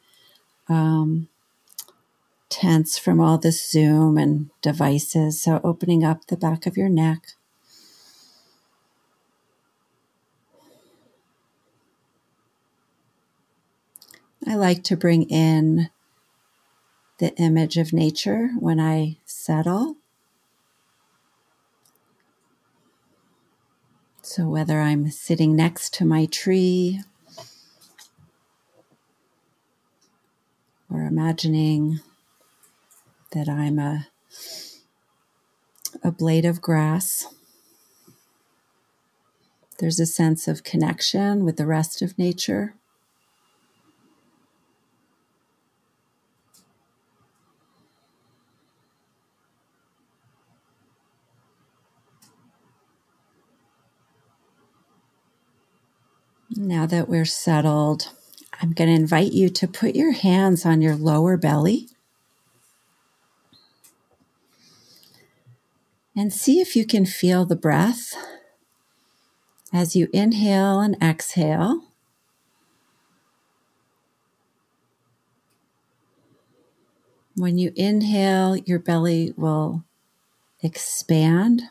um, 0.67 1.27
tense 2.55 2.97
from 2.97 3.19
all 3.19 3.37
the 3.37 3.51
Zoom 3.51 4.17
and 4.17 4.49
devices. 4.61 5.41
So, 5.41 5.59
opening 5.61 6.05
up 6.05 6.27
the 6.27 6.37
back 6.37 6.65
of 6.65 6.77
your 6.77 6.87
neck. 6.87 7.27
I 14.47 14.55
like 14.55 14.83
to 14.85 14.95
bring 14.95 15.23
in 15.23 15.89
the 17.19 17.35
image 17.35 17.77
of 17.77 17.91
nature 17.91 18.51
when 18.57 18.79
I 18.79 19.17
settle. 19.25 19.97
So, 24.21 24.47
whether 24.47 24.79
I'm 24.79 25.11
sitting 25.11 25.57
next 25.57 25.93
to 25.95 26.05
my 26.05 26.25
tree 26.25 27.01
or 30.89 31.01
imagining 31.01 31.99
that 33.35 33.49
I'm 33.49 33.77
a, 33.79 34.07
a 36.01 36.09
blade 36.09 36.45
of 36.45 36.61
grass. 36.61 37.27
There's 39.79 39.99
a 39.99 40.05
sense 40.05 40.47
of 40.47 40.63
connection 40.63 41.43
with 41.43 41.57
the 41.57 41.67
rest 41.67 42.01
of 42.01 42.17
nature. 42.17 42.75
Now 56.55 56.85
that 56.85 57.09
we're 57.09 57.25
settled, 57.25 58.11
I'm 58.61 58.71
going 58.71 58.87
to 58.87 58.95
invite 58.95 59.33
you 59.33 59.49
to 59.49 59.67
put 59.67 59.93
your 59.93 60.13
hands 60.13 60.65
on 60.65 60.81
your 60.81 60.95
lower 60.95 61.35
belly 61.35 61.89
And 66.15 66.31
see 66.31 66.61
if 66.61 66.75
you 66.75 66.85
can 66.85 67.05
feel 67.05 67.45
the 67.45 67.57
breath 67.57 68.13
as 69.73 69.95
you 69.95 70.07
inhale 70.13 70.79
and 70.79 70.95
exhale. 71.01 71.81
When 77.35 77.57
you 77.57 77.73
inhale, 77.75 78.55
your 78.55 78.79
belly 78.79 79.33
will 79.35 79.83
expand. 80.61 81.63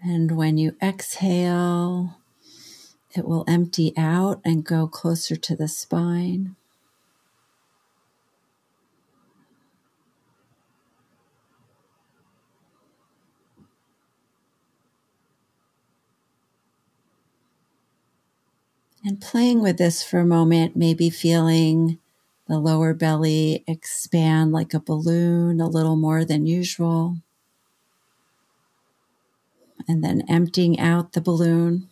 And 0.00 0.36
when 0.36 0.56
you 0.56 0.76
exhale, 0.80 2.18
it 3.16 3.26
will 3.26 3.44
empty 3.48 3.92
out 3.96 4.40
and 4.44 4.64
go 4.64 4.86
closer 4.86 5.34
to 5.34 5.56
the 5.56 5.66
spine. 5.66 6.54
And 19.04 19.20
playing 19.20 19.60
with 19.60 19.76
this 19.78 20.02
for 20.02 20.18
a 20.18 20.26
moment, 20.26 20.74
maybe 20.74 21.08
feeling 21.08 22.00
the 22.48 22.58
lower 22.58 22.92
belly 22.92 23.62
expand 23.68 24.50
like 24.50 24.74
a 24.74 24.80
balloon 24.80 25.60
a 25.60 25.68
little 25.68 25.94
more 25.96 26.24
than 26.24 26.44
usual. 26.46 27.18
And 29.88 30.04
then 30.04 30.22
emptying 30.28 30.78
out 30.78 31.12
the 31.14 31.20
balloon. 31.22 31.88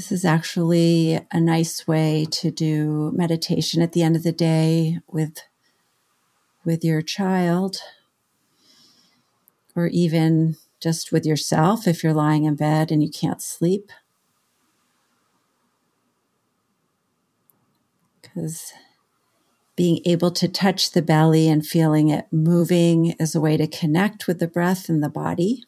This 0.00 0.12
is 0.12 0.24
actually 0.24 1.20
a 1.30 1.38
nice 1.38 1.86
way 1.86 2.26
to 2.30 2.50
do 2.50 3.12
meditation 3.14 3.82
at 3.82 3.92
the 3.92 4.02
end 4.02 4.16
of 4.16 4.22
the 4.22 4.32
day 4.32 4.98
with 5.06 5.42
with 6.64 6.82
your 6.82 7.02
child 7.02 7.76
or 9.76 9.88
even 9.88 10.56
just 10.80 11.12
with 11.12 11.26
yourself 11.26 11.86
if 11.86 12.02
you're 12.02 12.14
lying 12.14 12.44
in 12.44 12.54
bed 12.54 12.90
and 12.90 13.02
you 13.02 13.10
can't 13.10 13.42
sleep. 13.42 13.92
Because 18.22 18.72
being 19.76 20.00
able 20.06 20.30
to 20.30 20.48
touch 20.48 20.92
the 20.92 21.02
belly 21.02 21.46
and 21.46 21.66
feeling 21.66 22.08
it 22.08 22.26
moving 22.32 23.10
is 23.20 23.34
a 23.34 23.40
way 23.40 23.58
to 23.58 23.66
connect 23.66 24.26
with 24.26 24.38
the 24.38 24.48
breath 24.48 24.88
and 24.88 25.02
the 25.02 25.10
body. 25.10 25.64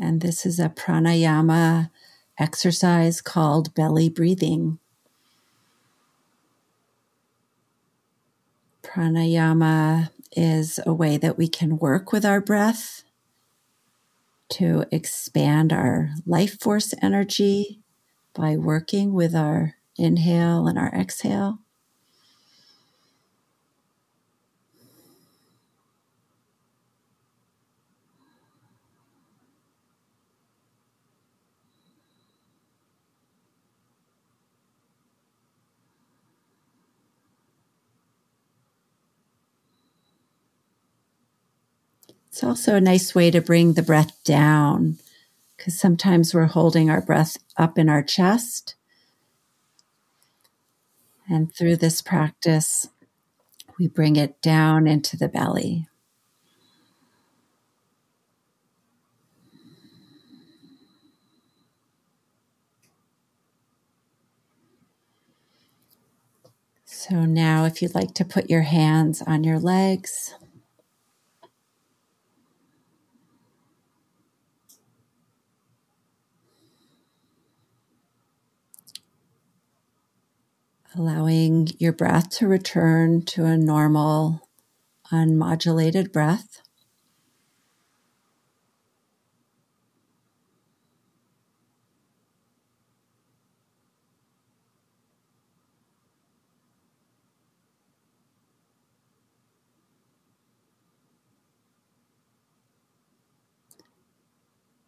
And 0.00 0.20
this 0.20 0.46
is 0.46 0.60
a 0.60 0.68
pranayama 0.68 1.90
exercise 2.38 3.20
called 3.20 3.74
belly 3.74 4.08
breathing. 4.08 4.78
Pranayama 8.82 10.10
is 10.32 10.78
a 10.86 10.94
way 10.94 11.16
that 11.16 11.36
we 11.36 11.48
can 11.48 11.78
work 11.78 12.12
with 12.12 12.24
our 12.24 12.40
breath 12.40 13.02
to 14.50 14.84
expand 14.90 15.72
our 15.72 16.10
life 16.26 16.58
force 16.60 16.94
energy 17.02 17.80
by 18.34 18.56
working 18.56 19.12
with 19.12 19.34
our 19.34 19.74
inhale 19.96 20.66
and 20.66 20.78
our 20.78 20.92
exhale. 20.94 21.58
It's 42.38 42.44
also 42.44 42.76
a 42.76 42.80
nice 42.80 43.16
way 43.16 43.32
to 43.32 43.40
bring 43.40 43.72
the 43.72 43.82
breath 43.82 44.22
down 44.22 44.98
because 45.56 45.76
sometimes 45.76 46.32
we're 46.32 46.44
holding 46.44 46.88
our 46.88 47.00
breath 47.00 47.36
up 47.56 47.76
in 47.76 47.88
our 47.88 48.00
chest. 48.00 48.76
And 51.28 51.52
through 51.52 51.78
this 51.78 52.00
practice, 52.00 52.90
we 53.76 53.88
bring 53.88 54.14
it 54.14 54.40
down 54.40 54.86
into 54.86 55.16
the 55.16 55.26
belly. 55.26 55.88
So 66.84 67.24
now, 67.24 67.64
if 67.64 67.82
you'd 67.82 67.96
like 67.96 68.14
to 68.14 68.24
put 68.24 68.48
your 68.48 68.62
hands 68.62 69.22
on 69.22 69.42
your 69.42 69.58
legs, 69.58 70.36
allowing 80.94 81.68
your 81.78 81.92
breath 81.92 82.30
to 82.30 82.48
return 82.48 83.22
to 83.22 83.44
a 83.44 83.56
normal, 83.56 84.48
unmodulated 85.12 86.12
breath. 86.12 86.62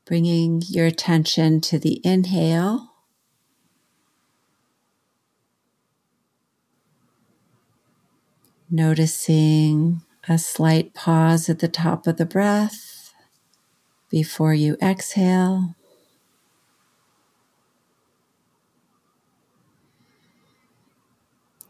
Bringing 0.06 0.60
your 0.66 0.86
attention 0.86 1.60
to 1.60 1.78
the 1.78 2.00
inhale 2.04 2.89
Noticing 8.72 10.02
a 10.28 10.38
slight 10.38 10.94
pause 10.94 11.48
at 11.48 11.58
the 11.58 11.66
top 11.66 12.06
of 12.06 12.18
the 12.18 12.24
breath 12.24 13.12
before 14.08 14.54
you 14.54 14.76
exhale. 14.80 15.74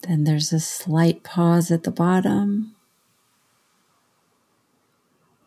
Then 0.02 0.24
there's 0.24 0.52
a 0.52 0.60
slight 0.60 1.22
pause 1.22 1.70
at 1.70 1.84
the 1.84 1.90
bottom 1.90 2.76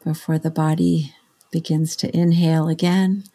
before 0.04 0.40
the 0.40 0.52
body 0.52 1.14
begins 1.52 1.96
to 1.98 2.18
inhale 2.18 2.68
again. 2.68 3.26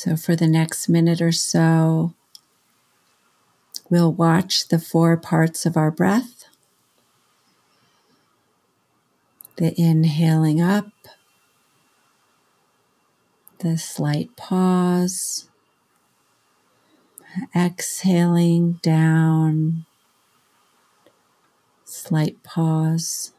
So, 0.00 0.14
for 0.16 0.36
the 0.36 0.46
next 0.46 0.88
minute 0.88 1.20
or 1.20 1.32
so, 1.32 2.14
we'll 3.90 4.12
watch 4.12 4.68
the 4.68 4.78
four 4.78 5.16
parts 5.16 5.66
of 5.66 5.76
our 5.76 5.90
breath 5.90 6.44
the 9.56 9.74
inhaling 9.76 10.60
up, 10.60 10.92
the 13.58 13.76
slight 13.76 14.36
pause, 14.36 15.50
exhaling 17.56 18.74
down, 18.74 19.84
slight 21.84 22.40
pause. 22.44 23.32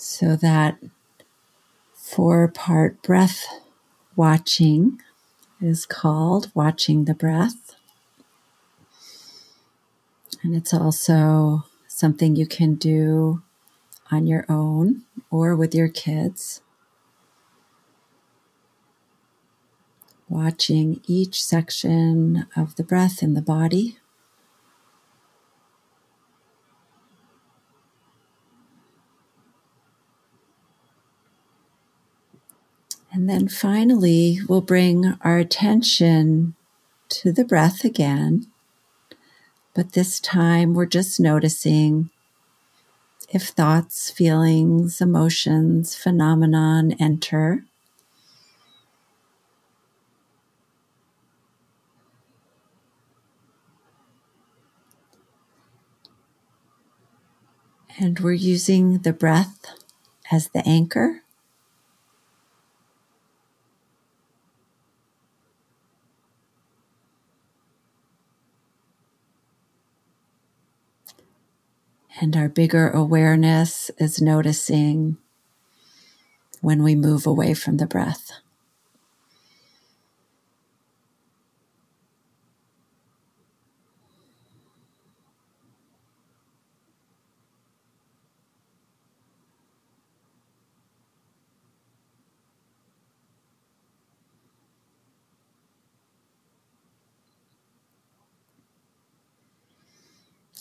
So 0.00 0.36
that 0.36 0.78
four 1.92 2.46
part 2.46 3.02
breath 3.02 3.44
watching 4.14 5.00
is 5.60 5.86
called 5.86 6.52
watching 6.54 7.04
the 7.04 7.14
breath. 7.14 7.74
And 10.44 10.54
it's 10.54 10.72
also 10.72 11.64
something 11.88 12.36
you 12.36 12.46
can 12.46 12.76
do 12.76 13.42
on 14.08 14.28
your 14.28 14.46
own 14.48 15.02
or 15.32 15.56
with 15.56 15.74
your 15.74 15.88
kids. 15.88 16.60
Watching 20.28 21.00
each 21.08 21.42
section 21.42 22.46
of 22.54 22.76
the 22.76 22.84
breath 22.84 23.20
in 23.20 23.34
the 23.34 23.42
body. 23.42 23.98
And 33.18 33.28
then 33.28 33.48
finally, 33.48 34.38
we'll 34.48 34.60
bring 34.60 35.18
our 35.22 35.38
attention 35.38 36.54
to 37.08 37.32
the 37.32 37.44
breath 37.44 37.82
again. 37.82 38.46
But 39.74 39.94
this 39.94 40.20
time, 40.20 40.72
we're 40.72 40.86
just 40.86 41.18
noticing 41.18 42.10
if 43.28 43.48
thoughts, 43.48 44.08
feelings, 44.08 45.00
emotions, 45.00 45.96
phenomenon 45.96 46.92
enter. 47.00 47.64
And 57.98 58.20
we're 58.20 58.30
using 58.30 58.98
the 58.98 59.12
breath 59.12 59.66
as 60.30 60.50
the 60.50 60.64
anchor. 60.64 61.22
And 72.20 72.36
our 72.36 72.48
bigger 72.48 72.90
awareness 72.90 73.90
is 73.98 74.20
noticing 74.20 75.18
when 76.60 76.82
we 76.82 76.94
move 76.94 77.26
away 77.26 77.54
from 77.54 77.76
the 77.76 77.86
breath. 77.86 78.32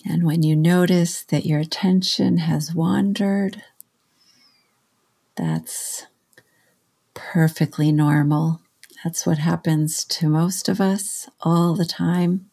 And 0.06 0.17
when 0.28 0.44
you 0.44 0.58
notice 0.58 1.24
that 1.24 1.46
your 1.46 1.62
attention 1.62 2.40
has 2.40 2.76
wandered, 2.76 3.64
that's 5.36 6.06
perfectly 7.14 7.94
normal. 7.94 8.60
That's 9.06 9.26
what 9.26 9.38
happens 9.38 10.04
to 10.04 10.28
most 10.28 10.68
of 10.68 10.82
us 10.82 11.30
all 11.40 11.76
the 11.76 11.86
time. 11.86 12.50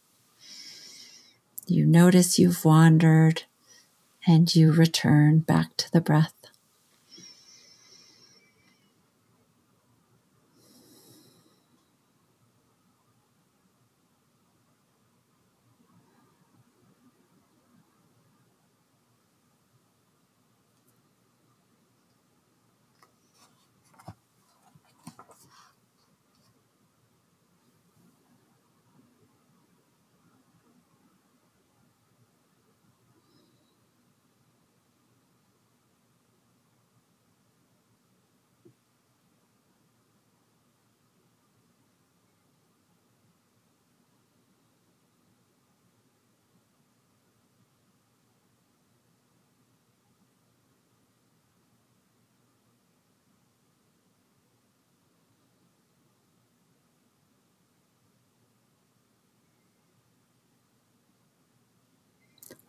You 1.66 1.84
notice 1.84 2.38
you've 2.38 2.64
wandered 2.64 3.42
and 4.24 4.54
you 4.54 4.70
return 4.70 5.40
back 5.40 5.76
to 5.78 5.90
the 5.90 6.00
breath. 6.00 6.43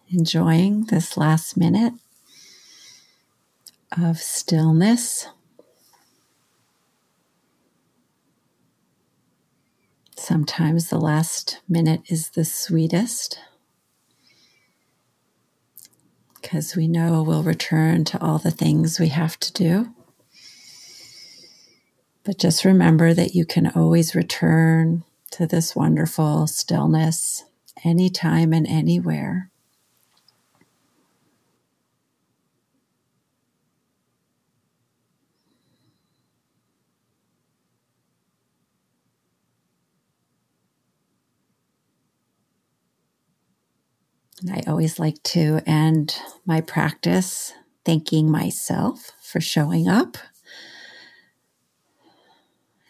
Enjoying 0.09 0.85
this 0.85 1.17
last 1.17 1.57
minute 1.57 1.93
of 3.97 4.17
stillness. 4.19 5.27
Sometimes 10.17 10.89
the 10.89 10.99
last 10.99 11.59
minute 11.67 12.01
is 12.07 12.29
the 12.29 12.45
sweetest 12.45 13.39
because 16.41 16.75
we 16.75 16.87
know 16.87 17.23
we'll 17.23 17.43
return 17.43 18.03
to 18.05 18.21
all 18.21 18.37
the 18.37 18.51
things 18.51 18.99
we 18.99 19.07
have 19.09 19.39
to 19.39 19.53
do. 19.53 19.93
But 22.23 22.39
just 22.39 22.65
remember 22.65 23.13
that 23.13 23.35
you 23.35 23.45
can 23.45 23.67
always 23.67 24.15
return 24.15 25.03
to 25.31 25.47
this 25.47 25.75
wonderful 25.75 26.47
stillness 26.47 27.45
anytime 27.83 28.53
and 28.53 28.67
anywhere. 28.67 29.49
And 44.41 44.44
I 44.55 44.63
always 44.67 44.99
like 44.99 45.21
to 45.23 45.59
end 45.65 46.17
my 46.45 46.61
practice 46.61 47.51
thanking 47.83 48.31
myself 48.31 49.11
for 49.21 49.41
showing 49.41 49.89
up 49.89 50.17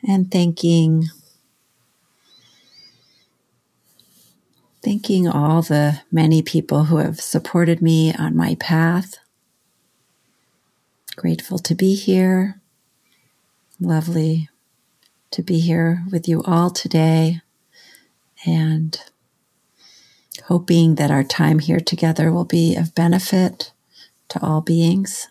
and 0.07 0.31
thanking 0.31 1.05
thanking 4.83 5.27
all 5.27 5.63
the 5.63 6.01
many 6.11 6.43
people 6.43 6.83
who 6.83 6.97
have 6.97 7.19
supported 7.19 7.81
me 7.81 8.13
on 8.13 8.37
my 8.37 8.53
path. 8.59 9.15
Grateful 11.15 11.57
to 11.57 11.73
be 11.73 11.95
here. 11.95 12.61
Lovely 13.79 14.49
to 15.31 15.41
be 15.41 15.59
here 15.59 16.03
with 16.11 16.27
you 16.27 16.43
all 16.43 16.69
today. 16.69 17.41
And 18.45 18.99
hoping 20.47 20.95
that 20.95 21.09
our 21.11 21.23
time 21.23 21.59
here 21.59 21.79
together 21.79 22.31
will 22.31 22.45
be 22.45 22.75
of 22.75 22.93
benefit 22.93 23.71
to 24.29 24.41
all 24.43 24.61
beings. 24.61 25.27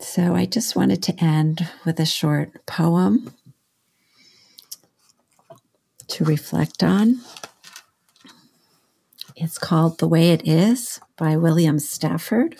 So, 0.00 0.34
I 0.34 0.46
just 0.46 0.76
wanted 0.76 1.02
to 1.04 1.24
end 1.24 1.68
with 1.84 1.98
a 1.98 2.06
short 2.06 2.66
poem 2.66 3.32
to 6.08 6.24
reflect 6.24 6.82
on. 6.82 7.20
It's 9.36 9.58
called 9.58 9.98
The 9.98 10.08
Way 10.08 10.30
It 10.30 10.46
Is 10.46 11.00
by 11.16 11.36
William 11.36 11.78
Stafford. 11.78 12.56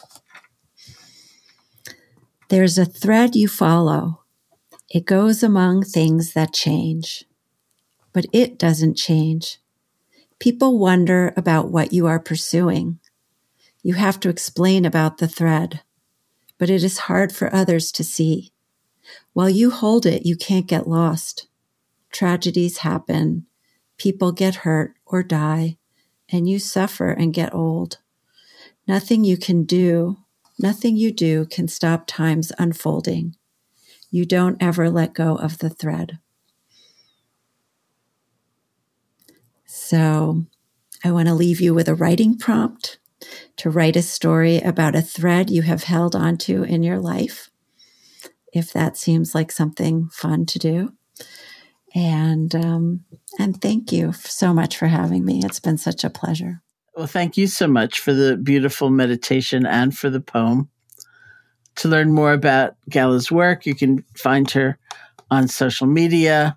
There's 2.48 2.78
a 2.78 2.84
thread 2.84 3.36
you 3.36 3.48
follow 3.48 4.23
it 4.94 5.06
goes 5.06 5.42
among 5.42 5.82
things 5.82 6.34
that 6.34 6.54
change, 6.54 7.24
but 8.12 8.26
it 8.32 8.56
doesn't 8.56 8.94
change. 8.94 9.58
People 10.38 10.78
wonder 10.78 11.34
about 11.36 11.68
what 11.68 11.92
you 11.92 12.06
are 12.06 12.20
pursuing. 12.20 13.00
You 13.82 13.94
have 13.94 14.20
to 14.20 14.28
explain 14.28 14.84
about 14.84 15.18
the 15.18 15.26
thread, 15.26 15.80
but 16.58 16.70
it 16.70 16.84
is 16.84 17.10
hard 17.10 17.34
for 17.34 17.52
others 17.52 17.90
to 17.90 18.04
see. 18.04 18.52
While 19.32 19.50
you 19.50 19.72
hold 19.72 20.06
it, 20.06 20.24
you 20.24 20.36
can't 20.36 20.68
get 20.68 20.86
lost. 20.86 21.48
Tragedies 22.12 22.78
happen, 22.78 23.46
people 23.98 24.30
get 24.30 24.62
hurt 24.62 24.94
or 25.04 25.24
die, 25.24 25.76
and 26.28 26.48
you 26.48 26.60
suffer 26.60 27.10
and 27.10 27.34
get 27.34 27.52
old. 27.52 27.98
Nothing 28.86 29.24
you 29.24 29.38
can 29.38 29.64
do, 29.64 30.18
nothing 30.56 30.96
you 30.96 31.10
do 31.10 31.46
can 31.46 31.66
stop 31.66 32.04
time's 32.06 32.52
unfolding 32.60 33.34
you 34.14 34.24
don't 34.24 34.62
ever 34.62 34.88
let 34.88 35.12
go 35.12 35.34
of 35.34 35.58
the 35.58 35.68
thread. 35.68 36.20
So 39.66 40.44
I 41.02 41.10
want 41.10 41.26
to 41.26 41.34
leave 41.34 41.60
you 41.60 41.74
with 41.74 41.88
a 41.88 41.96
writing 41.96 42.38
prompt 42.38 43.00
to 43.56 43.70
write 43.70 43.96
a 43.96 44.02
story 44.02 44.60
about 44.60 44.94
a 44.94 45.02
thread 45.02 45.50
you 45.50 45.62
have 45.62 45.82
held 45.82 46.14
onto 46.14 46.62
in 46.62 46.84
your 46.84 47.00
life, 47.00 47.50
if 48.52 48.72
that 48.72 48.96
seems 48.96 49.34
like 49.34 49.50
something 49.50 50.08
fun 50.12 50.46
to 50.46 50.60
do. 50.60 50.92
And 51.92 52.54
um, 52.54 53.04
and 53.40 53.60
thank 53.60 53.90
you 53.90 54.12
so 54.12 54.54
much 54.54 54.76
for 54.76 54.86
having 54.86 55.24
me. 55.24 55.40
It's 55.44 55.58
been 55.58 55.78
such 55.78 56.04
a 56.04 56.10
pleasure. 56.10 56.62
Well, 56.94 57.08
thank 57.08 57.36
you 57.36 57.48
so 57.48 57.66
much 57.66 57.98
for 57.98 58.12
the 58.12 58.36
beautiful 58.36 58.90
meditation 58.90 59.66
and 59.66 59.96
for 59.96 60.08
the 60.08 60.20
poem. 60.20 60.68
To 61.76 61.88
learn 61.88 62.12
more 62.12 62.32
about 62.32 62.76
Gala's 62.88 63.32
work, 63.32 63.66
you 63.66 63.74
can 63.74 64.04
find 64.16 64.50
her 64.52 64.78
on 65.30 65.48
social 65.48 65.86
media 65.86 66.56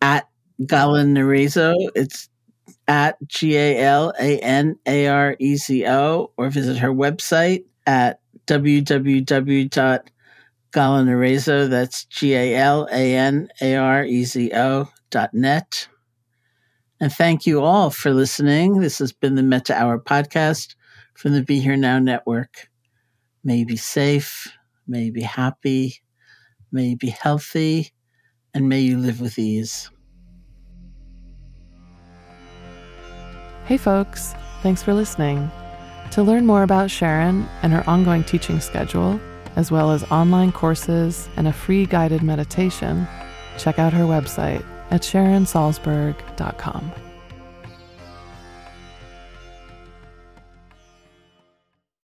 at 0.00 0.28
Gala 0.66 1.04
Narezo. 1.04 1.74
It's 1.94 2.28
at 2.86 3.16
G 3.26 3.56
A 3.56 3.78
L 3.82 4.12
A 4.18 4.38
N 4.38 4.76
A 4.86 5.06
R 5.08 5.36
E 5.38 5.56
Z 5.56 5.86
O, 5.86 6.32
or 6.36 6.50
visit 6.50 6.78
her 6.78 6.90
website 6.90 7.64
at 7.86 8.20
www.galanarezo. 8.46 10.10
That's 11.70 12.04
G 12.06 12.34
A 12.34 12.56
L 12.56 12.88
A 12.90 13.14
N 13.14 13.48
A 13.60 13.76
R 13.76 14.04
E 14.04 14.24
Z 14.24 14.50
O 14.54 14.88
dot 15.10 15.34
net. 15.34 15.88
And 17.00 17.12
thank 17.12 17.46
you 17.46 17.60
all 17.62 17.90
for 17.90 18.12
listening. 18.12 18.80
This 18.80 18.98
has 18.98 19.12
been 19.12 19.36
the 19.36 19.42
Metta 19.42 19.74
Hour 19.74 20.00
podcast 20.00 20.74
from 21.14 21.32
the 21.32 21.42
Be 21.42 21.60
Here 21.60 21.76
Now 21.76 21.98
Network. 22.00 22.67
May 23.44 23.64
be 23.64 23.76
safe, 23.76 24.48
may 24.86 25.10
be 25.10 25.22
happy, 25.22 26.00
may 26.72 26.94
be 26.94 27.08
healthy, 27.08 27.92
and 28.54 28.68
may 28.68 28.80
you 28.80 28.98
live 28.98 29.20
with 29.20 29.38
ease. 29.38 29.90
Hey, 33.64 33.76
folks, 33.76 34.34
thanks 34.62 34.82
for 34.82 34.94
listening. 34.94 35.50
To 36.12 36.22
learn 36.22 36.46
more 36.46 36.62
about 36.62 36.90
Sharon 36.90 37.46
and 37.62 37.72
her 37.72 37.88
ongoing 37.88 38.24
teaching 38.24 38.60
schedule, 38.60 39.20
as 39.56 39.70
well 39.70 39.90
as 39.92 40.04
online 40.04 40.52
courses 40.52 41.28
and 41.36 41.46
a 41.46 41.52
free 41.52 41.84
guided 41.84 42.22
meditation, 42.22 43.06
check 43.58 43.78
out 43.78 43.92
her 43.92 44.04
website 44.04 44.64
at 44.90 45.02
sharonsalzberg.com. 45.02 46.92